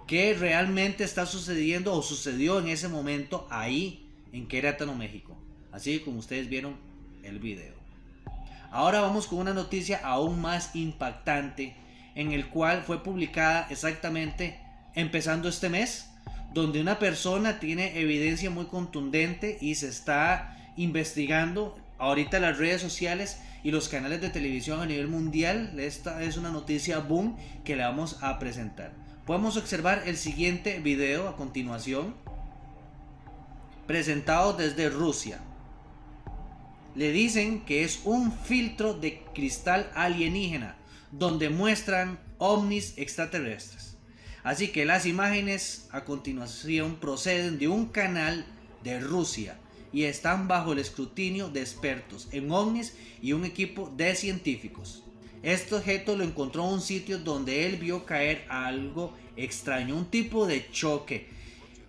¿Qué 0.07 0.35
realmente 0.35 1.05
está 1.05 1.27
sucediendo 1.27 1.95
o 1.95 2.03
sucedió 2.03 2.59
en 2.61 2.69
ese 2.69 2.89
momento 2.89 3.47
ahí 3.51 4.07
en 4.33 4.47
Querétaro, 4.47 4.95
México? 4.95 5.37
Así 5.73 6.01
como 6.01 6.19
ustedes 6.19 6.49
vieron 6.49 6.77
el 7.23 7.39
video. 7.39 7.78
Ahora 8.71 9.01
vamos 9.01 9.27
con 9.27 9.39
una 9.39 9.55
noticia 9.55 10.01
aún 10.05 10.41
más 10.41 10.75
impactante 10.75 11.75
en 12.15 12.33
el 12.33 12.49
cual 12.49 12.83
fue 12.83 13.03
publicada 13.03 13.67
exactamente 13.71 14.59
empezando 14.95 15.49
este 15.49 15.71
mes, 15.71 16.11
donde 16.53 16.81
una 16.81 16.99
persona 16.99 17.61
tiene 17.61 18.01
evidencia 18.01 18.51
muy 18.51 18.67
contundente 18.67 19.57
y 19.61 19.77
se 19.77 19.89
está 19.89 20.57
investigando 20.77 21.79
ahorita 21.99 22.41
las 22.41 22.59
redes 22.59 22.83
sociales 22.83 23.41
y 23.63 23.71
los 23.71 23.89
canales 23.89 24.21
de 24.21 24.29
televisión 24.31 24.81
a 24.81 24.87
nivel 24.87 25.09
mundial. 25.09 25.79
Esta 25.79 26.23
es 26.23 26.37
una 26.37 26.51
noticia 26.51 26.99
boom 26.99 27.37
que 27.65 27.77
le 27.77 27.85
vamos 27.85 28.19
a 28.23 28.39
presentar. 28.39 28.93
Podemos 29.25 29.57
observar 29.57 30.03
el 30.07 30.17
siguiente 30.17 30.81
video 30.81 31.29
a 31.29 31.37
continuación, 31.37 32.15
presentado 33.87 34.53
desde 34.53 34.91
Rusia 34.91 35.41
le 36.95 37.13
dicen 37.13 37.65
que 37.65 37.85
es 37.85 38.01
un 38.05 38.33
filtro 38.33 38.95
de 38.95 39.23
cristal 39.35 39.91
alienígena 39.95 40.77
donde 41.13 41.49
muestran 41.51 42.19
ovnis 42.39 42.95
extraterrestres. 42.97 43.97
Así 44.43 44.69
que 44.69 44.85
las 44.85 45.07
imágenes 45.07 45.89
a 45.91 46.05
continuación 46.05 46.97
proceden 46.97 47.59
de 47.59 47.69
un 47.69 47.87
canal 47.87 48.47
de 48.83 49.01
Rusia 49.01 49.59
y 49.93 50.05
están 50.05 50.49
bajo 50.49 50.73
el 50.73 50.79
escrutinio 50.79 51.49
de 51.49 51.61
expertos 51.61 52.29
en 52.33 52.51
ovnis 52.51 52.95
y 53.23 53.33
un 53.33 53.45
equipo 53.45 53.93
de 53.97 54.15
científicos. 54.15 55.03
Este 55.43 55.75
objeto 55.75 56.17
lo 56.17 56.25
encontró 56.25 56.67
en 56.67 56.75
un 56.75 56.81
sitio 56.81 57.19
donde 57.19 57.67
él 57.67 57.77
vio 57.77 58.05
caer 58.05 58.45
algo 58.49 59.15
extraño, 59.37 59.97
un 59.97 60.07
tipo 60.07 60.47
de 60.47 60.71
choque 60.71 61.29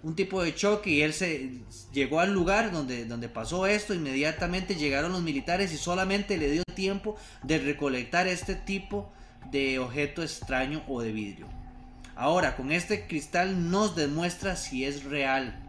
un 0.01 0.15
tipo 0.15 0.41
de 0.41 0.55
choque 0.55 0.89
y 0.91 1.01
él 1.01 1.13
se 1.13 1.51
llegó 1.91 2.19
al 2.19 2.33
lugar 2.33 2.71
donde, 2.71 3.05
donde 3.05 3.27
pasó 3.27 3.67
esto, 3.67 3.93
inmediatamente 3.93 4.75
llegaron 4.75 5.11
los 5.11 5.21
militares 5.21 5.73
y 5.73 5.77
solamente 5.77 6.37
le 6.37 6.51
dio 6.51 6.63
tiempo 6.73 7.17
de 7.43 7.57
recolectar 7.57 8.27
este 8.27 8.55
tipo 8.55 9.11
de 9.51 9.79
objeto 9.79 10.23
extraño 10.23 10.83
o 10.87 11.01
de 11.01 11.11
vidrio. 11.11 11.47
Ahora, 12.15 12.55
con 12.55 12.71
este 12.71 13.07
cristal 13.07 13.69
nos 13.69 13.95
demuestra 13.95 14.55
si 14.55 14.85
es 14.85 15.03
real 15.03 15.59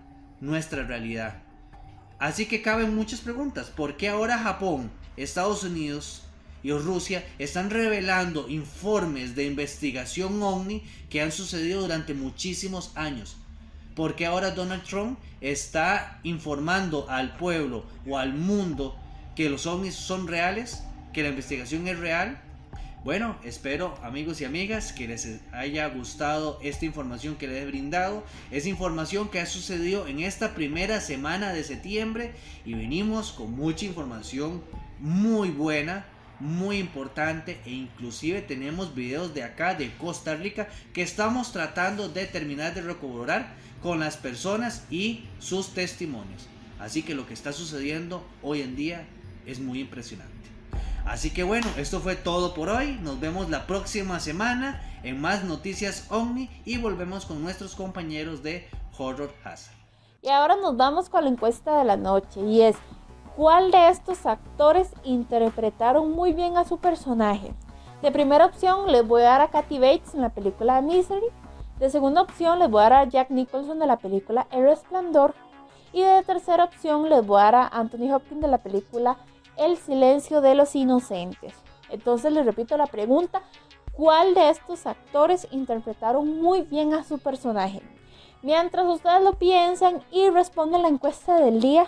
nuestra 0.41 0.85
realidad. 0.85 1.43
Así 2.18 2.47
que 2.47 2.62
caben 2.62 2.95
muchas 2.95 3.20
preguntas. 3.20 3.68
¿Por 3.70 3.97
qué 3.97 4.09
ahora 4.09 4.39
Japón, 4.39 4.91
Estados 5.16 5.64
Unidos 5.64 6.22
y 6.62 6.72
Rusia 6.72 7.24
están 7.39 7.70
revelando 7.70 8.49
informes 8.49 9.35
de 9.35 9.47
investigación 9.47 10.43
ovni 10.43 10.83
que 11.09 11.22
han 11.22 11.33
sucedido 11.33 11.81
durante 11.81 12.14
muchísimos 12.14 12.93
años? 12.95 13.37
Porque 13.95 14.26
ahora 14.26 14.53
Donald 14.53 14.82
Trump 14.84 15.18
está 15.41 16.20
informando 16.22 17.09
al 17.09 17.36
pueblo 17.36 17.84
o 18.07 18.18
al 18.18 18.34
mundo 18.34 18.97
que 19.34 19.51
los 19.51 19.66
ovnis 19.66 19.95
son 19.95 20.26
reales, 20.26 20.82
que 21.12 21.22
la 21.22 21.30
investigación 21.30 21.88
es 21.88 21.99
real. 21.99 22.41
Bueno, 23.03 23.36
espero 23.45 23.99
amigos 24.03 24.43
y 24.43 24.45
amigas 24.45 24.93
que 24.93 25.09
les 25.09 25.41
haya 25.53 25.88
gustado 25.88 26.59
esta 26.62 26.84
información 26.84 27.36
que 27.36 27.49
les 27.49 27.62
he 27.62 27.66
brindado. 27.66 28.24
Es 28.51 28.66
información 28.66 29.30
que 29.30 29.41
ha 29.41 29.47
sucedido 29.47 30.07
en 30.07 30.20
esta 30.20 30.55
primera 30.55 31.01
semana 31.01 31.53
de 31.55 31.64
septiembre 31.64 32.32
y 32.66 32.74
venimos 32.74 33.32
con 33.32 33.53
mucha 33.53 33.86
información 33.86 34.62
muy 34.99 35.51
buena 35.51 36.05
muy 36.41 36.78
importante 36.78 37.61
e 37.66 37.70
inclusive 37.70 38.41
tenemos 38.41 38.95
videos 38.95 39.34
de 39.34 39.45
acá 39.45 39.74
de 39.74 39.93
Costa 39.97 40.34
Rica 40.34 40.68
que 40.95 41.03
estamos 41.03 41.53
tratando 41.53 42.09
de 42.09 42.26
terminar 42.26 42.74
de 42.74 42.80
recorroborar 42.80 43.55
con 43.83 44.01
las 44.01 44.16
personas 44.16 44.85
y 44.91 45.24
sus 45.39 45.74
testimonios. 45.74 46.47
Así 46.78 47.03
que 47.03 47.14
lo 47.14 47.26
que 47.26 47.35
está 47.35 47.53
sucediendo 47.53 48.22
hoy 48.43 48.62
en 48.62 48.76
día 48.76 49.07
es 49.47 49.61
muy 49.61 49.81
impresionante. 49.81 50.33
Así 51.05 51.31
que 51.31 51.43
bueno, 51.43 51.66
esto 51.76 52.01
fue 52.01 52.16
todo 52.16 52.55
por 52.55 52.68
hoy. 52.68 52.99
Nos 53.03 53.20
vemos 53.20 53.51
la 53.51 53.66
próxima 53.66 54.20
semana 54.20 54.83
en 55.03 55.20
más 55.20 55.45
noticias 55.45 56.07
Omni 56.11 56.51
y 56.64 56.78
volvemos 56.78 57.26
con 57.26 57.43
nuestros 57.43 57.74
compañeros 57.74 58.43
de 58.43 58.68
Horror 58.97 59.35
Hazard. 59.45 59.74
Y 60.22 60.28
ahora 60.28 60.57
nos 60.57 60.76
vamos 60.76 61.09
con 61.09 61.24
la 61.24 61.31
encuesta 61.31 61.78
de 61.78 61.85
la 61.85 61.97
noche 61.97 62.41
y 62.41 62.61
es 62.61 62.76
¿Cuál 63.37 63.70
de 63.70 63.89
estos 63.89 64.26
actores 64.26 64.93
interpretaron 65.03 66.12
muy 66.12 66.35
bien 66.35 66.59
a 66.59 66.64
su 66.64 66.78
personaje? 66.78 67.55
De 68.03 68.11
primera 68.11 68.45
opción 68.45 68.93
les 68.93 69.07
voy 69.07 69.22
a 69.22 69.26
dar 69.26 69.41
a 69.41 69.51
Kathy 69.51 69.78
Bates 69.78 70.14
en 70.14 70.20
la 70.20 70.28
película 70.28 70.83
Misery. 70.83 71.24
De 71.81 71.89
segunda 71.89 72.20
opción 72.20 72.59
les 72.59 72.70
voy 72.70 72.83
a 72.83 72.91
dar 72.91 72.93
a 72.93 73.05
Jack 73.09 73.31
Nicholson 73.31 73.78
de 73.78 73.87
la 73.87 73.97
película 73.97 74.47
El 74.51 74.64
Resplandor. 74.64 75.35
Y 75.95 76.03
de 76.03 76.22
tercera 76.22 76.64
opción 76.64 77.09
les 77.09 77.26
voy 77.26 77.41
a 77.41 77.45
dar 77.45 77.55
a 77.55 77.68
Anthony 77.68 78.14
Hopkins 78.14 78.43
de 78.43 78.49
la 78.49 78.59
película 78.59 79.16
El 79.57 79.78
Silencio 79.78 80.43
de 80.43 80.55
los 80.55 80.76
Inocentes. 80.76 81.55
Entonces 81.89 82.33
les 82.35 82.45
repito 82.45 82.76
la 82.76 82.87
pregunta, 82.87 83.41
¿cuál 83.93 84.35
de 84.35 84.51
estos 84.51 84.87
actores 84.87 85.49
interpretaron 85.53 86.43
muy 86.43 86.61
bien 86.61 86.93
a 86.93 87.03
su 87.03 87.18
personaje? 87.18 87.81
Mientras 88.43 88.87
ustedes 88.87 89.22
lo 89.22 89.33
piensan 89.33 90.03
y 90.12 90.28
responden 90.28 90.83
la 90.83 90.89
encuesta 90.89 91.37
del 91.37 91.62
día, 91.62 91.87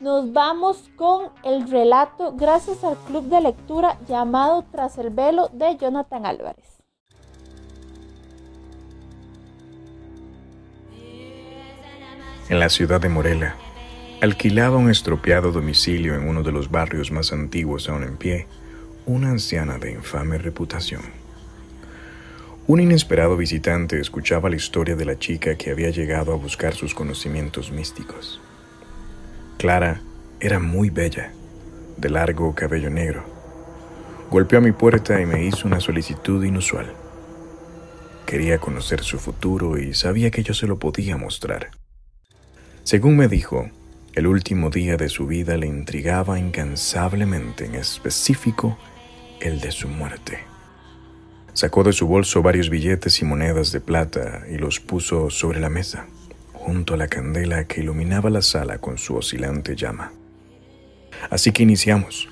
nos 0.00 0.34
vamos 0.34 0.90
con 0.96 1.30
el 1.44 1.66
relato 1.68 2.34
gracias 2.36 2.84
al 2.84 2.96
club 2.98 3.24
de 3.24 3.40
lectura 3.40 3.98
llamado 4.06 4.66
Tras 4.70 4.98
el 4.98 5.08
velo 5.08 5.48
de 5.48 5.78
Jonathan 5.78 6.26
Álvarez. 6.26 6.79
En 12.50 12.58
la 12.58 12.68
ciudad 12.68 13.00
de 13.00 13.08
Morela, 13.08 13.54
alquilaba 14.20 14.76
un 14.76 14.90
estropeado 14.90 15.52
domicilio 15.52 16.16
en 16.16 16.26
uno 16.26 16.42
de 16.42 16.50
los 16.50 16.68
barrios 16.68 17.12
más 17.12 17.32
antiguos 17.32 17.88
aún 17.88 18.02
en 18.02 18.16
pie, 18.16 18.48
una 19.06 19.30
anciana 19.30 19.78
de 19.78 19.92
infame 19.92 20.36
reputación. 20.36 21.02
Un 22.66 22.80
inesperado 22.80 23.36
visitante 23.36 24.00
escuchaba 24.00 24.50
la 24.50 24.56
historia 24.56 24.96
de 24.96 25.04
la 25.04 25.16
chica 25.16 25.54
que 25.56 25.70
había 25.70 25.90
llegado 25.90 26.32
a 26.32 26.36
buscar 26.36 26.74
sus 26.74 26.92
conocimientos 26.92 27.70
místicos. 27.70 28.40
Clara 29.56 30.02
era 30.40 30.58
muy 30.58 30.90
bella, 30.90 31.32
de 31.98 32.10
largo 32.10 32.52
cabello 32.56 32.90
negro. 32.90 33.22
Golpeó 34.28 34.58
a 34.58 34.62
mi 34.62 34.72
puerta 34.72 35.20
y 35.20 35.24
me 35.24 35.44
hizo 35.44 35.68
una 35.68 35.78
solicitud 35.78 36.42
inusual. 36.42 36.92
Quería 38.26 38.58
conocer 38.58 39.04
su 39.04 39.20
futuro 39.20 39.78
y 39.78 39.94
sabía 39.94 40.32
que 40.32 40.42
yo 40.42 40.52
se 40.52 40.66
lo 40.66 40.80
podía 40.80 41.16
mostrar. 41.16 41.70
Según 42.82 43.16
me 43.16 43.28
dijo, 43.28 43.70
el 44.14 44.26
último 44.26 44.70
día 44.70 44.96
de 44.96 45.08
su 45.08 45.26
vida 45.26 45.56
le 45.56 45.66
intrigaba 45.66 46.38
incansablemente, 46.38 47.66
en 47.66 47.74
específico 47.74 48.78
el 49.40 49.60
de 49.60 49.70
su 49.70 49.88
muerte. 49.88 50.40
Sacó 51.52 51.84
de 51.84 51.92
su 51.92 52.06
bolso 52.06 52.42
varios 52.42 52.70
billetes 52.70 53.20
y 53.20 53.24
monedas 53.24 53.72
de 53.72 53.80
plata 53.80 54.44
y 54.50 54.56
los 54.56 54.80
puso 54.80 55.30
sobre 55.30 55.60
la 55.60 55.68
mesa 55.68 56.06
junto 56.52 56.94
a 56.94 56.96
la 56.96 57.08
candela 57.08 57.64
que 57.64 57.80
iluminaba 57.80 58.30
la 58.30 58.42
sala 58.42 58.78
con 58.78 58.98
su 58.98 59.16
oscilante 59.16 59.76
llama. 59.76 60.12
Así 61.30 61.52
que 61.52 61.62
iniciamos. 61.62 62.28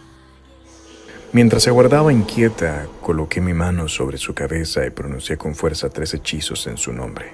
Mientras 1.33 1.67
aguardaba 1.67 2.13
inquieta, 2.13 2.87
coloqué 3.03 3.41
mi 3.41 3.53
mano 3.53 3.89
sobre 3.89 4.19
su 4.19 4.35
cabeza 4.35 4.87
y 4.87 4.91
pronuncié 4.91 5.37
con 5.37 5.55
fuerza 5.55 5.91
tres 5.91 6.15
hechizos 6.15 6.67
en 6.67 6.77
su 6.77 6.93
nombre. 6.93 7.33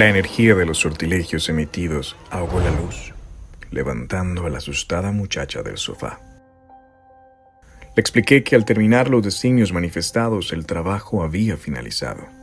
La 0.00 0.08
energía 0.08 0.54
de 0.54 0.64
los 0.64 0.78
sortilegios 0.78 1.50
emitidos 1.50 2.16
ahogó 2.30 2.58
la 2.60 2.70
luz, 2.70 3.12
levantando 3.70 4.46
a 4.46 4.48
la 4.48 4.56
asustada 4.56 5.12
muchacha 5.12 5.62
del 5.62 5.76
sofá. 5.76 6.18
Le 7.94 8.00
expliqué 8.00 8.42
que 8.42 8.56
al 8.56 8.64
terminar 8.64 9.10
los 9.10 9.22
designios 9.22 9.74
manifestados 9.74 10.54
el 10.54 10.64
trabajo 10.64 11.22
había 11.22 11.58
finalizado 11.58 12.40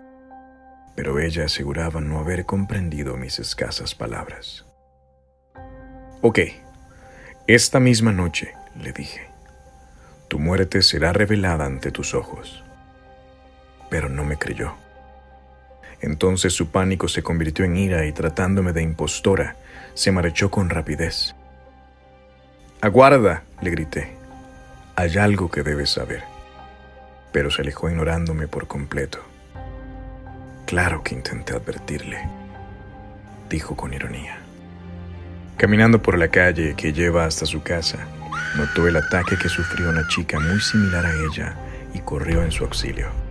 pero 0.98 1.20
ella 1.20 1.46
aseguraba 1.46 2.02
no 2.02 2.18
haber 2.18 2.48
comprendido 2.48 3.18
mis 3.18 3.38
escasas 3.38 3.94
palabras. 3.94 4.66
Ok, 6.22 6.40
esta 7.46 7.80
misma 7.80 8.12
noche, 8.12 8.56
le 8.76 8.94
dije, 8.94 9.30
tu 10.28 10.40
muerte 10.40 10.82
será 10.82 11.14
revelada 11.14 11.66
ante 11.66 11.92
tus 11.92 12.16
ojos. 12.16 12.64
Pero 13.92 14.10
no 14.10 14.26
me 14.26 14.38
creyó. 14.38 14.74
Entonces 16.02 16.54
su 16.54 16.70
pánico 16.70 17.08
se 17.08 17.24
convirtió 17.24 17.66
en 17.66 17.78
ira 17.78 18.06
y 18.06 18.12
tratándome 18.12 18.74
de 18.74 18.84
impostora, 18.84 19.56
se 19.94 20.12
marchó 20.12 20.52
con 20.52 20.70
rapidez. 20.70 21.36
Aguarda, 22.82 23.44
le 23.62 23.72
grité. 23.72 24.16
Hay 24.96 25.18
algo 25.18 25.50
que 25.50 25.64
debes 25.64 25.92
saber. 25.92 26.24
Pero 27.32 27.50
se 27.50 27.62
alejó 27.62 27.90
ignorándome 27.90 28.48
por 28.48 28.68
completo. 28.68 29.20
Claro 30.68 31.02
que 31.04 31.16
intenté 31.16 31.54
advertirle, 31.54 32.20
dijo 33.50 33.76
con 33.76 33.94
ironía. 33.94 34.38
Caminando 35.58 36.02
por 36.02 36.18
la 36.18 36.28
calle 36.28 36.76
que 36.76 36.94
lleva 36.94 37.26
hasta 37.26 37.46
su 37.46 37.64
casa, 37.64 38.06
notó 38.56 38.88
el 38.88 38.98
ataque 38.98 39.38
que 39.38 39.50
sufrió 39.50 39.90
una 39.90 40.08
chica 40.08 40.40
muy 40.40 40.60
similar 40.60 41.06
a 41.06 41.14
ella 41.14 41.56
y 41.94 42.00
corrió 42.00 42.44
en 42.44 42.52
su 42.52 42.64
auxilio. 42.64 43.27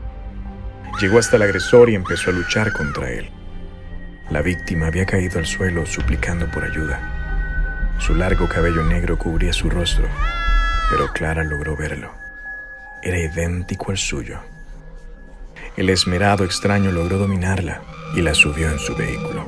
Llegó 1.01 1.19
hasta 1.19 1.37
el 1.37 1.43
agresor 1.43 1.91
y 1.91 1.95
empezó 1.95 2.31
a 2.31 2.33
luchar 2.33 2.73
contra 2.73 3.11
él. 3.11 3.29
La 4.31 4.41
víctima 4.41 4.87
había 4.87 5.05
caído 5.05 5.39
al 5.39 5.47
suelo 5.47 5.85
suplicando 5.85 6.51
por 6.51 6.65
ayuda. 6.65 7.95
Su 7.99 8.15
largo 8.15 8.49
cabello 8.49 8.83
negro 8.83 9.19
cubría 9.19 9.53
su 9.53 9.69
rostro, 9.69 10.09
pero 10.91 11.13
Clara 11.13 11.45
logró 11.45 11.77
verlo. 11.77 12.13
Era 13.03 13.19
idéntico 13.19 13.91
al 13.91 13.99
suyo. 13.99 14.41
El 15.77 15.91
esmerado 15.91 16.45
extraño 16.45 16.91
logró 16.91 17.19
dominarla 17.19 17.83
y 18.15 18.23
la 18.23 18.35
subió 18.35 18.71
en 18.71 18.79
su 18.79 18.97
vehículo. 18.97 19.47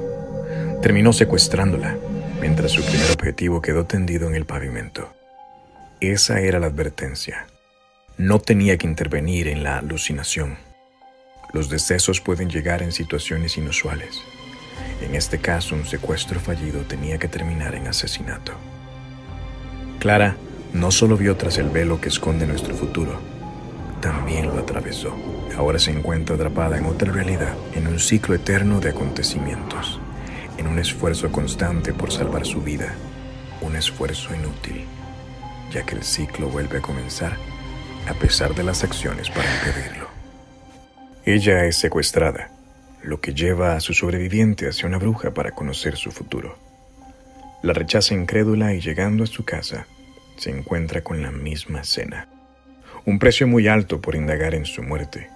Terminó 0.83 1.15
secuestrándola, 1.15 1.97
mientras 2.41 2.73
su 2.73 2.85
primer 2.85 3.11
objetivo 3.11 3.63
quedó 3.63 3.87
tendido 3.87 4.29
en 4.29 4.35
el 4.35 4.45
pavimento. 4.45 5.15
Esa 6.01 6.41
era 6.41 6.59
la 6.59 6.67
advertencia. 6.67 7.47
No 8.19 8.39
tenía 8.39 8.77
que 8.77 8.87
intervenir 8.87 9.49
en 9.49 9.65
la 9.65 9.79
alucinación. 9.79 10.68
Los 11.53 11.71
decesos 11.71 12.21
pueden 12.21 12.51
llegar 12.51 12.83
en 12.83 12.93
situaciones 12.93 13.57
inusuales. 13.57 14.23
En 15.01 15.15
este 15.15 15.39
caso, 15.39 15.75
un 15.75 15.87
secuestro 15.87 16.41
fallido 16.41 16.83
tenía 16.83 17.19
que 17.19 17.29
terminar 17.29 17.75
en 17.75 17.87
asesinato. 17.87 18.53
Clara 19.99 20.37
no 20.73 20.91
solo 20.91 21.17
vio 21.17 21.37
tras 21.37 21.57
el 21.59 21.71
velo 21.71 22.01
que 22.01 22.09
esconde 22.09 22.47
nuestro 22.47 22.75
futuro, 22.75 23.19
también 24.01 24.47
lo 24.49 24.59
atravesó. 24.59 25.15
Ahora 25.57 25.79
se 25.79 25.91
encuentra 25.91 26.37
atrapada 26.37 26.79
en 26.79 26.85
otra 26.85 27.13
realidad, 27.13 27.55
en 27.75 27.87
un 27.87 27.99
ciclo 27.99 28.35
eterno 28.35 28.81
de 28.81 28.91
acontecimientos, 28.91 29.99
en 30.57 30.67
un 30.67 30.79
esfuerzo 30.79 31.33
constante 31.33 31.93
por 31.93 32.13
salvar 32.13 32.47
su 32.47 32.61
vida, 32.61 32.95
un 33.61 33.75
esfuerzo 33.75 34.35
inútil, 34.35 34.85
ya 35.73 35.85
que 35.85 35.97
el 35.97 36.05
ciclo 36.05 36.49
vuelve 36.49 36.79
a 36.79 36.83
comenzar 36.83 37.37
a 38.09 38.15
pesar 38.15 38.55
de 38.55 38.65
las 38.65 38.85
acciones 38.85 39.31
para 39.31 39.53
impedirlo. 39.57 39.98
Ella 41.31 41.67
es 41.67 41.77
secuestrada, 41.77 42.51
lo 43.03 43.21
que 43.21 43.35
lleva 43.35 43.75
a 43.75 43.81
su 43.81 43.93
sobreviviente 43.93 44.67
hacia 44.67 44.89
una 44.89 44.97
bruja 44.97 45.35
para 45.35 45.51
conocer 45.51 45.99
su 45.99 46.11
futuro. 46.11 46.57
La 47.63 47.75
rechaza 47.75 48.15
incrédula 48.15 48.73
y 48.73 48.81
llegando 48.81 49.25
a 49.25 49.27
su 49.27 49.45
casa, 49.45 49.87
se 50.39 50.49
encuentra 50.49 51.03
con 51.05 51.21
la 51.21 51.31
misma 51.31 51.83
escena. 51.83 52.31
Un 53.05 53.19
precio 53.19 53.47
muy 53.47 53.69
alto 53.69 54.01
por 54.01 54.15
indagar 54.15 54.55
en 54.55 54.65
su 54.65 54.83
muerte. 54.83 55.29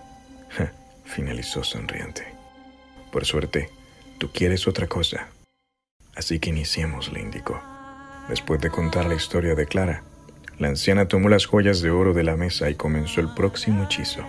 finalizó 1.05 1.63
sonriente. 1.63 2.25
Por 3.13 3.27
suerte, 3.27 3.69
tú 4.17 4.31
quieres 4.33 4.67
otra 4.67 4.87
cosa. 4.87 5.29
Así 6.17 6.39
que 6.39 6.49
iniciemos, 6.49 7.13
le 7.13 7.21
indicó. 7.21 7.63
Después 8.31 8.63
de 8.63 8.71
contar 8.71 9.05
la 9.05 9.15
historia 9.15 9.55
de 9.55 9.67
Clara, 9.67 10.05
la 10.59 10.69
anciana 10.69 11.07
tomó 11.07 11.29
las 11.29 11.45
joyas 11.45 11.83
de 11.83 11.91
oro 11.91 12.15
de 12.15 12.23
la 12.23 12.39
mesa 12.39 12.71
y 12.71 12.77
comenzó 12.77 13.21
el 13.21 13.35
próximo 13.35 13.85
hechizo. 13.85 14.25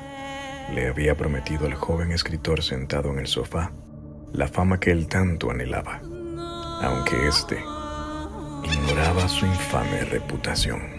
Le 0.72 0.88
había 0.88 1.16
prometido 1.16 1.66
al 1.66 1.76
joven 1.76 2.12
escritor 2.12 2.64
sentado 2.64 3.12
en 3.12 3.20
el 3.20 3.28
sofá 3.28 3.72
la 4.32 4.48
fama 4.48 4.80
que 4.80 4.92
él 4.92 5.08
tanto 5.08 5.52
anhelaba, 5.52 6.02
aunque 6.82 7.28
éste 7.28 7.60
ignoraba 8.64 9.28
su 9.28 9.46
infame 9.46 10.06
reputación. 10.06 10.93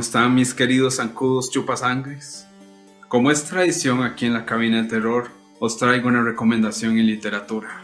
Están 0.00 0.34
mis 0.34 0.54
queridos 0.54 0.96
zancudos 0.96 1.50
chupasangres? 1.50 2.46
Como 3.08 3.30
es 3.30 3.44
tradición 3.44 4.02
aquí 4.02 4.26
en 4.26 4.32
la 4.32 4.44
cabina 4.44 4.78
del 4.78 4.88
terror, 4.88 5.30
os 5.60 5.76
traigo 5.76 6.08
una 6.08 6.22
recomendación 6.22 6.98
en 6.98 7.06
literatura. 7.06 7.80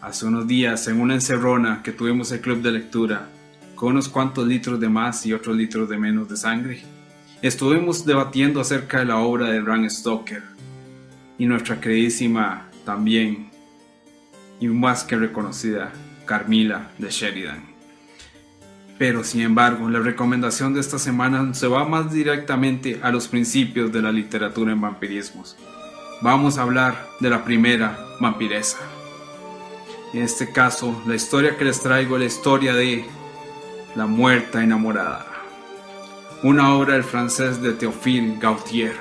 Hace 0.00 0.26
unos 0.26 0.46
días, 0.46 0.86
en 0.88 1.00
una 1.00 1.14
encerrona 1.14 1.82
que 1.82 1.92
tuvimos 1.92 2.32
el 2.32 2.40
club 2.40 2.62
de 2.62 2.72
lectura, 2.72 3.28
con 3.74 3.90
unos 3.90 4.08
cuantos 4.08 4.46
litros 4.46 4.80
de 4.80 4.88
más 4.88 5.26
y 5.26 5.32
otros 5.32 5.56
litros 5.56 5.88
de 5.88 5.98
menos 5.98 6.28
de 6.28 6.36
sangre, 6.36 6.82
estuvimos 7.42 8.06
debatiendo 8.06 8.60
acerca 8.60 9.00
de 9.00 9.06
la 9.06 9.18
obra 9.18 9.50
de 9.50 9.60
Bram 9.60 9.88
Stoker 9.90 10.42
y 11.38 11.46
nuestra 11.46 11.80
queridísima 11.80 12.68
también 12.84 13.50
y 14.60 14.68
más 14.68 15.04
que 15.04 15.16
reconocida 15.16 15.92
Carmila 16.26 16.90
de 16.98 17.10
Sheridan. 17.10 17.73
Pero 18.98 19.24
sin 19.24 19.40
embargo, 19.40 19.88
la 19.88 19.98
recomendación 19.98 20.72
de 20.72 20.80
esta 20.80 20.98
semana 20.98 21.52
se 21.54 21.66
va 21.66 21.84
más 21.84 22.12
directamente 22.12 23.00
a 23.02 23.10
los 23.10 23.26
principios 23.26 23.92
de 23.92 24.02
la 24.02 24.12
literatura 24.12 24.72
en 24.72 24.80
vampirismos. 24.80 25.56
Vamos 26.22 26.58
a 26.58 26.62
hablar 26.62 27.08
de 27.18 27.28
la 27.28 27.44
primera 27.44 27.98
vampiresa. 28.20 28.78
En 30.12 30.22
este 30.22 30.52
caso, 30.52 31.02
la 31.06 31.16
historia 31.16 31.56
que 31.56 31.64
les 31.64 31.80
traigo 31.80 32.14
es 32.16 32.20
la 32.20 32.26
historia 32.26 32.74
de 32.74 33.04
La 33.96 34.06
muerta 34.06 34.62
enamorada, 34.62 35.26
una 36.42 36.74
obra 36.74 36.94
del 36.94 37.04
francés 37.04 37.60
de 37.60 37.72
Théophile 37.72 38.38
Gautier. 38.40 38.94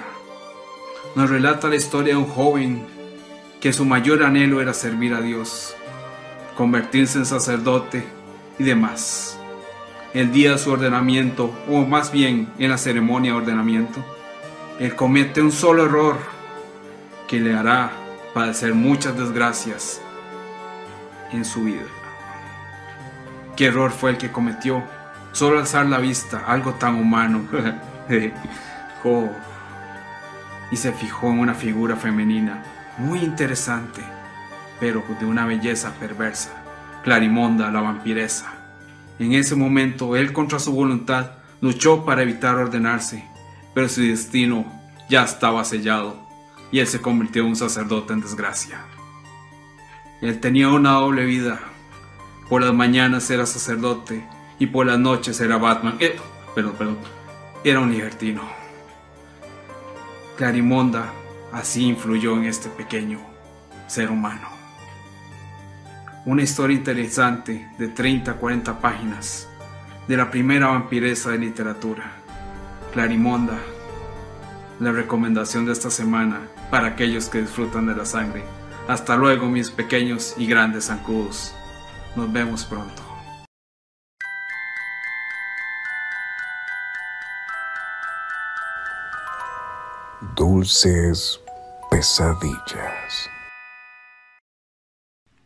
Nos 1.15 1.29
relata 1.29 1.69
la 1.69 1.75
historia 1.75 2.13
de 2.13 2.19
un 2.19 2.27
joven 2.27 2.83
que 3.61 3.73
su 3.73 3.85
mayor 3.85 4.23
anhelo 4.23 4.59
era 4.59 4.73
servir 4.73 5.13
a 5.13 5.21
Dios, 5.21 5.75
convertirse 6.57 7.19
en 7.19 7.25
sacerdote 7.25 8.03
y 8.57 8.63
demás. 8.63 9.39
El 10.13 10.31
día 10.31 10.51
de 10.51 10.57
su 10.59 10.71
ordenamiento, 10.71 11.51
o 11.67 11.85
más 11.85 12.11
bien 12.11 12.53
en 12.59 12.69
la 12.69 12.77
ceremonia 12.77 13.31
de 13.31 13.37
ordenamiento, 13.37 14.05
él 14.79 14.95
comete 14.95 15.41
un 15.41 15.51
solo 15.51 15.85
error 15.85 16.17
que 17.27 17.39
le 17.39 17.55
hará 17.55 17.91
padecer 18.31 18.75
muchas 18.75 19.17
desgracias 19.17 19.99
en 21.31 21.43
su 21.43 21.63
vida. 21.63 21.85
¿Qué 23.55 23.65
error 23.65 23.91
fue 23.91 24.11
el 24.11 24.17
que 24.17 24.31
cometió? 24.31 24.83
Solo 25.31 25.57
alzar 25.57 25.87
la 25.87 25.97
vista, 25.97 26.43
algo 26.45 26.73
tan 26.75 26.95
humano. 26.95 27.47
Y 30.71 30.77
se 30.77 30.93
fijó 30.93 31.29
en 31.29 31.39
una 31.39 31.53
figura 31.53 31.97
femenina 31.97 32.63
muy 32.97 33.19
interesante, 33.19 34.01
pero 34.79 35.03
de 35.19 35.25
una 35.25 35.45
belleza 35.45 35.91
perversa. 35.99 36.51
Clarimonda, 37.03 37.69
la 37.69 37.81
vampiresa. 37.81 38.62
En 39.19 39.33
ese 39.33 39.55
momento, 39.55 40.15
él 40.15 40.33
contra 40.33 40.59
su 40.59 40.71
voluntad 40.73 41.31
luchó 41.61 42.03
para 42.03 42.23
evitar 42.23 42.55
ordenarse, 42.55 43.23
pero 43.73 43.87
su 43.87 44.01
destino 44.01 44.65
ya 45.09 45.23
estaba 45.23 45.63
sellado 45.63 46.17
y 46.71 46.79
él 46.79 46.87
se 46.87 47.01
convirtió 47.01 47.43
en 47.43 47.49
un 47.49 47.55
sacerdote 47.55 48.13
en 48.13 48.21
desgracia. 48.21 48.85
Él 50.21 50.39
tenía 50.39 50.69
una 50.69 50.93
doble 50.93 51.25
vida. 51.25 51.59
Por 52.49 52.63
las 52.63 52.73
mañanas 52.73 53.29
era 53.29 53.45
sacerdote 53.45 54.25
y 54.57 54.67
por 54.67 54.85
las 54.85 54.97
noches 54.97 55.39
era 55.41 55.57
Batman. 55.57 55.97
Eh. 55.99 56.15
Era 57.63 57.79
un 57.79 57.91
libertino. 57.91 58.41
Clarimonda 60.37 61.11
así 61.51 61.85
influyó 61.85 62.35
en 62.37 62.45
este 62.45 62.69
pequeño 62.69 63.19
ser 63.87 64.09
humano. 64.09 64.52
Una 66.25 66.41
historia 66.41 66.77
interesante 66.77 67.69
de 67.77 67.89
30 67.89 68.31
a 68.31 68.33
40 68.35 68.79
páginas 68.79 69.49
de 70.07 70.15
la 70.15 70.31
primera 70.31 70.67
vampiresa 70.67 71.31
de 71.31 71.37
literatura, 71.37 72.13
Clarimonda. 72.93 73.59
La 74.79 74.93
recomendación 74.93 75.65
de 75.65 75.73
esta 75.73 75.91
semana 75.91 76.47
para 76.71 76.87
aquellos 76.87 77.27
que 77.27 77.41
disfrutan 77.41 77.87
de 77.87 77.95
la 77.97 78.05
sangre 78.05 78.45
hasta 78.87 79.17
luego 79.17 79.47
mis 79.47 79.69
pequeños 79.69 80.35
y 80.37 80.47
grandes 80.47 80.85
zancudos. 80.85 81.53
Nos 82.15 82.31
vemos 82.31 82.63
pronto. 82.63 83.03
Dulces 90.37 91.41
pesadillas. 91.91 93.29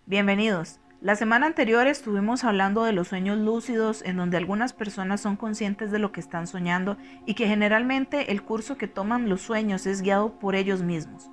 Bienvenidos. 0.09 0.79
La 1.01 1.17
semana 1.17 1.47
anterior 1.47 1.85
estuvimos 1.85 2.45
hablando 2.45 2.85
de 2.85 2.93
los 2.93 3.09
sueños 3.09 3.37
lúcidos 3.39 4.01
en 4.05 4.15
donde 4.15 4.37
algunas 4.37 4.71
personas 4.71 5.19
son 5.19 5.35
conscientes 5.35 5.91
de 5.91 5.99
lo 5.99 6.13
que 6.13 6.21
están 6.21 6.47
soñando 6.47 6.95
y 7.25 7.33
que 7.33 7.45
generalmente 7.45 8.31
el 8.31 8.41
curso 8.41 8.77
que 8.77 8.87
toman 8.87 9.27
los 9.27 9.41
sueños 9.41 9.85
es 9.85 10.01
guiado 10.01 10.39
por 10.39 10.55
ellos 10.55 10.81
mismos. 10.81 11.29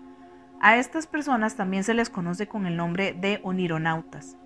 A 0.60 0.76
estas 0.76 1.06
personas 1.06 1.54
también 1.54 1.84
se 1.84 1.94
les 1.94 2.10
conoce 2.10 2.48
con 2.48 2.66
el 2.66 2.76
nombre 2.76 3.12
de 3.12 3.38
onironautas. 3.44 4.36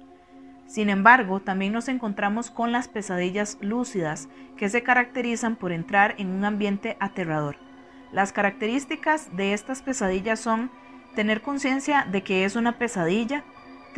Sin 0.67 0.91
embargo, 0.91 1.41
también 1.41 1.73
nos 1.73 1.89
encontramos 1.89 2.51
con 2.51 2.71
las 2.71 2.87
pesadillas 2.87 3.57
lúcidas, 3.63 4.29
que 4.59 4.69
se 4.69 4.83
caracterizan 4.83 5.57
por 5.57 5.73
entrar 5.73 6.15
en 6.19 6.29
un 6.29 6.45
ambiente 6.45 6.99
aterrador. 7.01 7.57
Las 8.13 8.35
características 8.35 9.35
de 9.35 9.55
estas 9.55 9.81
pesadillas 9.81 10.39
son 10.39 10.71
tener 11.15 11.41
conciencia 11.41 12.07
de 12.11 12.23
que 12.23 12.45
es 12.45 12.57
una 12.57 12.77
pesadilla, 12.77 13.43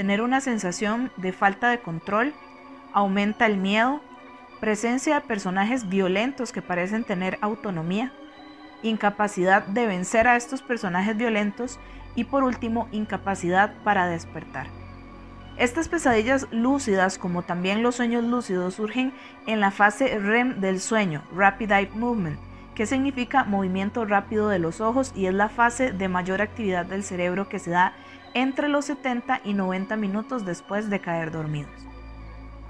tener 0.01 0.23
una 0.23 0.41
sensación 0.41 1.13
de 1.19 1.31
falta 1.31 1.69
de 1.69 1.81
control, 1.81 2.33
aumenta 2.95 3.45
el 3.45 3.59
miedo, 3.59 4.01
presencia 4.59 5.17
de 5.17 5.21
personajes 5.21 5.91
violentos 5.91 6.53
que 6.53 6.63
parecen 6.63 7.05
tener 7.05 7.37
autonomía, 7.43 8.11
incapacidad 8.83 9.67
de 9.67 9.87
vencer 9.87 10.27
a 10.27 10.37
estos 10.37 10.63
personajes 10.63 11.19
violentos 11.19 11.79
y 12.15 12.25
por 12.25 12.45
último 12.45 12.89
incapacidad 12.93 13.75
para 13.85 14.07
despertar. 14.07 14.69
Estas 15.59 15.91
pesadillas 15.91 16.47
lúcidas, 16.51 17.19
como 17.19 17.43
también 17.43 17.83
los 17.83 17.97
sueños 17.97 18.25
lúcidos, 18.25 18.77
surgen 18.77 19.13
en 19.47 19.61
la 19.61 19.71
fase 19.71 20.19
REM 20.19 20.63
del 20.63 20.81
sueño, 20.81 21.25
Rapid 21.37 21.73
Eye 21.73 21.91
Movement, 21.95 22.39
que 22.75 22.87
significa 22.87 23.45
movimiento 23.45 24.07
rápido 24.07 24.49
de 24.49 24.61
los 24.61 24.81
ojos 24.81 25.13
y 25.15 25.27
es 25.27 25.35
la 25.35 25.51
fase 25.51 25.93
de 25.93 26.09
mayor 26.09 26.41
actividad 26.41 26.87
del 26.87 27.05
cerebro 27.05 27.51
que 27.51 27.59
se 27.59 27.71
da 27.71 27.93
entre 28.35 28.69
los 28.69 28.85
70 28.87 29.41
y 29.45 29.55
90 29.55 29.97
minutos 29.97 30.45
después 30.45 30.91
de 30.91 31.01
caer 31.01 31.31
dormidos. 31.31 31.91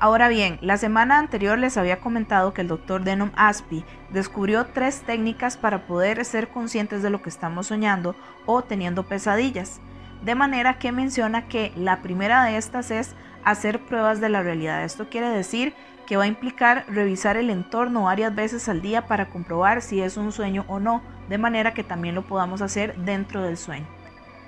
Ahora 0.02 0.28
bien, 0.28 0.58
la 0.62 0.78
semana 0.78 1.18
anterior 1.18 1.58
les 1.58 1.76
había 1.76 2.00
comentado 2.00 2.54
que 2.54 2.62
el 2.62 2.68
doctor 2.68 3.04
Denom 3.04 3.32
Aspi 3.36 3.84
descubrió 4.10 4.64
tres 4.64 5.02
técnicas 5.02 5.58
para 5.58 5.86
poder 5.86 6.24
ser 6.24 6.48
conscientes 6.48 7.02
de 7.02 7.10
lo 7.10 7.20
que 7.20 7.28
estamos 7.28 7.66
soñando 7.66 8.16
o 8.46 8.62
teniendo 8.62 9.02
pesadillas, 9.02 9.78
de 10.24 10.34
manera 10.34 10.78
que 10.78 10.90
menciona 10.90 11.48
que 11.48 11.70
la 11.76 12.00
primera 12.00 12.44
de 12.44 12.56
estas 12.56 12.90
es 12.90 13.14
hacer 13.44 13.78
pruebas 13.80 14.22
de 14.22 14.30
la 14.30 14.42
realidad. 14.42 14.84
Esto 14.84 15.10
quiere 15.10 15.28
decir 15.28 15.74
que 16.06 16.16
va 16.16 16.24
a 16.24 16.28
implicar 16.28 16.86
revisar 16.88 17.36
el 17.36 17.50
entorno 17.50 18.04
varias 18.04 18.34
veces 18.34 18.70
al 18.70 18.80
día 18.80 19.06
para 19.06 19.28
comprobar 19.28 19.82
si 19.82 20.00
es 20.00 20.16
un 20.16 20.32
sueño 20.32 20.64
o 20.66 20.80
no, 20.80 21.02
de 21.28 21.36
manera 21.36 21.74
que 21.74 21.84
también 21.84 22.14
lo 22.14 22.22
podamos 22.22 22.62
hacer 22.62 22.96
dentro 22.96 23.42
del 23.42 23.58
sueño. 23.58 23.86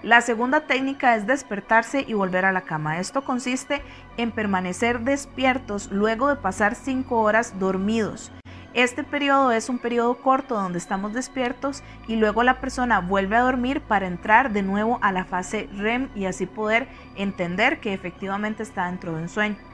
La 0.03 0.21
segunda 0.21 0.63
técnica 0.63 1.15
es 1.15 1.29
despertarse 1.29 2.05
y 2.09 2.15
volver 2.15 2.45
a 2.45 2.51
la 2.51 2.63
cama. 2.63 2.99
Esto 2.99 3.23
consiste 3.23 3.83
en 4.17 4.33
permanecer 4.33 5.01
despiertos 5.01 5.93
luego 5.93 6.29
de 6.29 6.35
pasar 6.35 6.75
5 6.75 7.21
horas 7.21 7.57
dormidos. 7.61 8.33
Este 8.75 9.05
periodo 9.05 9.53
es 9.53 9.69
un 9.69 9.79
periodo 9.79 10.17
corto 10.17 10.57
donde 10.57 10.79
estamos 10.79 11.13
despiertos 11.13 11.85
y 12.09 12.17
luego 12.17 12.43
la 12.43 12.61
persona 12.61 12.99
vuelve 12.99 13.37
a 13.37 13.43
dormir 13.43 13.81
para 13.81 14.09
entrar 14.09 14.53
de 14.53 14.63
nuevo 14.63 14.99
a 15.03 15.13
la 15.13 15.25
fase 15.25 15.69
REM 15.77 16.09
y 16.17 16.25
así 16.25 16.47
poder 16.47 16.89
entender 17.15 17.79
que 17.79 17.93
efectivamente 17.93 18.65
está 18.65 18.87
dentro 18.87 19.15
de 19.15 19.23
un 19.23 19.29
sueño. 19.29 19.72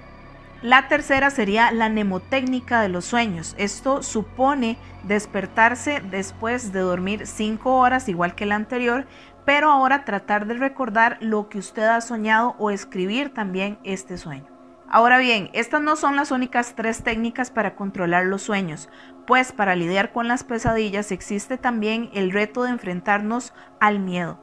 La 0.61 0.89
tercera 0.89 1.31
sería 1.31 1.71
la 1.71 1.89
mnemotécnica 1.89 2.81
de 2.81 2.89
los 2.89 3.05
sueños. 3.05 3.55
Esto 3.59 4.03
supone 4.03 4.77
despertarse 5.05 6.03
después 6.11 6.73
de 6.73 6.81
dormir 6.81 7.27
5 7.27 7.77
horas 7.77 8.09
igual 8.09 8.35
que 8.35 8.47
la 8.47 8.57
anterior 8.57 9.07
pero 9.49 9.71
ahora 9.71 10.05
tratar 10.05 10.47
de 10.47 10.53
recordar 10.53 11.17
lo 11.23 11.49
que 11.49 11.57
usted 11.57 11.85
ha 11.85 12.03
soñado 12.03 12.55
o 12.59 12.71
escribir 12.71 13.33
también 13.33 13.79
este 13.83 14.19
sueño. 14.19 14.45
Ahora 14.91 15.17
bien, 15.17 15.49
estas 15.55 15.81
no 15.81 15.97
son 15.97 16.17
las 16.17 16.33
únicas 16.33 16.75
tres 16.77 17.03
técnicas 17.03 17.51
para 17.51 17.75
controlar 17.75 18.27
los 18.27 18.43
sueños, 18.43 18.91
pues 19.27 19.53
para 19.53 19.75
lidiar 19.75 20.13
con 20.13 20.29
las 20.29 20.45
pesadillas 20.45 21.13
existe 21.13 21.57
también 21.57 22.11
el 22.13 22.31
reto 22.31 22.63
de 22.63 22.69
enfrentarnos 22.73 23.55
al 23.81 24.01
miedo. 24.01 24.39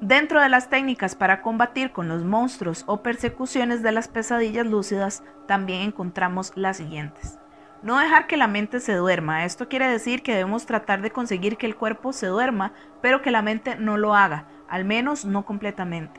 Dentro 0.00 0.40
de 0.40 0.48
las 0.48 0.70
técnicas 0.70 1.14
para 1.14 1.42
combatir 1.42 1.92
con 1.92 2.08
los 2.08 2.24
monstruos 2.24 2.84
o 2.86 3.02
persecuciones 3.02 3.82
de 3.82 3.92
las 3.92 4.08
pesadillas 4.08 4.66
lúcidas, 4.66 5.22
también 5.46 5.82
encontramos 5.82 6.52
las 6.54 6.78
siguientes. 6.78 7.38
No 7.82 7.98
dejar 7.98 8.26
que 8.26 8.38
la 8.38 8.46
mente 8.46 8.80
se 8.80 8.94
duerma. 8.94 9.44
Esto 9.44 9.68
quiere 9.68 9.86
decir 9.88 10.22
que 10.22 10.32
debemos 10.32 10.64
tratar 10.64 11.02
de 11.02 11.10
conseguir 11.10 11.58
que 11.58 11.66
el 11.66 11.76
cuerpo 11.76 12.14
se 12.14 12.28
duerma, 12.28 12.72
pero 13.02 13.20
que 13.20 13.30
la 13.30 13.42
mente 13.42 13.76
no 13.76 13.98
lo 13.98 14.14
haga, 14.14 14.46
al 14.70 14.86
menos 14.86 15.26
no 15.26 15.44
completamente. 15.44 16.18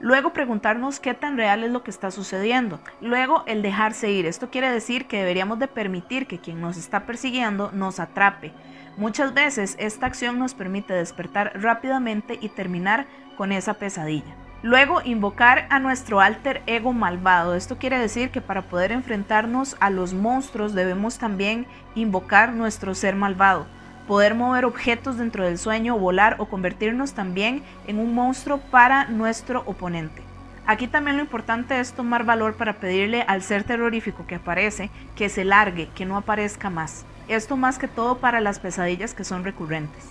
Luego 0.00 0.34
preguntarnos 0.34 1.00
qué 1.00 1.14
tan 1.14 1.38
real 1.38 1.64
es 1.64 1.70
lo 1.70 1.82
que 1.82 1.90
está 1.90 2.10
sucediendo. 2.10 2.80
Luego 3.00 3.44
el 3.46 3.62
dejarse 3.62 4.10
ir. 4.10 4.26
Esto 4.26 4.50
quiere 4.50 4.70
decir 4.70 5.06
que 5.06 5.18
deberíamos 5.18 5.58
de 5.58 5.68
permitir 5.68 6.26
que 6.26 6.38
quien 6.38 6.60
nos 6.60 6.76
está 6.76 7.06
persiguiendo 7.06 7.70
nos 7.72 7.98
atrape. 7.98 8.52
Muchas 9.00 9.32
veces 9.32 9.76
esta 9.78 10.04
acción 10.04 10.38
nos 10.38 10.52
permite 10.52 10.92
despertar 10.92 11.52
rápidamente 11.54 12.38
y 12.38 12.50
terminar 12.50 13.06
con 13.38 13.50
esa 13.50 13.72
pesadilla. 13.72 14.36
Luego, 14.60 15.00
invocar 15.02 15.66
a 15.70 15.78
nuestro 15.78 16.20
alter 16.20 16.62
ego 16.66 16.92
malvado. 16.92 17.54
Esto 17.54 17.78
quiere 17.78 17.98
decir 17.98 18.28
que 18.28 18.42
para 18.42 18.60
poder 18.60 18.92
enfrentarnos 18.92 19.74
a 19.80 19.88
los 19.88 20.12
monstruos 20.12 20.74
debemos 20.74 21.16
también 21.16 21.66
invocar 21.94 22.52
nuestro 22.52 22.94
ser 22.94 23.16
malvado. 23.16 23.66
Poder 24.06 24.34
mover 24.34 24.66
objetos 24.66 25.16
dentro 25.16 25.46
del 25.46 25.56
sueño, 25.56 25.98
volar 25.98 26.36
o 26.38 26.50
convertirnos 26.50 27.14
también 27.14 27.62
en 27.86 27.98
un 27.98 28.14
monstruo 28.14 28.58
para 28.58 29.06
nuestro 29.06 29.62
oponente. 29.64 30.20
Aquí 30.66 30.88
también 30.88 31.16
lo 31.16 31.22
importante 31.22 31.80
es 31.80 31.94
tomar 31.94 32.24
valor 32.24 32.52
para 32.54 32.74
pedirle 32.74 33.22
al 33.22 33.40
ser 33.40 33.64
terrorífico 33.64 34.26
que 34.26 34.34
aparece 34.34 34.90
que 35.16 35.30
se 35.30 35.46
largue, 35.46 35.88
que 35.94 36.04
no 36.04 36.18
aparezca 36.18 36.68
más. 36.68 37.06
Esto 37.30 37.56
más 37.56 37.78
que 37.78 37.86
todo 37.86 38.18
para 38.18 38.40
las 38.40 38.58
pesadillas 38.58 39.14
que 39.14 39.22
son 39.22 39.44
recurrentes. 39.44 40.02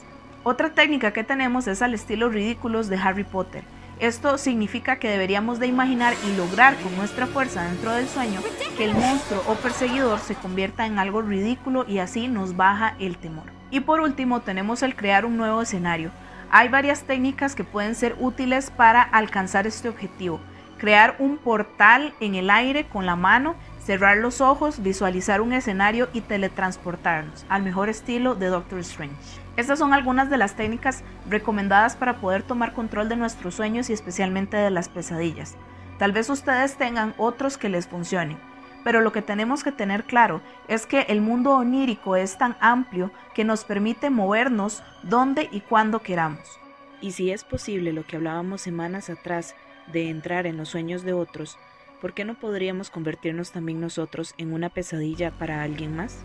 Otra 0.46 0.70
técnica 0.70 1.12
que 1.12 1.26
tenemos 1.26 1.68
es 1.68 1.82
al 1.82 1.94
estilo 1.94 2.30
ridículos 2.30 2.88
de 2.88 2.96
Harry 2.96 3.26
Potter. 3.26 3.66
Esto 4.00 4.38
significa 4.38 5.00
que 5.00 5.10
deberíamos 5.10 5.60
de 5.60 5.68
imaginar 5.68 6.14
y 6.26 6.38
lograr 6.38 6.78
con 6.78 6.96
nuestra 6.96 7.28
fuerza 7.28 7.66
dentro 7.66 7.92
del 7.92 8.08
sueño 8.08 8.40
que 8.78 8.86
el 8.86 8.94
monstruo 8.94 9.44
o 9.50 9.56
perseguidor 9.56 10.20
se 10.20 10.36
convierta 10.36 10.86
en 10.86 10.98
algo 10.98 11.22
ridículo 11.22 11.84
y 11.86 12.00
así 12.00 12.30
nos 12.30 12.56
baja 12.56 12.96
el 13.00 13.18
temor. 13.18 13.52
Y 13.70 13.82
por 13.82 14.00
último 14.00 14.40
tenemos 14.40 14.82
el 14.82 14.96
crear 14.96 15.26
un 15.26 15.36
nuevo 15.36 15.62
escenario. 15.62 16.12
Hay 16.52 16.70
varias 16.70 17.04
técnicas 17.04 17.54
que 17.54 17.66
pueden 17.66 17.96
ser 17.96 18.16
útiles 18.18 18.72
para 18.72 19.02
alcanzar 19.02 19.68
este 19.68 19.90
objetivo. 19.90 20.40
Crear 20.78 21.18
un 21.20 21.38
portal 21.38 22.14
en 22.22 22.36
el 22.36 22.50
aire 22.50 22.88
con 22.88 23.06
la 23.06 23.18
mano, 23.18 23.58
cerrar 23.90 24.18
los 24.18 24.40
ojos, 24.40 24.84
visualizar 24.84 25.42
un 25.42 25.52
escenario 25.52 26.10
y 26.14 26.22
teletransportarnos, 26.22 27.44
al 27.50 27.64
mejor 27.64 27.90
estilo 27.90 28.36
de 28.36 28.46
Doctor 28.46 28.78
Strange. 28.82 29.16
Estas 29.58 29.80
son 29.80 29.96
algunas 29.96 30.30
de 30.30 30.38
las 30.38 30.56
técnicas 30.56 31.04
recomendadas 31.28 31.96
para 31.96 32.18
poder 32.18 32.44
tomar 32.44 32.74
control 32.74 33.10
de 33.10 33.16
nuestros 33.16 33.56
sueños 33.56 33.90
y 33.90 33.94
especialmente 33.94 34.58
de 34.58 34.70
las 34.70 34.90
pesadillas. 34.90 35.56
Tal 35.98 36.12
vez 36.12 36.30
ustedes 36.30 36.78
tengan 36.78 37.16
otros 37.18 37.58
que 37.58 37.68
les 37.68 37.88
funcionen, 37.88 38.38
pero 38.84 39.02
lo 39.02 39.12
que 39.12 39.24
tenemos 39.24 39.64
que 39.64 39.72
tener 39.72 40.04
claro 40.04 40.40
es 40.68 40.86
que 40.86 41.08
el 41.10 41.22
mundo 41.22 41.54
onírico 41.54 42.16
es 42.16 42.38
tan 42.38 42.58
amplio 42.60 43.10
que 43.34 43.44
nos 43.44 43.64
permite 43.66 44.12
movernos 44.12 44.84
donde 45.02 45.50
y 45.52 45.62
cuando 45.62 46.04
queramos. 46.04 46.60
Y 47.02 47.14
si 47.14 47.32
es 47.32 47.44
posible 47.44 47.92
lo 47.92 48.06
que 48.06 48.18
hablábamos 48.18 48.62
semanas 48.62 49.10
atrás 49.10 49.56
de 49.92 50.12
entrar 50.12 50.46
en 50.46 50.58
los 50.58 50.70
sueños 50.70 51.02
de 51.02 51.14
otros, 51.14 51.58
¿por 52.02 52.14
qué 52.14 52.26
no 52.26 52.40
podríamos 52.40 52.90
convertirnos 52.90 53.52
también 53.52 53.82
nosotros 53.82 54.34
en 54.38 54.54
una 54.54 54.70
pesadilla 54.70 55.32
para 55.32 55.64
alguien 55.64 55.96
más? 55.96 56.18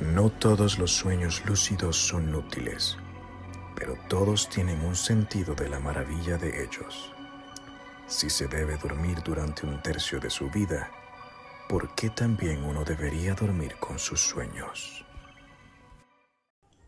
No 0.00 0.30
todos 0.30 0.78
los 0.78 0.92
sueños 0.92 1.44
lúcidos 1.44 1.96
son 1.96 2.34
útiles, 2.34 2.96
pero 3.74 3.96
todos 4.08 4.48
tienen 4.48 4.80
un 4.84 4.94
sentido 4.94 5.54
de 5.54 5.68
la 5.68 5.80
maravilla 5.80 6.38
de 6.38 6.64
ellos. 6.64 7.12
Si 8.06 8.30
se 8.30 8.46
debe 8.46 8.76
dormir 8.76 9.22
durante 9.22 9.66
un 9.66 9.82
tercio 9.82 10.20
de 10.20 10.30
su 10.30 10.48
vida, 10.50 10.90
¿por 11.68 11.94
qué 11.94 12.10
también 12.10 12.64
uno 12.64 12.84
debería 12.84 13.34
dormir 13.34 13.76
con 13.78 13.98
sus 13.98 14.20
sueños? 14.20 15.04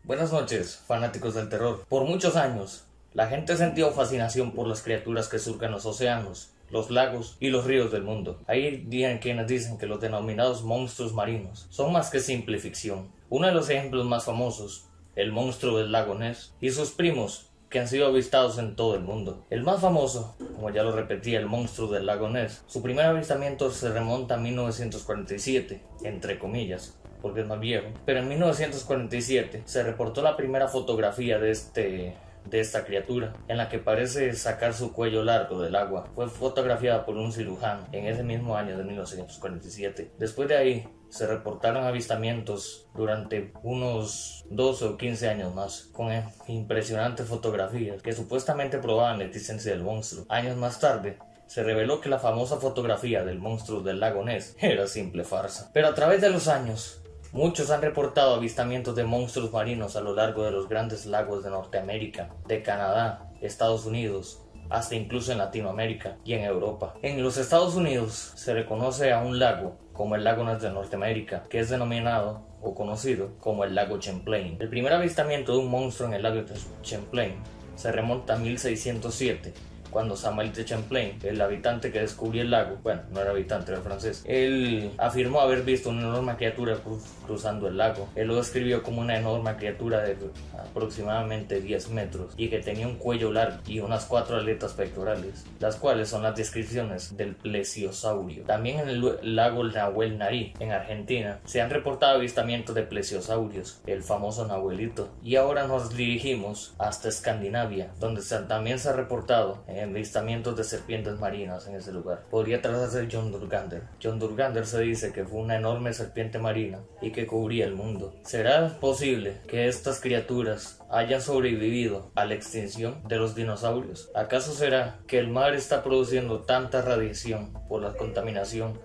Buenas 0.03 0.31
noches, 0.31 0.81
fanáticos 0.87 1.35
del 1.35 1.47
terror. 1.47 1.85
Por 1.87 2.05
muchos 2.05 2.35
años, 2.35 2.85
la 3.13 3.27
gente 3.27 3.55
sentido 3.55 3.91
fascinación 3.91 4.53
por 4.53 4.67
las 4.67 4.81
criaturas 4.81 5.27
que 5.27 5.37
surcan 5.37 5.71
los 5.71 5.85
océanos, 5.85 6.49
los 6.71 6.89
lagos 6.89 7.37
y 7.39 7.49
los 7.49 7.65
ríos 7.65 7.91
del 7.91 8.03
mundo. 8.03 8.39
Hay 8.47 8.87
quienes 9.21 9.47
dicen 9.47 9.77
que 9.77 9.87
los 9.87 9.99
denominados 9.99 10.63
monstruos 10.63 11.13
marinos 11.13 11.67
son 11.69 11.91
más 11.91 12.09
que 12.09 12.19
simple 12.19 12.59
ficción. 12.59 13.09
Uno 13.29 13.47
de 13.47 13.53
los 13.53 13.69
ejemplos 13.69 14.05
más 14.05 14.25
famosos, 14.25 14.85
el 15.15 15.31
monstruo 15.31 15.77
del 15.77 15.91
lago 15.91 16.15
Ness 16.15 16.53
y 16.61 16.71
sus 16.71 16.91
primos, 16.91 17.47
que 17.69 17.79
han 17.79 17.87
sido 17.87 18.07
avistados 18.07 18.57
en 18.57 18.75
todo 18.75 18.95
el 18.95 19.01
mundo. 19.01 19.45
El 19.49 19.63
más 19.63 19.79
famoso, 19.79 20.35
como 20.55 20.69
ya 20.71 20.83
lo 20.83 20.91
repetía, 20.91 21.39
el 21.39 21.45
monstruo 21.45 21.87
del 21.87 22.05
lago 22.05 22.29
Ness, 22.29 22.63
su 22.67 22.81
primer 22.81 23.05
avistamiento 23.05 23.71
se 23.71 23.89
remonta 23.91 24.35
a 24.35 24.37
1947, 24.37 25.81
entre 26.03 26.37
comillas, 26.37 26.99
porque 27.21 27.41
es 27.41 27.47
más 27.47 27.59
viejo, 27.59 27.87
pero 28.05 28.19
en 28.19 28.27
1947 28.27 29.63
se 29.65 29.83
reportó 29.83 30.21
la 30.21 30.35
primera 30.35 30.67
fotografía 30.67 31.39
de 31.39 31.51
este 31.51 32.17
de 32.45 32.59
esta 32.59 32.85
criatura, 32.85 33.33
en 33.47 33.57
la 33.57 33.69
que 33.69 33.79
parece 33.79 34.33
sacar 34.33 34.73
su 34.73 34.93
cuello 34.93 35.23
largo 35.23 35.61
del 35.61 35.75
agua. 35.75 36.09
Fue 36.15 36.29
fotografiada 36.29 37.05
por 37.05 37.15
un 37.17 37.31
cirujano 37.31 37.87
en 37.91 38.05
ese 38.05 38.23
mismo 38.23 38.55
año 38.55 38.77
de 38.77 38.83
1947. 38.83 40.11
Después 40.17 40.49
de 40.49 40.57
ahí, 40.57 40.87
se 41.09 41.27
reportaron 41.27 41.83
avistamientos 41.83 42.87
durante 42.95 43.51
unos 43.63 44.45
12 44.49 44.85
o 44.85 44.97
15 44.97 45.29
años 45.29 45.53
más, 45.53 45.89
con 45.91 46.09
impresionantes 46.47 47.27
fotografías 47.27 48.01
que 48.01 48.13
supuestamente 48.13 48.77
probaban 48.77 49.19
la 49.19 49.25
existencia 49.25 49.73
del 49.73 49.83
monstruo. 49.83 50.25
Años 50.29 50.55
más 50.55 50.79
tarde, 50.79 51.17
se 51.47 51.63
reveló 51.63 51.99
que 51.99 52.07
la 52.07 52.17
famosa 52.17 52.57
fotografía 52.57 53.25
del 53.25 53.39
monstruo 53.39 53.81
del 53.81 53.99
lago 53.99 54.23
Ness 54.23 54.55
era 54.59 54.87
simple 54.87 55.25
farsa. 55.25 55.69
Pero 55.73 55.89
a 55.89 55.93
través 55.93 56.21
de 56.21 56.29
los 56.29 56.47
años, 56.47 57.00
Muchos 57.33 57.71
han 57.71 57.81
reportado 57.81 58.35
avistamientos 58.35 58.93
de 58.93 59.05
monstruos 59.05 59.53
marinos 59.53 59.95
a 59.95 60.01
lo 60.01 60.13
largo 60.13 60.43
de 60.43 60.51
los 60.51 60.67
grandes 60.67 61.05
lagos 61.05 61.45
de 61.45 61.49
Norteamérica, 61.49 62.29
de 62.45 62.61
Canadá, 62.61 63.31
Estados 63.39 63.85
Unidos, 63.85 64.41
hasta 64.69 64.95
incluso 64.95 65.31
en 65.31 65.37
Latinoamérica 65.37 66.17
y 66.25 66.33
en 66.33 66.43
Europa. 66.43 66.93
En 67.01 67.23
los 67.23 67.37
Estados 67.37 67.75
Unidos 67.75 68.33
se 68.35 68.53
reconoce 68.53 69.13
a 69.13 69.21
un 69.21 69.39
lago 69.39 69.77
como 69.93 70.15
el 70.15 70.25
lago 70.25 70.43
de 70.43 70.71
Norteamérica, 70.71 71.43
que 71.49 71.59
es 71.59 71.69
denominado 71.69 72.41
o 72.61 72.75
conocido 72.75 73.29
como 73.39 73.63
el 73.63 73.75
lago 73.75 73.97
Champlain. 73.97 74.57
El 74.59 74.67
primer 74.67 74.91
avistamiento 74.91 75.53
de 75.53 75.59
un 75.59 75.71
monstruo 75.71 76.09
en 76.09 76.15
el 76.15 76.23
lago 76.23 76.41
Champlain 76.81 77.35
se 77.77 77.93
remonta 77.93 78.33
a 78.33 78.39
1607 78.39 79.70
cuando 79.91 80.15
Samuel 80.15 80.53
de 80.53 80.65
Champlain, 80.65 81.19
el 81.23 81.41
habitante 81.41 81.91
que 81.91 81.99
descubrió 81.99 82.41
el 82.41 82.51
lago, 82.51 82.77
bueno, 82.81 83.01
no 83.11 83.21
era 83.21 83.31
habitante, 83.31 83.71
era 83.71 83.81
francés, 83.81 84.23
él 84.25 84.91
afirmó 84.97 85.41
haber 85.41 85.63
visto 85.63 85.89
una 85.89 86.01
enorme 86.01 86.35
criatura 86.35 86.77
cruzando 87.25 87.67
el 87.67 87.77
lago. 87.77 88.09
Él 88.15 88.27
lo 88.27 88.37
describió 88.37 88.83
como 88.83 89.01
una 89.01 89.17
enorme 89.17 89.55
criatura 89.55 90.01
de 90.01 90.17
aproximadamente 90.57 91.61
10 91.61 91.89
metros 91.89 92.33
y 92.37 92.49
que 92.49 92.59
tenía 92.59 92.87
un 92.87 92.95
cuello 92.95 93.31
largo 93.31 93.57
y 93.65 93.79
unas 93.79 94.05
cuatro 94.05 94.37
aletas 94.37 94.73
pectorales, 94.73 95.45
las 95.59 95.75
cuales 95.75 96.09
son 96.09 96.23
las 96.23 96.35
descripciones 96.35 97.17
del 97.17 97.35
plesiosaurio. 97.35 98.43
También 98.43 98.79
en 98.79 98.89
el 98.89 99.35
lago 99.35 99.63
Nahuel 99.63 100.17
Narí, 100.17 100.53
en 100.59 100.71
Argentina, 100.71 101.39
se 101.45 101.61
han 101.61 101.69
reportado 101.69 102.17
avistamientos 102.17 102.75
de 102.75 102.83
plesiosaurios, 102.83 103.81
el 103.85 104.03
famoso 104.03 104.47
Nahuelito. 104.47 105.09
Y 105.23 105.35
ahora 105.35 105.67
nos 105.67 105.95
dirigimos 105.95 106.73
hasta 106.77 107.09
Escandinavia, 107.09 107.91
donde 107.99 108.21
también 108.47 108.79
se 108.79 108.89
ha 108.89 108.93
reportado 108.93 109.63
avistamientos 109.81 110.55
de 110.55 110.63
serpientes 110.63 111.19
marinas 111.19 111.67
en 111.67 111.75
ese 111.75 111.91
lugar. 111.91 112.25
Podría 112.29 112.61
tratarse 112.61 113.05
de 113.05 113.09
John 113.11 113.31
Durgander. 113.31 113.83
John 114.01 114.19
Durgander 114.19 114.65
se 114.65 114.81
dice 114.81 115.11
que 115.11 115.25
fue 115.25 115.39
una 115.39 115.57
enorme 115.57 115.93
serpiente 115.93 116.39
marina 116.39 116.79
y 117.01 117.11
que 117.11 117.27
cubría 117.27 117.65
el 117.65 117.73
mundo. 117.73 118.13
¿Será 118.23 118.79
posible 118.79 119.37
que 119.47 119.67
estas 119.67 119.99
criaturas 119.99 120.79
hayan 120.89 121.21
sobrevivido 121.21 122.11
a 122.15 122.25
la 122.25 122.33
extinción 122.33 123.01
de 123.07 123.17
los 123.17 123.35
dinosaurios? 123.35 124.09
¿Acaso 124.15 124.53
será 124.53 124.99
que 125.07 125.19
el 125.19 125.27
mar 125.27 125.55
está 125.55 125.83
produciendo 125.83 126.41
tanta 126.41 126.81
radiación 126.81 127.53
por 127.67 127.81
la 127.81 127.93
contaminación 127.93 128.79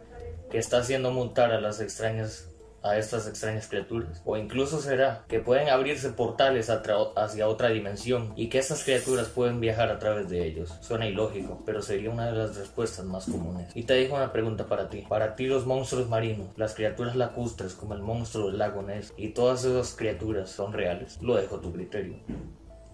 que 0.51 0.59
está 0.59 0.79
haciendo 0.79 1.11
montar 1.11 1.53
a 1.53 1.61
las 1.61 1.81
extrañas 1.81 2.49
a 2.87 2.99
estas 2.99 3.27
extrañas 3.27 3.69
criaturas. 3.69 4.23
O 4.25 4.37
incluso 4.37 4.81
será 4.81 5.25
que 5.29 5.41
pueden 5.41 5.69
abrirse 5.69 6.11
portales 6.11 6.71
hacia 6.71 7.49
otra 7.49 7.69
dimensión 7.69 8.33
y 8.37 8.49
que 8.49 8.59
estas 8.59 8.85
criaturas 8.85 9.29
pueden 9.29 9.61
viajar 9.61 9.91
a 9.91 9.99
través 9.99 10.29
de 10.29 10.47
ellos. 10.47 10.75
Suena 10.81 11.07
ilógico, 11.07 11.63
pero 11.67 11.83
sería 11.83 12.11
una 12.11 12.27
de 12.27 12.39
las 12.39 12.57
respuestas 12.57 13.05
más 13.05 13.27
comunes. 13.27 13.71
Y 13.75 13.83
te 13.85 13.95
dejo 13.95 14.17
una 14.17 14.33
pregunta 14.33 14.67
para 14.67 14.89
ti. 14.89 15.05
Para 15.09 15.35
ti 15.37 15.47
los 15.47 15.67
monstruos 15.67 16.09
marinos, 16.09 16.49
las 16.57 16.75
criaturas 16.75 17.17
lacustres 17.17 17.75
como 17.75 17.95
el 17.95 18.03
monstruo 18.03 18.49
del 18.49 18.59
lago 18.59 18.83
Ness 18.83 19.13
y 19.17 19.31
todas 19.31 19.65
esas 19.65 19.95
criaturas 19.95 20.51
son 20.51 20.73
reales. 20.73 21.21
Lo 21.21 21.37
dejo 21.37 21.57
a 21.57 21.61
tu 21.61 21.73
criterio. 21.73 22.19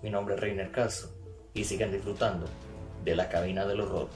Mi 0.03 0.11
nombre 0.11 0.35
es 0.35 0.41
Reiner 0.41 0.71
Castro 0.71 1.11
y 1.55 1.65
sigan 1.65 1.93
disfrutando 1.93 2.47
de 3.05 3.17
la 3.17 3.29
cabina 3.29 3.67
del 3.67 3.81
horror. 3.81 4.09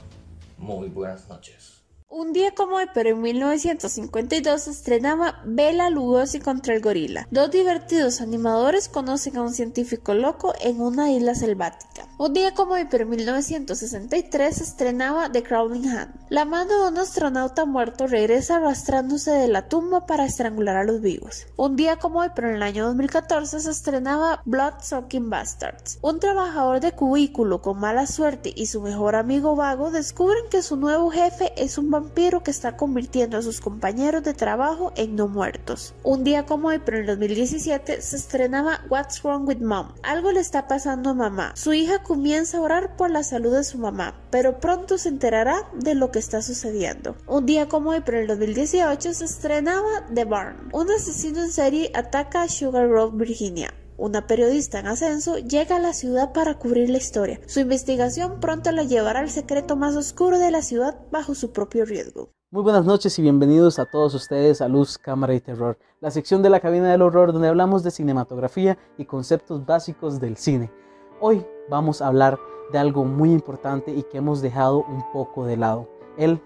Muy 0.57 0.89
buenas 0.89 1.29
noches. 1.29 1.76
Un 2.09 2.31
día 2.31 2.51
como 2.55 2.77
hoy, 2.77 2.85
pero 2.93 3.09
en 3.09 3.21
1952, 3.21 4.61
se 4.61 4.71
estrenaba 4.71 5.41
Bela 5.45 5.89
Lugosi 5.89 6.39
contra 6.39 6.73
el 6.73 6.81
gorila. 6.81 7.27
Dos 7.31 7.51
divertidos 7.51 8.21
animadores 8.21 8.87
conocen 8.87 9.35
a 9.35 9.41
un 9.41 9.51
científico 9.51 10.13
loco 10.13 10.53
en 10.61 10.79
una 10.79 11.11
isla 11.11 11.35
selvática. 11.35 12.07
Un 12.17 12.31
día 12.31 12.53
como 12.53 12.75
hoy, 12.75 12.87
pero 12.89 13.03
en 13.03 13.09
1963, 13.09 14.55
se 14.55 14.63
estrenaba 14.63 15.29
The 15.29 15.43
Crawling 15.43 15.89
Hand. 15.89 16.15
La 16.29 16.45
mano 16.45 16.81
de 16.81 16.91
un 16.91 16.97
astronauta 16.97 17.65
muerto 17.65 18.07
regresa 18.07 18.55
arrastrándose 18.55 19.31
de 19.31 19.49
la 19.49 19.67
tumba 19.67 20.05
para 20.05 20.25
estrangular 20.25 20.77
a 20.77 20.85
los 20.85 21.01
vivos. 21.01 21.45
Un 21.57 21.75
día 21.75 21.97
como 21.97 22.19
hoy, 22.19 22.29
pero 22.33 22.47
en 22.47 22.55
el 22.55 22.63
año 22.63 22.85
2014, 22.85 23.59
se 23.59 23.69
estrenaba 23.69 24.41
Blood 24.45 24.75
Sucking 24.81 25.29
Bastards. 25.29 25.99
Un 26.01 26.21
trabajador 26.21 26.79
de 26.79 26.93
cubículo 26.93 27.61
con 27.61 27.81
mala 27.81 28.07
suerte 28.07 28.53
y 28.55 28.67
su 28.67 28.81
mejor 28.81 29.17
amigo 29.17 29.57
vago 29.57 29.91
descubren 29.91 30.45
que 30.49 30.61
su 30.61 30.77
nuevo 30.77 31.11
jefe 31.11 31.51
es 31.57 31.77
un 31.77 31.96
vampiro 31.99 32.43
que 32.43 32.51
está 32.51 32.77
convirtiendo 32.77 33.37
a 33.37 33.41
sus 33.41 33.59
compañeros 33.59 34.23
de 34.23 34.35
trabajo 34.35 34.93
en 34.95 35.15
no 35.15 35.27
muertos. 35.27 35.95
Un 36.03 36.23
día 36.23 36.45
como 36.45 36.67
hoy, 36.67 36.79
pero 36.83 36.99
en 36.99 37.07
2017, 37.07 38.01
se 38.01 38.15
estrenaba 38.15 38.81
What's 38.89 39.23
Wrong 39.23 39.47
with 39.47 39.61
Mom. 39.61 39.93
Algo 40.03 40.31
le 40.31 40.39
está 40.39 40.67
pasando 40.67 41.09
a 41.09 41.13
mamá. 41.15 41.53
Su 41.55 41.73
hija 41.73 42.03
comienza 42.03 42.57
a 42.57 42.61
orar 42.61 42.95
por 42.95 43.09
la 43.09 43.23
salud 43.23 43.53
de 43.53 43.63
su 43.63 43.79
mamá, 43.79 44.21
pero 44.29 44.59
pronto 44.59 44.97
se 44.97 45.09
enterará 45.09 45.67
de 45.73 45.95
lo 45.95 46.11
que 46.11 46.19
está 46.19 46.41
sucediendo. 46.41 47.15
Un 47.25 47.45
día 47.45 47.67
como 47.67 47.89
hoy, 47.89 48.01
pero 48.05 48.19
en 48.19 48.27
2018, 48.27 49.13
se 49.13 49.25
estrenaba 49.25 50.05
The 50.13 50.25
Barn. 50.25 50.69
Un 50.73 50.91
asesino 50.91 51.43
en 51.43 51.51
serie 51.51 51.91
ataca 51.95 52.43
a 52.43 52.49
Sugar 52.49 52.87
Grove, 52.87 53.17
Virginia. 53.17 53.73
Una 53.97 54.27
periodista 54.27 54.79
en 54.79 54.87
ascenso, 54.87 55.37
llega 55.37 55.77
a 55.77 55.79
la 55.79 55.93
ciudad 55.93 56.31
para 56.31 56.59
cubrir 56.59 56.89
la 56.89 56.97
historia. 56.97 57.39
Su 57.47 57.59
investigación 57.59 58.39
pronto 58.39 58.71
la 58.71 58.83
llevará 58.83 59.19
al 59.19 59.29
secreto 59.29 59.75
más 59.75 59.95
oscuro 59.95 60.37
de 60.39 60.51
la 60.51 60.61
ciudad 60.61 60.99
bajo 61.11 61.35
su 61.35 61.51
propio 61.51 61.85
riesgo. 61.85 62.29
Muy 62.49 62.63
buenas 62.63 62.85
noches 62.85 63.17
y 63.19 63.21
bienvenidos 63.21 63.77
a 63.77 63.85
todos 63.85 64.13
ustedes 64.13 64.61
a 64.61 64.69
Luz, 64.69 64.97
Cámara 64.97 65.33
y 65.33 65.41
Terror, 65.41 65.77
la 65.99 66.11
sección 66.11 66.41
de 66.41 66.49
la 66.49 66.61
cabina 66.61 66.89
del 66.89 67.01
horror 67.01 67.33
donde 67.33 67.49
hablamos 67.49 67.83
de 67.83 67.91
cinematografía 67.91 68.77
y 68.97 69.05
conceptos 69.05 69.65
básicos 69.65 70.21
del 70.21 70.37
cine. 70.37 70.71
Hoy 71.19 71.45
vamos 71.69 72.01
a 72.01 72.07
hablar 72.07 72.39
de 72.71 72.77
algo 72.77 73.03
muy 73.03 73.31
importante 73.31 73.91
y 73.91 74.03
que 74.03 74.19
hemos 74.19 74.41
dejado 74.41 74.85
un 74.85 75.11
poco 75.11 75.45
de 75.45 75.57
lado, 75.57 75.89
el 76.17 76.41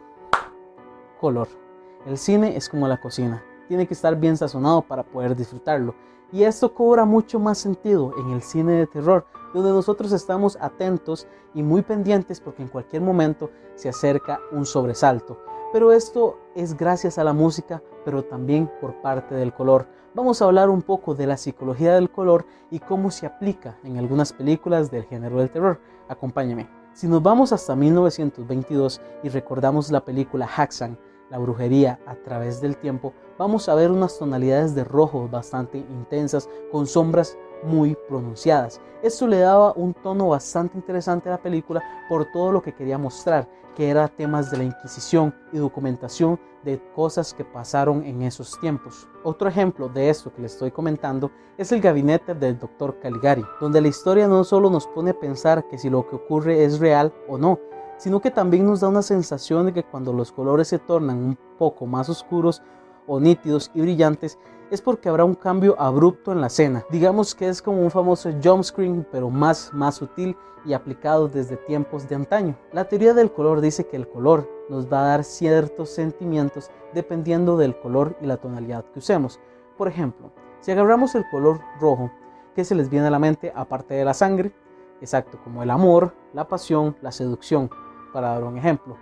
color. 1.19 1.49
El 2.07 2.17
cine 2.17 2.57
es 2.57 2.67
como 2.67 2.87
la 2.87 2.99
cocina, 2.99 3.45
tiene 3.71 3.87
que 3.87 3.93
estar 3.93 4.17
bien 4.17 4.35
sazonado 4.35 4.81
para 4.81 5.01
poder 5.01 5.33
disfrutarlo. 5.33 5.95
Y 6.29 6.43
esto 6.43 6.73
cobra 6.73 7.05
mucho 7.05 7.39
más 7.39 7.57
sentido 7.57 8.13
en 8.19 8.31
el 8.31 8.41
cine 8.41 8.73
de 8.73 8.85
terror, 8.85 9.25
donde 9.53 9.69
nosotros 9.69 10.11
estamos 10.11 10.57
atentos 10.59 11.25
y 11.53 11.63
muy 11.63 11.81
pendientes 11.81 12.41
porque 12.41 12.63
en 12.63 12.67
cualquier 12.67 13.01
momento 13.01 13.49
se 13.75 13.87
acerca 13.87 14.41
un 14.51 14.65
sobresalto. 14.65 15.39
Pero 15.71 15.93
esto 15.93 16.37
es 16.53 16.75
gracias 16.75 17.17
a 17.17 17.23
la 17.23 17.31
música, 17.31 17.81
pero 18.03 18.25
también 18.25 18.69
por 18.81 19.01
parte 19.01 19.35
del 19.35 19.53
color. 19.53 19.87
Vamos 20.15 20.41
a 20.41 20.45
hablar 20.45 20.69
un 20.69 20.81
poco 20.81 21.15
de 21.15 21.27
la 21.27 21.37
psicología 21.37 21.95
del 21.95 22.11
color 22.11 22.45
y 22.71 22.79
cómo 22.79 23.09
se 23.09 23.25
aplica 23.25 23.77
en 23.85 23.97
algunas 23.97 24.33
películas 24.33 24.91
del 24.91 25.05
género 25.05 25.37
del 25.37 25.49
terror. 25.49 25.79
Acompáñame. 26.09 26.67
Si 26.91 27.07
nos 27.07 27.23
vamos 27.23 27.53
hasta 27.53 27.73
1922 27.73 28.99
y 29.23 29.29
recordamos 29.29 29.91
la 29.91 30.03
película 30.03 30.45
Haxan, 30.57 30.97
la 31.31 31.37
brujería 31.37 31.97
a 32.05 32.15
través 32.15 32.59
del 32.59 32.75
tiempo, 32.75 33.13
vamos 33.41 33.67
a 33.67 33.73
ver 33.73 33.89
unas 33.89 34.19
tonalidades 34.19 34.75
de 34.75 34.83
rojo 34.83 35.27
bastante 35.27 35.79
intensas 35.79 36.47
con 36.71 36.85
sombras 36.85 37.35
muy 37.63 37.97
pronunciadas. 38.07 38.79
Esto 39.01 39.25
le 39.25 39.39
daba 39.39 39.73
un 39.75 39.95
tono 39.95 40.27
bastante 40.27 40.77
interesante 40.77 41.27
a 41.27 41.31
la 41.31 41.41
película 41.41 41.81
por 42.07 42.25
todo 42.31 42.51
lo 42.51 42.61
que 42.61 42.75
quería 42.75 42.99
mostrar, 42.99 43.49
que 43.75 43.89
era 43.89 44.07
temas 44.07 44.51
de 44.51 44.57
la 44.57 44.65
Inquisición 44.65 45.33
y 45.51 45.57
documentación 45.57 46.39
de 46.63 46.79
cosas 46.93 47.33
que 47.33 47.43
pasaron 47.43 48.03
en 48.03 48.21
esos 48.21 48.59
tiempos. 48.59 49.07
Otro 49.23 49.49
ejemplo 49.49 49.89
de 49.89 50.11
esto 50.11 50.31
que 50.31 50.43
les 50.43 50.53
estoy 50.53 50.69
comentando 50.69 51.31
es 51.57 51.71
el 51.71 51.81
gabinete 51.81 52.35
del 52.35 52.59
Dr. 52.59 52.99
Caligari, 52.99 53.43
donde 53.59 53.81
la 53.81 53.87
historia 53.87 54.27
no 54.27 54.43
solo 54.43 54.69
nos 54.69 54.85
pone 54.85 55.09
a 55.09 55.19
pensar 55.19 55.67
que 55.67 55.79
si 55.79 55.89
lo 55.89 56.07
que 56.07 56.15
ocurre 56.15 56.63
es 56.63 56.77
real 56.77 57.11
o 57.27 57.39
no, 57.39 57.57
sino 57.97 58.19
que 58.19 58.29
también 58.29 58.67
nos 58.67 58.81
da 58.81 58.89
una 58.89 59.01
sensación 59.01 59.65
de 59.65 59.73
que 59.73 59.83
cuando 59.83 60.13
los 60.13 60.31
colores 60.31 60.67
se 60.67 60.77
tornan 60.77 61.17
un 61.17 61.37
poco 61.57 61.87
más 61.87 62.07
oscuros 62.07 62.61
o 63.11 63.19
nítidos 63.19 63.69
y 63.73 63.81
brillantes, 63.81 64.39
es 64.71 64.81
porque 64.81 65.09
habrá 65.09 65.25
un 65.25 65.35
cambio 65.35 65.75
abrupto 65.77 66.31
en 66.31 66.39
la 66.39 66.47
escena. 66.47 66.85
Digamos 66.89 67.35
que 67.35 67.49
es 67.49 67.61
como 67.61 67.81
un 67.81 67.91
famoso 67.91 68.31
jump 68.41 68.63
screen, 68.63 69.05
pero 69.11 69.29
más, 69.29 69.69
más 69.73 69.95
sutil 69.95 70.37
y 70.63 70.71
aplicado 70.71 71.27
desde 71.27 71.57
tiempos 71.57 72.07
de 72.07 72.15
antaño. 72.15 72.55
La 72.71 72.85
teoría 72.85 73.13
del 73.13 73.29
color 73.29 73.59
dice 73.59 73.85
que 73.85 73.97
el 73.97 74.07
color 74.07 74.49
nos 74.69 74.87
va 74.87 75.01
a 75.01 75.07
dar 75.07 75.23
ciertos 75.25 75.89
sentimientos 75.89 76.71
dependiendo 76.93 77.57
del 77.57 77.77
color 77.77 78.15
y 78.21 78.27
la 78.27 78.37
tonalidad 78.37 78.85
que 78.85 78.99
usemos. 78.99 79.41
Por 79.77 79.89
ejemplo, 79.89 80.31
si 80.61 80.71
agarramos 80.71 81.13
el 81.15 81.25
color 81.29 81.59
rojo, 81.81 82.09
¿qué 82.55 82.63
se 82.63 82.75
les 82.75 82.89
viene 82.89 83.07
a 83.07 83.11
la 83.11 83.19
mente 83.19 83.51
aparte 83.53 83.93
de 83.93 84.05
la 84.05 84.13
sangre? 84.13 84.53
Exacto, 85.01 85.37
como 85.43 85.63
el 85.63 85.69
amor, 85.69 86.13
la 86.33 86.47
pasión, 86.47 86.95
la 87.01 87.11
seducción, 87.11 87.69
para 88.13 88.29
dar 88.29 88.45
un 88.45 88.57
ejemplo. 88.57 88.95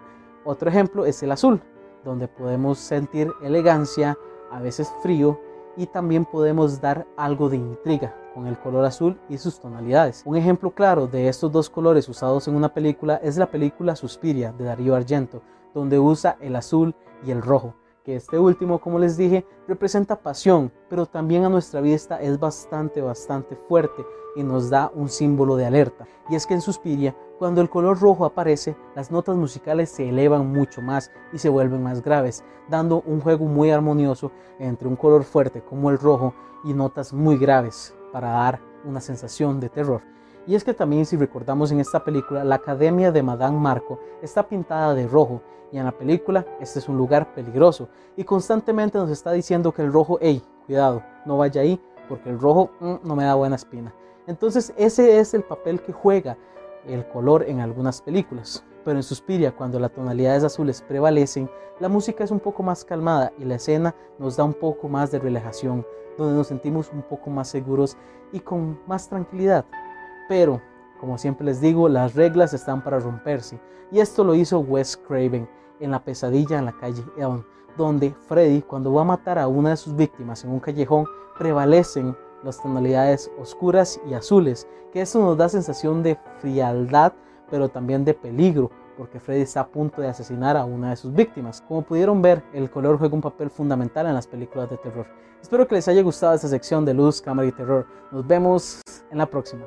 Otro 0.46 0.68
ejemplo 0.68 1.06
es 1.06 1.22
el 1.22 1.32
azul, 1.32 1.62
donde 2.04 2.28
podemos 2.28 2.78
sentir 2.78 3.32
elegancia, 3.42 4.18
a 4.52 4.60
veces 4.60 4.92
frío 5.02 5.40
y 5.78 5.88
también 5.88 6.26
podemos 6.26 6.82
dar 6.82 7.08
algo 7.16 7.50
de 7.50 7.58
intriga 7.58 8.16
con 8.34 8.48
el 8.48 8.58
color 8.60 8.86
azul 8.86 9.20
y 9.30 9.38
sus 9.38 9.60
tonalidades. 9.60 10.24
Un 10.26 10.36
ejemplo 10.36 10.72
claro 10.72 11.08
de 11.08 11.28
estos 11.28 11.52
dos 11.52 11.70
colores 11.70 12.08
usados 12.10 12.48
en 12.48 12.56
una 12.56 12.74
película 12.74 13.20
es 13.24 13.38
la 13.38 13.50
película 13.50 13.96
Suspiria 13.96 14.52
de 14.52 14.66
Darío 14.66 14.96
Argento, 14.96 15.42
donde 15.74 16.00
usa 16.00 16.38
el 16.42 16.56
azul 16.56 16.96
y 17.26 17.32
el 17.32 17.42
rojo, 17.42 17.76
que 18.04 18.16
este 18.16 18.40
último, 18.40 18.80
como 18.80 19.00
les 19.00 19.18
dije, 19.18 19.46
representa 19.68 20.16
pasión, 20.16 20.72
pero 20.90 21.06
también 21.06 21.46
a 21.46 21.50
nuestra 21.50 21.82
vista 21.82 22.22
es 22.22 22.40
bastante, 22.40 23.02
bastante 23.02 23.56
fuerte 23.56 24.06
y 24.36 24.44
nos 24.44 24.70
da 24.70 24.92
un 24.94 25.10
símbolo 25.10 25.56
de 25.56 25.66
alerta. 25.66 26.08
Y 26.30 26.36
es 26.36 26.46
que 26.46 26.54
en 26.54 26.62
Suspiria, 26.62 27.16
cuando 27.40 27.62
el 27.62 27.70
color 27.70 27.98
rojo 28.02 28.26
aparece, 28.26 28.76
las 28.96 29.12
notas 29.12 29.38
musicales 29.38 29.90
se 29.90 30.10
elevan 30.10 30.52
mucho 30.52 30.82
más 30.82 31.10
y 31.32 31.38
se 31.38 31.48
vuelven 31.48 31.82
más 31.82 32.04
graves, 32.04 32.44
dando 32.68 33.02
un 33.06 33.22
juego 33.22 33.46
muy 33.46 33.72
armonioso 33.72 34.34
entre 34.60 34.90
un 34.90 34.98
color 34.98 35.24
fuerte 35.24 35.62
como 35.62 35.90
el 35.90 35.98
rojo 35.98 36.34
y 36.66 36.74
notas 36.74 37.14
muy 37.14 37.38
graves 37.38 37.96
para 38.12 38.32
dar 38.32 38.60
una 38.84 39.00
sensación 39.00 39.62
de 39.62 39.70
terror. 39.70 40.02
Y 40.48 40.56
es 40.56 40.66
que 40.66 40.74
también 40.74 41.06
si 41.06 41.16
recordamos 41.16 41.72
en 41.72 41.80
esta 41.80 42.04
película, 42.04 42.44
la 42.44 42.56
Academia 42.56 43.10
de 43.10 43.24
Madame 43.24 43.58
Marco 43.58 44.00
está 44.22 44.46
pintada 44.46 44.94
de 44.94 45.08
rojo 45.08 45.42
y 45.72 45.78
en 45.78 45.86
la 45.86 45.94
película 45.94 46.46
este 46.60 46.80
es 46.80 46.90
un 46.90 46.98
lugar 46.98 47.34
peligroso 47.34 47.88
y 48.18 48.26
constantemente 48.26 48.98
nos 48.98 49.12
está 49.12 49.32
diciendo 49.32 49.72
que 49.72 49.82
el 49.82 49.94
rojo, 49.94 50.18
hey, 50.20 50.44
cuidado, 50.66 51.02
no 51.26 51.38
vaya 51.38 51.62
ahí 51.62 51.80
porque 52.10 52.30
el 52.32 52.40
rojo 52.40 52.72
mm, 52.82 52.96
no 53.08 53.16
me 53.16 53.24
da 53.24 53.36
buena 53.36 53.56
espina. 53.56 53.94
Entonces 54.28 54.74
ese 54.76 55.20
es 55.20 55.34
el 55.34 55.44
papel 55.44 55.82
que 55.82 55.94
juega 55.94 56.38
el 56.86 57.08
color 57.08 57.44
en 57.48 57.60
algunas 57.60 58.02
películas. 58.02 58.64
Pero 58.86 58.98
en 58.98 59.04
Suspiria, 59.04 59.56
cuando 59.56 59.80
las 59.80 59.92
tonalidades 59.92 60.44
azules 60.44 60.82
prevalecen, 60.82 61.50
la 61.80 61.90
música 61.90 62.24
es 62.24 62.32
un 62.32 62.40
poco 62.40 62.64
más 62.64 62.84
calmada 62.84 63.32
y 63.38 63.46
la 63.46 63.56
escena 63.56 63.96
nos 64.18 64.38
da 64.38 64.44
un 64.44 64.54
poco 64.54 64.88
más 64.88 65.12
de 65.12 65.20
relajación, 65.20 65.86
donde 66.18 66.36
nos 66.36 66.48
sentimos 66.48 66.92
un 66.94 67.04
poco 67.04 67.30
más 67.30 67.48
seguros 67.48 67.98
y 68.32 68.40
con 68.40 68.80
más 68.88 69.08
tranquilidad. 69.08 69.66
Pero, 70.28 70.62
como 71.00 71.18
siempre 71.18 71.46
les 71.46 71.62
digo, 71.62 71.88
las 71.90 72.16
reglas 72.16 72.54
están 72.54 72.84
para 72.84 73.00
romperse. 73.00 73.60
Y 73.92 74.00
esto 74.00 74.24
lo 74.24 74.36
hizo 74.36 74.60
Wes 74.60 74.98
Craven 74.98 75.50
en 75.80 75.92
La 75.92 76.04
pesadilla 76.04 76.60
en 76.60 76.66
la 76.66 76.78
calle 76.78 77.04
Elm, 77.18 77.44
donde 77.78 78.14
Freddy, 78.28 78.62
cuando 78.62 78.94
va 78.94 79.02
a 79.02 79.06
matar 79.06 79.40
a 79.40 79.48
una 79.48 79.72
de 79.72 79.78
sus 79.78 79.96
víctimas 79.96 80.44
en 80.44 80.52
un 80.52 80.60
callejón, 80.60 81.06
prevalecen 81.38 82.16
las 82.44 82.62
tonalidades 82.62 83.32
oscuras 83.40 84.00
y 84.10 84.14
azules, 84.14 84.68
que 84.92 85.02
eso 85.02 85.20
nos 85.20 85.38
da 85.38 85.50
sensación 85.50 86.04
de 86.04 86.18
frialdad, 86.40 87.14
pero 87.50 87.70
también 87.70 88.06
de 88.06 88.14
peligro, 88.14 88.72
porque 88.98 89.20
Freddy 89.20 89.42
está 89.42 89.62
a 89.62 89.68
punto 89.68 90.02
de 90.02 90.08
asesinar 90.08 90.58
a 90.58 90.66
una 90.66 90.92
de 90.92 90.96
sus 90.96 91.14
víctimas. 91.14 91.62
Como 91.62 91.82
pudieron 91.82 92.22
ver, 92.22 92.44
el 92.54 92.70
color 92.70 92.98
juega 92.98 93.16
un 93.16 93.22
papel 93.22 93.50
fundamental 93.50 94.08
en 94.08 94.14
las 94.14 94.28
películas 94.28 94.70
de 94.70 94.78
terror. 94.78 95.08
Espero 95.42 95.68
que 95.68 95.76
les 95.76 95.88
haya 95.88 96.02
gustado 96.02 96.34
esta 96.34 96.48
sección 96.48 96.86
de 96.86 96.94
luz, 96.94 97.22
cámara 97.22 97.48
y 97.48 97.52
terror. 97.52 97.88
Nos 98.12 98.28
vemos 98.28 98.82
en 99.10 99.18
la 99.18 99.26
próxima. 99.26 99.66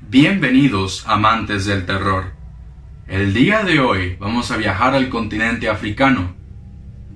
Bienvenidos 0.00 1.04
amantes 1.06 1.66
del 1.66 1.86
terror. 1.86 2.39
El 3.10 3.34
día 3.34 3.64
de 3.64 3.80
hoy 3.80 4.14
vamos 4.20 4.52
a 4.52 4.56
viajar 4.56 4.94
al 4.94 5.08
continente 5.08 5.68
africano, 5.68 6.32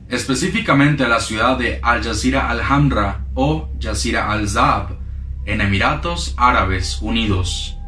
específicamente 0.08 1.04
a 1.04 1.08
la 1.08 1.20
ciudad 1.20 1.56
de 1.56 1.78
Al 1.84 2.02
Jazeera 2.02 2.50
Al-Hamra 2.50 3.26
o 3.34 3.70
Jazeera 3.80 4.32
Al-Zab, 4.32 4.98
en 5.44 5.60
Emiratos 5.60 6.34
Árabes 6.36 6.98
Unidos. 7.00 7.78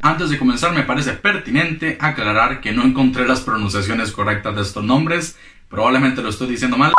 Antes 0.00 0.30
de 0.30 0.38
comenzar 0.38 0.72
me 0.72 0.82
parece 0.82 1.12
pertinente 1.12 1.98
aclarar 2.00 2.62
que 2.62 2.72
no 2.72 2.84
encontré 2.84 3.28
las 3.28 3.40
pronunciaciones 3.40 4.10
correctas 4.10 4.56
de 4.56 4.62
estos 4.62 4.82
nombres, 4.82 5.36
probablemente 5.68 6.22
lo 6.22 6.30
estoy 6.30 6.48
diciendo 6.48 6.78
mal. 6.78 6.94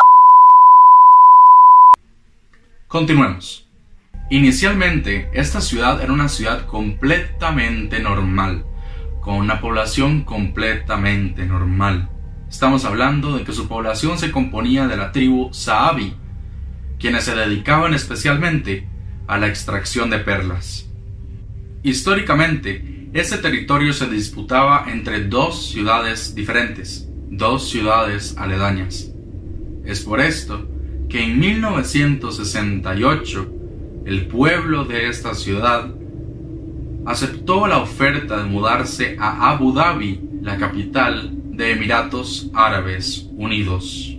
Continuemos. 2.88 3.68
Inicialmente, 4.30 5.32
esta 5.34 5.62
ciudad 5.62 6.00
era 6.00 6.14
una 6.14 6.30
ciudad 6.30 6.68
completamente 6.68 8.00
normal 8.00 8.66
con 9.22 9.36
una 9.36 9.62
población 9.62 10.24
completamente 10.24 11.46
normal. 11.46 12.10
Estamos 12.50 12.84
hablando 12.86 13.38
de 13.38 13.44
que 13.44 13.52
su 13.52 13.68
población 13.68 14.18
se 14.18 14.32
componía 14.32 14.88
de 14.88 14.98
la 14.98 15.12
tribu 15.12 15.54
Saabi, 15.54 16.16
quienes 17.00 17.26
se 17.26 17.36
dedicaban 17.36 17.94
especialmente 17.94 18.88
a 19.28 19.38
la 19.38 19.48
extracción 19.48 20.10
de 20.10 20.18
perlas. 20.20 20.90
Históricamente, 21.84 23.10
este 23.14 23.38
territorio 23.38 23.94
se 23.94 24.08
disputaba 24.08 24.86
entre 24.92 25.26
dos 25.26 25.70
ciudades 25.70 26.34
diferentes, 26.36 27.08
dos 27.30 27.70
ciudades 27.70 28.36
aledañas. 28.38 29.12
Es 29.86 30.02
por 30.02 30.20
esto 30.20 30.68
que 31.08 31.24
en 31.24 31.40
1968 31.40 33.54
el 34.06 34.28
pueblo 34.28 34.84
de 34.86 35.10
esta 35.10 35.36
ciudad 35.36 35.94
aceptó 37.06 37.68
la 37.68 37.80
oferta 37.80 38.38
de 38.38 38.44
mudarse 38.44 39.18
a 39.20 39.52
Abu 39.52 39.74
Dhabi, 39.74 40.22
la 40.42 40.58
capital 40.58 41.32
de 41.52 41.72
Emiratos 41.72 42.50
Árabes 42.54 43.28
Unidos. 43.36 44.16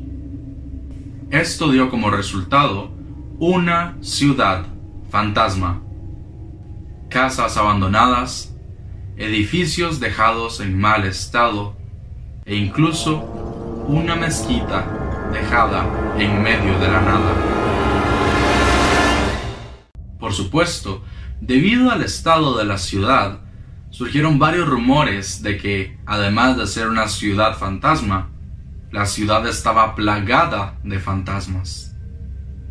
Esto 1.31 1.71
dio 1.71 1.91
como 1.91 2.11
resultado 2.11 2.91
una 3.39 3.97
ciudad 4.01 4.67
fantasma, 5.11 5.81
casas 7.09 7.57
abandonadas, 7.57 8.55
edificios 9.17 10.01
dejados 10.01 10.61
en 10.61 10.79
mal 10.79 11.05
estado, 11.05 11.77
e 12.45 12.57
incluso 12.57 13.21
una 13.87 14.17
mezquita 14.17 15.31
dejada 15.33 15.87
en 16.19 16.43
medio 16.43 16.79
de 16.79 16.89
la 16.89 17.01
nada. 17.01 17.35
Por 20.19 20.33
supuesto, 20.33 21.03
debido 21.41 21.91
al 21.91 22.03
estado 22.03 22.57
de 22.57 22.65
la 22.65 22.79
ciudad, 22.79 23.41
surgieron 23.91 24.39
varios 24.39 24.69
rumores 24.69 25.43
de 25.43 25.57
que, 25.57 25.99
además 26.07 26.57
de 26.57 26.67
ser 26.67 26.89
una 26.89 27.09
ciudad 27.09 27.57
fantasma, 27.57 28.31
la 28.93 29.07
ciudad 29.07 29.47
estaba 29.47 29.95
plagada 29.95 30.79
de 30.83 30.99
fantasmas. 30.99 31.97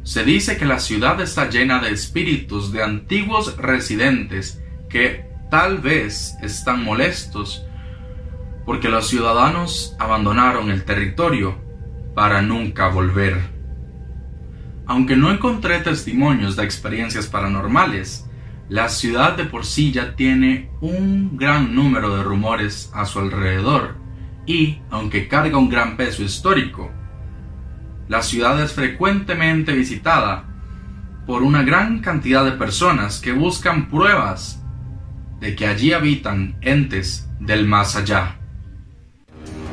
Se 0.03 0.23
dice 0.23 0.57
que 0.57 0.65
la 0.65 0.79
ciudad 0.79 1.19
está 1.21 1.49
llena 1.49 1.79
de 1.79 1.91
espíritus 1.91 2.71
de 2.71 2.83
antiguos 2.83 3.57
residentes 3.57 4.61
que 4.89 5.29
tal 5.51 5.79
vez 5.79 6.35
están 6.41 6.83
molestos 6.83 7.63
porque 8.65 8.89
los 8.89 9.07
ciudadanos 9.07 9.95
abandonaron 9.99 10.69
el 10.69 10.83
territorio 10.83 11.57
para 12.15 12.41
nunca 12.41 12.87
volver. 12.87 13.39
Aunque 14.85 15.15
no 15.15 15.31
encontré 15.31 15.79
testimonios 15.79 16.55
de 16.55 16.63
experiencias 16.63 17.27
paranormales, 17.27 18.28
la 18.69 18.87
ciudad 18.87 19.35
de 19.35 19.45
por 19.45 19.65
sí 19.65 19.91
ya 19.91 20.15
tiene 20.15 20.69
un 20.79 21.37
gran 21.37 21.73
número 21.73 22.15
de 22.15 22.23
rumores 22.23 22.91
a 22.93 23.05
su 23.05 23.19
alrededor 23.19 23.95
y, 24.45 24.79
aunque 24.91 25.27
carga 25.27 25.57
un 25.57 25.69
gran 25.69 25.97
peso 25.97 26.23
histórico, 26.23 26.91
la 28.07 28.21
ciudad 28.21 28.61
es 28.61 28.73
frecuentemente 28.73 29.73
visitada 29.73 30.45
por 31.25 31.41
una 31.41 31.63
gran 31.63 31.99
cantidad 31.99 32.45
de 32.45 32.53
personas 32.53 33.19
que 33.19 33.31
buscan 33.31 33.89
pruebas 33.89 34.63
de 35.39 35.55
que 35.55 35.67
allí 35.67 35.93
habitan 35.93 36.57
entes 36.61 37.27
del 37.39 37.65
más 37.65 37.95
allá. 37.95 38.35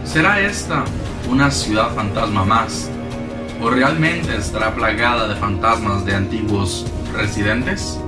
¿Será 0.04 0.40
esta 0.40 0.84
una 1.28 1.50
ciudad 1.50 1.94
fantasma 1.94 2.44
más? 2.44 2.90
¿O 3.60 3.70
realmente 3.70 4.36
estará 4.36 4.74
plagada 4.74 5.28
de 5.28 5.34
fantasmas 5.36 6.04
de 6.04 6.14
antiguos 6.14 6.86
residentes? 7.12 7.98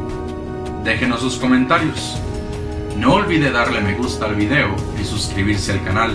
Déjenos 0.88 1.20
sus 1.20 1.36
comentarios. 1.36 2.18
No 2.96 3.16
olvide 3.16 3.50
darle 3.50 3.82
me 3.82 3.92
gusta 3.92 4.24
al 4.24 4.36
video 4.36 4.74
y 4.98 5.04
suscribirse 5.04 5.72
al 5.72 5.84
canal. 5.84 6.12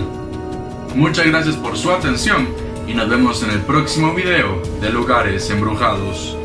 Muchas 0.96 1.28
gracias 1.28 1.54
por 1.54 1.76
su 1.76 1.92
atención 1.92 2.48
y 2.84 2.92
nos 2.92 3.08
vemos 3.08 3.40
en 3.44 3.50
el 3.50 3.60
próximo 3.60 4.12
video 4.14 4.60
de 4.80 4.90
Lugares 4.90 5.48
Embrujados. 5.48 6.36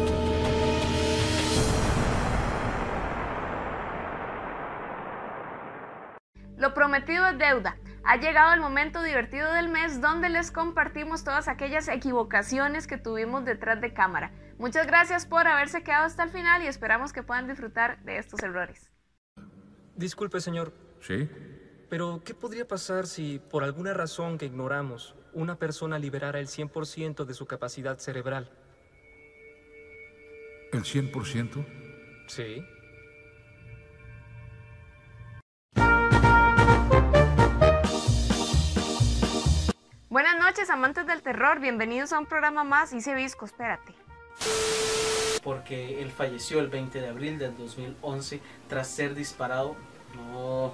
Lo 6.56 6.76
prometido 6.76 7.26
es 7.30 7.40
deuda. 7.40 7.78
Ha 8.04 8.18
llegado 8.18 8.54
el 8.54 8.60
momento 8.60 9.02
divertido 9.02 9.52
del 9.54 9.70
mes 9.70 10.02
donde 10.02 10.30
les 10.30 10.52
compartimos 10.52 11.24
todas 11.24 11.48
aquellas 11.48 11.88
equivocaciones 11.88 12.86
que 12.86 13.00
tuvimos 13.00 13.44
detrás 13.44 13.82
de 13.82 13.92
cámara. 13.92 14.32
Muchas 14.60 14.88
gracias 14.88 15.26
por 15.26 15.47
haberse 15.47 15.84
quedado 15.84 16.03
hasta 16.03 16.22
el 16.22 16.32
final 16.32 16.62
y 16.62 16.68
esperamos 16.68 17.14
que 17.14 17.24
puedan 17.24 17.47
disfrutar 17.47 18.03
de 18.03 18.18
estos 18.18 18.43
errores. 18.43 18.91
Disculpe, 19.95 20.41
señor, 20.41 20.74
¿Sí? 20.99 21.30
pero 21.89 22.22
¿qué 22.26 22.34
podría 22.34 22.68
pasar 22.68 23.07
si, 23.07 23.39
por 23.39 23.64
alguna 23.64 23.93
razón 23.93 24.38
que 24.38 24.47
ignoramos, 24.47 25.16
una 25.32 25.55
persona 25.55 25.97
liberara 25.97 26.41
el 26.41 26.47
100% 26.47 27.24
de 27.24 27.34
su 27.34 27.45
capacidad 27.45 27.97
cerebral? 27.99 28.51
¿El 30.74 30.84
100%? 30.84 31.66
Sí. 32.28 32.62
Buenas 40.10 40.38
noches, 40.38 40.70
amantes 40.70 41.07
del 41.07 41.22
terror. 41.22 41.62
Bienvenidos 41.62 42.12
a 42.12 42.20
un 42.20 42.26
programa 42.26 42.66
más. 42.66 42.91
Hice 42.91 43.16
visco, 43.16 43.45
espérate. 43.45 43.95
Porque 45.43 46.02
él 46.02 46.12
falleció 46.12 46.60
el 46.60 46.68
20 46.68 47.02
de 47.02 47.08
abril 47.08 47.39
del 47.39 47.56
2011 47.58 48.41
tras 48.68 48.88
ser 48.88 49.16
disparado. 49.16 49.76
No. 50.16 50.74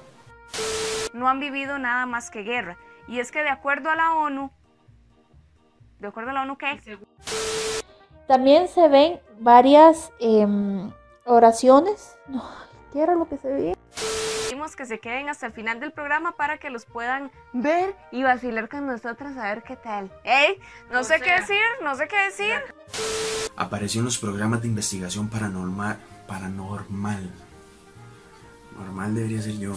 No 1.13 1.30
han 1.30 1.39
vivido 1.39 1.78
nada 1.78 2.05
más 2.05 2.30
que 2.30 2.43
guerra. 2.43 2.78
Y 3.07 3.19
es 3.19 3.32
que 3.32 3.43
de 3.43 3.49
acuerdo 3.49 3.89
a 3.89 3.95
la 3.95 4.15
ONU, 4.15 4.51
¿de 5.99 6.07
acuerdo 6.07 6.32
a 6.32 6.34
la 6.34 6.41
ONU 6.41 6.57
qué? 6.57 6.80
También 8.28 8.67
se 8.67 8.88
ven 8.88 9.19
varias 9.39 10.11
em, 10.19 10.91
oraciones. 11.26 12.17
No, 12.28 12.43
¿qué 12.91 13.01
era 13.01 13.13
lo 13.13 13.30
que 13.30 13.38
se 13.38 13.47
veía? 13.47 13.76
Pedimos 14.66 14.76
que 14.78 14.86
se 14.88 14.99
queden 14.99 15.30
hasta 15.30 15.45
el 15.45 15.53
final 15.53 15.80
del 15.80 15.91
programa 15.91 16.32
para 16.38 16.57
que 16.57 16.72
los 16.72 16.86
puedan 16.86 17.30
ver 17.53 17.95
y 18.11 18.24
vacilar 18.24 18.68
con 18.68 18.88
nosotros 18.88 19.38
a 19.38 19.43
ver 19.43 19.61
qué 19.61 19.76
tal. 19.76 20.11
¿Eh? 20.24 20.59
No 20.89 21.01
O 21.01 21.03
sé 21.03 21.22
qué 21.22 21.34
decir, 21.39 21.61
no 21.84 21.93
sé 21.93 22.07
qué 22.07 22.18
decir. 22.18 22.51
Apareció 23.57 23.99
en 23.99 24.05
los 24.05 24.18
programas 24.18 24.63
de 24.63 24.68
investigación 24.70 25.30
paranormal. 25.30 25.99
Paranormal. 26.28 27.32
Normal 28.76 29.13
debería 29.13 29.39
ser 29.39 29.55
yo. 29.59 29.76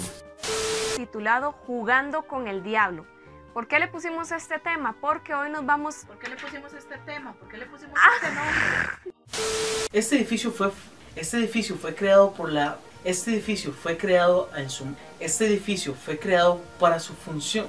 Titulado 0.97 1.53
Jugando 1.53 2.23
con 2.23 2.49
el 2.49 2.63
Diablo. 2.63 3.05
¿Por 3.53 3.69
qué 3.69 3.81
le 3.81 3.89
pusimos 3.89 4.33
este 4.33 4.59
tema? 4.59 4.97
Porque 5.03 5.35
hoy 5.35 5.51
nos 5.51 5.67
vamos... 5.67 5.97
¿Por 6.07 6.19
qué 6.19 6.31
le 6.31 6.37
pusimos 6.37 6.73
este 6.73 6.97
tema? 7.05 7.35
¿Por 7.35 7.47
qué 7.51 7.59
le 7.59 7.67
pusimos 7.67 7.95
Ah. 7.99 8.09
este 8.15 8.35
nombre? 8.35 9.89
Este 9.93 10.17
edificio 10.17 10.51
fue 10.51 10.73
este 11.15 11.37
edificio 11.37 11.77
fue 11.77 11.95
creado 11.95 12.33
por 12.33 12.51
la 12.51 12.79
este 13.05 13.33
edificio 13.33 13.73
fue 13.73 13.97
creado 13.97 14.51
en 14.57 14.71
su 14.71 14.85
este 15.21 15.47
edificio 15.47 15.95
fue 15.95 16.19
creado 16.19 16.61
para 16.79 16.99
su 17.01 17.15
función. 17.15 17.67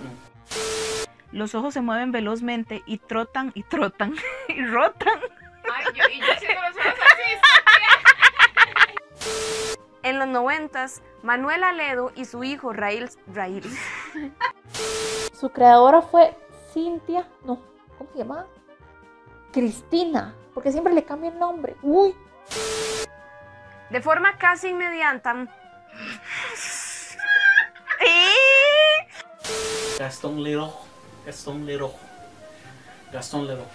Los 1.31 1.53
ojos 1.55 1.73
se 1.73 1.81
mueven 1.81 2.11
velozmente 2.11 2.83
y 2.85 2.97
trotan 2.97 3.51
y 3.53 3.63
trotan 3.63 4.15
y 4.47 4.65
rotan. 4.65 5.19
Ay, 5.71 5.85
yo, 5.95 6.03
y 6.11 6.19
yo 6.19 6.25
los 6.27 6.77
ojos 6.77 6.99
En 10.01 10.17
los 10.17 10.27
noventas, 10.27 11.01
Manuel 11.21 11.63
Aledo 11.63 12.11
y 12.15 12.25
su 12.25 12.43
hijo 12.43 12.73
Raíl... 12.73 13.09
Raíl. 13.33 13.63
Su 15.39 15.49
creadora 15.49 16.01
fue 16.01 16.35
Cintia. 16.73 17.27
No, 17.43 17.61
¿cómo 17.97 18.09
se 18.11 18.19
llama? 18.19 18.47
Cristina. 19.51 20.33
Porque 20.53 20.71
siempre 20.71 20.93
le 20.93 21.03
cambia 21.03 21.31
el 21.31 21.37
nombre. 21.39 21.75
Uy. 21.81 22.15
De 23.89 24.01
forma 24.01 24.37
casi 24.37 24.69
inmediata... 24.69 25.47
Gastón 29.97 30.41
Leroy, 30.41 30.71
Gastón 31.25 31.65
Leroy, 31.65 31.91
Gastón 33.11 33.47
Leroy. 33.47 33.65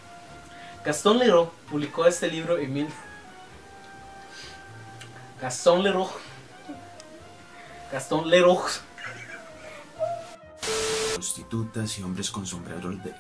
Gastón 0.83 1.19
Leroy 1.19 1.49
publicó 1.69 2.07
este 2.07 2.29
libro 2.29 2.57
en 2.57 2.73
mil. 2.73 2.89
Gastón 5.41 5.83
Leroy. 5.83 6.07
Gastón 7.93 8.31
Leroy. 8.31 8.57
Prostitutas 11.15 11.99
y 11.99 12.03
hombres 12.03 12.31
con 12.31 12.47
sombreros 12.47 13.03
de. 13.05 13.15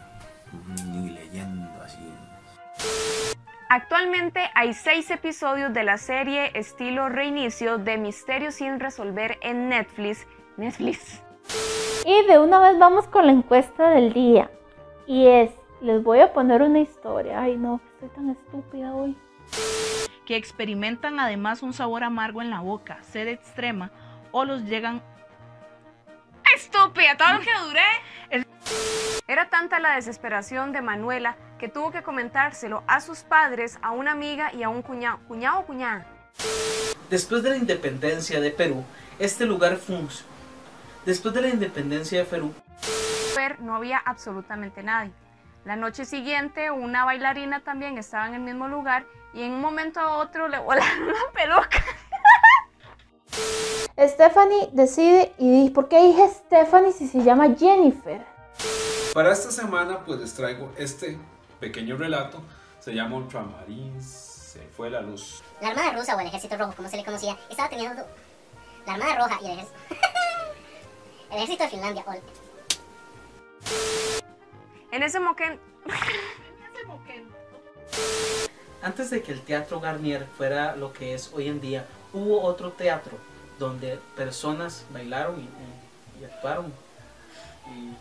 Ni 0.86 1.11
leyendo 1.11 1.82
así. 1.82 3.34
Actualmente 3.69 4.51
hay 4.55 4.75
seis 4.75 5.11
episodios 5.11 5.73
de 5.73 5.85
la 5.85 5.99
serie 5.99 6.51
estilo 6.55 7.09
reinicio 7.09 7.79
de 7.79 7.97
Misterios 7.97 8.57
sin 8.57 8.79
resolver 8.79 9.39
en 9.41 9.69
Netflix. 9.69 10.27
Netflix. 10.57 11.23
Y 12.05 12.27
de 12.27 12.39
una 12.39 12.61
vez 12.61 12.79
vamos 12.79 13.09
con 13.09 13.27
la 13.27 13.33
encuesta 13.33 13.91
del 13.91 14.12
día. 14.12 14.51
Y 15.07 15.27
es, 15.27 15.51
les 15.81 16.03
voy 16.03 16.21
a 16.21 16.33
poner 16.33 16.62
una 16.62 16.81
historia. 16.81 17.41
Ay, 17.41 17.57
no, 17.57 17.81
estoy 17.95 18.11
tan 18.11 18.31
estúpida 18.31 18.95
hoy. 18.95 19.17
Que 20.27 20.37
experimentan 20.37 21.19
además 21.19 21.62
un 21.62 21.73
sabor 21.73 22.05
amargo 22.05 22.43
en 22.43 22.51
la 22.51 22.61
boca, 22.61 23.03
sed 23.03 23.29
extrema 23.29 23.91
o 24.31 24.45
los 24.45 24.65
llegan 24.65 25.03
Estúpida, 26.55 27.17
todo 27.17 27.33
lo 27.35 27.41
que 27.41 27.51
duré. 27.67 28.43
Era 29.27 29.49
tanta 29.49 29.81
la 29.81 29.95
desesperación 29.95 30.72
de 30.72 30.83
Manuela 30.83 31.37
que 31.59 31.70
tuvo 31.70 31.91
que 31.91 32.03
comentárselo 32.03 32.83
a 32.87 33.01
sus 33.01 33.20
padres, 33.20 33.79
a 33.81 33.91
una 33.91 34.12
amiga 34.12 34.53
y 34.53 34.62
a 34.62 34.68
un 34.68 34.83
cuñado. 34.83 35.18
¿Cuñado 35.27 35.61
o 35.61 35.64
cuñada? 35.64 36.05
Después 37.09 37.43
de 37.43 37.49
la 37.49 37.57
independencia 37.57 38.39
de 38.39 38.51
Perú, 38.51 38.85
este 39.18 39.47
lugar 39.47 39.77
funcionó. 39.77 40.35
Después 41.07 41.33
de 41.33 41.41
la 41.41 41.49
independencia 41.49 42.18
de 42.18 42.25
Perú, 42.27 42.53
no 43.61 43.75
había 43.75 43.99
absolutamente 43.99 44.83
nadie. 44.83 45.12
La 45.64 45.77
noche 45.77 46.05
siguiente, 46.05 46.70
una 46.70 47.07
bailarina 47.07 47.61
también 47.61 47.97
estaba 47.97 48.27
en 48.29 48.35
el 48.35 48.41
mismo 48.41 48.68
lugar 48.68 49.07
y 49.33 49.43
en 49.43 49.53
un 49.53 49.61
momento 49.62 50.01
a 50.01 50.18
otro 50.18 50.49
le 50.49 50.59
volaron 50.59 51.07
la 51.07 51.14
peluca. 51.33 51.83
Stephanie 53.99 54.68
decide 54.72 55.33
y 55.39 55.51
dice, 55.51 55.72
¿por 55.72 55.89
qué 55.89 56.03
dije 56.03 56.29
Stephanie 56.29 56.93
si 56.93 57.09
se 57.09 57.22
llama 57.22 57.55
Jennifer? 57.59 58.34
Para 59.13 59.33
esta 59.33 59.51
semana 59.51 60.05
pues 60.05 60.21
les 60.21 60.35
traigo 60.35 60.73
este 60.77 61.19
pequeño 61.61 61.97
relato. 61.97 62.41
Se 62.81 62.93
llama 62.93 63.17
Ultramarín, 63.17 64.03
se 64.03 64.61
fue 64.77 64.91
la 64.91 65.01
luz. 65.01 65.43
La 65.61 65.69
Armada 65.69 65.93
Rusa 65.93 66.17
o 66.17 66.21
el 66.21 66.27
Ejército 66.27 66.57
Rojo, 66.57 66.75
como 66.77 66.89
se 66.89 66.97
le 66.99 67.05
conocía, 67.05 67.37
estaba 67.49 67.69
teniendo 67.71 68.03
la 68.87 68.93
Armada 68.95 69.17
Roja 69.17 69.39
y 69.41 69.47
el 69.47 69.53
Ejército, 69.53 69.79
el 71.31 71.37
ejército 71.37 71.65
de 71.65 71.71
Finlandia. 71.71 72.05
ol- 72.07 72.21
En 74.93 75.03
ese 75.03 75.19
moquen... 75.21 75.59
Antes 78.83 79.09
de 79.11 79.23
que 79.23 79.33
el 79.33 79.41
Teatro 79.41 79.81
Garnier 79.81 80.27
fuera 80.37 80.77
lo 80.77 80.93
que 80.93 81.15
es 81.15 81.31
hoy 81.33 81.49
en 81.49 81.61
día, 81.61 81.87
hubo 82.13 82.43
otro 82.43 82.73
teatro 82.73 83.17
donde 83.59 83.99
personas 84.15 84.85
bailaron 84.91 85.41
y, 85.41 85.45
y- 85.45 86.21
y 86.21 86.25
actuaron. 86.27 86.71
Y 87.75 87.95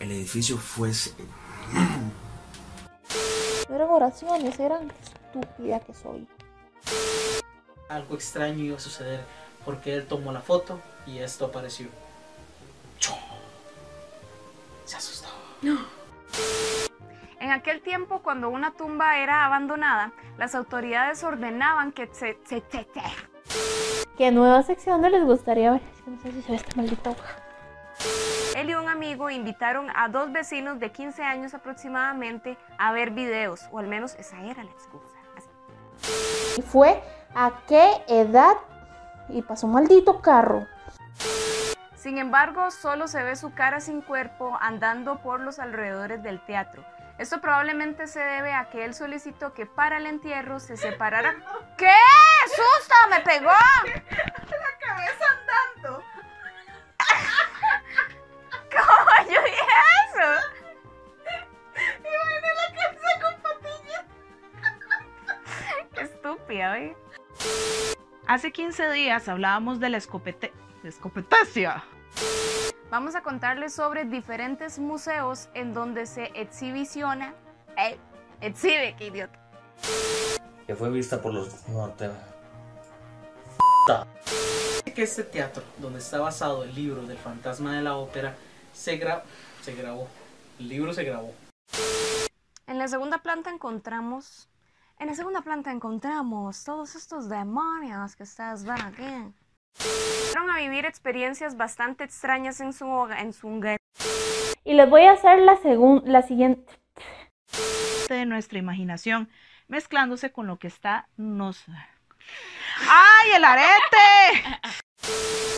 El 0.00 0.12
edificio 0.12 0.56
fue... 0.56 0.90
No 3.68 3.74
eran 3.76 3.88
oraciones, 3.90 4.58
eran 4.60 4.90
estúpida 5.02 5.80
que 5.80 5.92
soy. 5.94 6.26
algo 7.88 8.14
extraño 8.14 8.64
iba 8.64 8.76
a 8.76 8.80
suceder 8.80 9.20
porque 9.64 9.94
él 9.94 10.06
tomó 10.06 10.32
la 10.32 10.40
foto 10.40 10.80
y 11.06 11.18
esto 11.18 11.46
apareció. 11.46 11.88
Se 14.84 14.96
asustó. 14.96 15.28
En 17.40 17.50
aquel 17.50 17.82
tiempo, 17.82 18.20
cuando 18.22 18.48
una 18.48 18.72
tumba 18.72 19.18
era 19.18 19.44
abandonada, 19.44 20.12
las 20.38 20.54
autoridades 20.54 21.22
ordenaban 21.24 21.92
que 21.92 22.06
se... 22.08 22.38
se- 22.46 22.62
se- 22.70 22.86
se- 22.94 24.08
¿Qué 24.16 24.30
nueva 24.32 24.62
sección 24.62 25.00
no 25.02 25.08
les 25.08 25.24
gustaría 25.24 25.70
ver? 25.72 25.82
Es 25.94 26.02
que 26.02 26.10
no 26.10 26.20
sé 26.22 26.32
si 26.32 26.42
se 26.42 26.50
ve 26.52 26.56
esta 26.56 26.76
maldita 26.76 27.10
hoja. 27.10 27.36
Él 28.56 28.70
y 28.70 28.74
un 28.74 28.88
amigo 28.88 29.30
invitaron 29.30 29.88
a 29.94 30.08
dos 30.08 30.32
vecinos 30.32 30.80
de 30.80 30.90
15 30.90 31.22
años 31.22 31.54
aproximadamente 31.54 32.58
a 32.78 32.92
ver 32.92 33.10
videos, 33.10 33.68
o 33.70 33.78
al 33.78 33.86
menos 33.86 34.14
esa 34.16 34.40
era 34.42 34.64
la 34.64 34.70
excusa. 34.70 35.16
Así. 35.36 35.48
¿Y 36.58 36.62
fue 36.62 37.02
a 37.34 37.52
qué 37.68 38.02
edad? 38.08 38.56
Y 39.28 39.42
pasó 39.42 39.66
un 39.66 39.74
maldito 39.74 40.20
carro. 40.20 40.66
Sin 41.96 42.18
embargo, 42.18 42.70
solo 42.70 43.08
se 43.08 43.22
ve 43.22 43.36
su 43.36 43.52
cara 43.52 43.80
sin 43.80 44.00
cuerpo 44.00 44.56
andando 44.60 45.18
por 45.18 45.40
los 45.40 45.58
alrededores 45.58 46.22
del 46.22 46.40
teatro. 46.44 46.84
Esto 47.18 47.40
probablemente 47.40 48.06
se 48.06 48.20
debe 48.20 48.52
a 48.52 48.70
que 48.70 48.84
él 48.84 48.94
solicitó 48.94 49.52
que 49.52 49.66
para 49.66 49.96
el 49.96 50.06
entierro 50.06 50.60
se 50.60 50.76
separara. 50.76 51.34
¿Qué? 51.76 51.90
¡Susto! 52.46 52.94
¡Me 53.10 53.20
pegó! 53.20 53.50
Hace 68.38 68.52
15 68.52 68.92
días 68.92 69.26
hablábamos 69.28 69.80
de 69.80 69.88
la 69.88 69.96
escopete... 69.96 70.52
escopetácea. 70.84 71.82
Vamos 72.88 73.16
a 73.16 73.22
contarles 73.24 73.74
sobre 73.74 74.04
diferentes 74.04 74.78
museos 74.78 75.48
en 75.54 75.74
donde 75.74 76.06
se 76.06 76.30
exhibiciona. 76.36 77.34
Eh, 77.76 77.98
exhibe, 78.40 78.94
qué 78.96 79.06
idiota. 79.08 79.36
que 80.68 80.76
fue 80.76 80.88
vista 80.88 81.20
por 81.20 81.34
los 81.34 81.68
norte. 81.68 82.10
Que 84.94 85.02
este 85.02 85.24
teatro, 85.24 85.64
donde 85.78 85.98
está 85.98 86.20
basado 86.20 86.62
el 86.62 86.72
libro 86.76 87.02
del 87.08 87.18
fantasma 87.18 87.74
de 87.74 87.82
la 87.82 87.96
ópera, 87.96 88.36
se, 88.72 89.00
gra- 89.04 89.22
se 89.62 89.74
grabó. 89.74 90.06
El 90.60 90.68
libro 90.68 90.92
se 90.94 91.02
grabó. 91.02 91.34
En 92.68 92.78
la 92.78 92.86
segunda 92.86 93.18
planta 93.18 93.50
encontramos. 93.50 94.48
En 95.00 95.06
la 95.06 95.14
segunda 95.14 95.42
planta 95.42 95.70
encontramos 95.70 96.64
todos 96.64 96.94
estos 96.96 97.28
demonios 97.28 98.16
que 98.16 98.24
ustedes 98.24 98.64
ven 98.64 98.80
aquí. 98.80 99.32
Fueron 100.32 100.50
a 100.50 100.56
vivir 100.58 100.84
experiencias 100.86 101.56
bastante 101.56 102.04
extrañas 102.04 102.60
en 102.60 102.72
su 102.72 102.88
hogar. 102.88 103.20
En 103.20 103.32
su 103.32 103.48
hogar. 103.48 103.76
Y 104.64 104.74
les 104.74 104.90
voy 104.90 105.04
a 105.04 105.12
hacer 105.12 105.38
la, 105.40 105.56
segun- 105.56 106.02
la 106.04 106.22
siguiente. 106.22 106.72
de 108.08 108.26
nuestra 108.26 108.58
imaginación, 108.58 109.30
mezclándose 109.68 110.32
con 110.32 110.46
lo 110.46 110.58
que 110.58 110.66
está 110.66 111.08
nos... 111.16 111.64
¡Ay, 112.90 113.30
el 113.36 113.44
arete! 113.44 114.58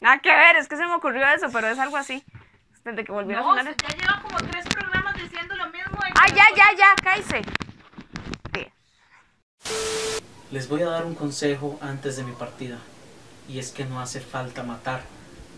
Nada 0.02 0.18
que 0.18 0.30
ver, 0.30 0.56
es 0.56 0.68
que 0.68 0.76
se 0.76 0.84
me 0.84 0.94
ocurrió 0.94 1.26
eso, 1.28 1.46
pero 1.52 1.68
es 1.68 1.78
algo 1.78 1.96
así. 1.96 2.22
Desde 2.84 3.04
que 3.04 3.12
volvió 3.12 3.38
a 3.38 3.42
sonar. 3.42 3.74
ya 3.76 3.88
lleva 3.96 4.22
como 4.22 4.36
tres 4.38 4.66
programas 4.66 5.14
diciendo 5.14 5.54
lo 5.56 5.66
mismo. 5.70 5.98
¡Ah, 6.20 6.26
ya, 6.28 6.44
ya, 6.56 6.64
ya! 6.76 6.86
¡Cállese! 7.02 7.42
Les 10.50 10.68
voy 10.68 10.82
a 10.82 10.90
dar 10.90 11.06
un 11.06 11.14
consejo 11.14 11.78
antes 11.80 12.16
de 12.16 12.24
mi 12.24 12.32
partida. 12.32 12.78
Y 13.48 13.58
es 13.58 13.70
que 13.70 13.84
no 13.84 14.00
hace 14.00 14.20
falta 14.20 14.62
matar 14.64 15.02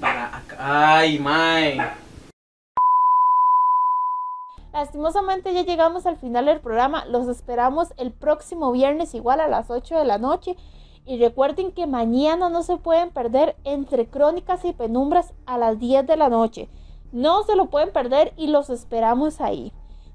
para 0.01 0.37
acá. 0.37 0.57
¡Ay, 0.99 1.19
mae! 1.19 1.79
Lastimosamente 4.73 5.55
ya 5.55 5.63
llegamos 5.63 6.07
al 6.07 6.17
final 6.17 6.47
del 6.47 6.61
programa. 6.61 7.05
Los 7.07 7.29
esperamos 7.29 7.95
el 7.97 8.13
próximo 8.13 8.73
viernes 8.73 9.15
igual 9.15 9.41
a 9.41 9.49
las 9.49 9.71
8 9.71 9.99
de 9.99 10.05
la 10.05 10.19
noche. 10.19 10.57
Y 11.07 11.19
recuerden 11.19 11.73
que 11.73 11.87
mañana 11.87 12.49
no 12.49 12.63
se 12.63 12.77
pueden 12.77 13.11
perder 13.11 13.57
entre 13.65 14.09
crónicas 14.09 14.65
y 14.65 14.73
penumbras 14.73 15.33
a 15.47 15.59
las 15.59 15.79
10 15.79 16.07
de 16.07 16.17
la 16.17 16.29
noche. 16.29 16.69
No 17.13 17.45
se 17.45 17.57
lo 17.57 17.67
pueden 17.67 17.93
perder 17.93 18.33
y 18.37 18.47
los 18.47 18.71
esperamos 18.71 19.41
ahí. 19.41 19.73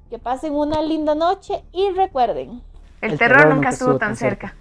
Que 0.10 0.20
pasen 0.20 0.54
una 0.54 0.82
linda 0.82 1.14
noche 1.14 1.64
y 1.72 1.89
recuerden. 1.91 2.62
El 3.02 3.18
terror 3.18 3.54
nunca 3.54 3.70
estuvo 3.70 3.98
tan 3.98 4.16
cerca. 4.16 4.54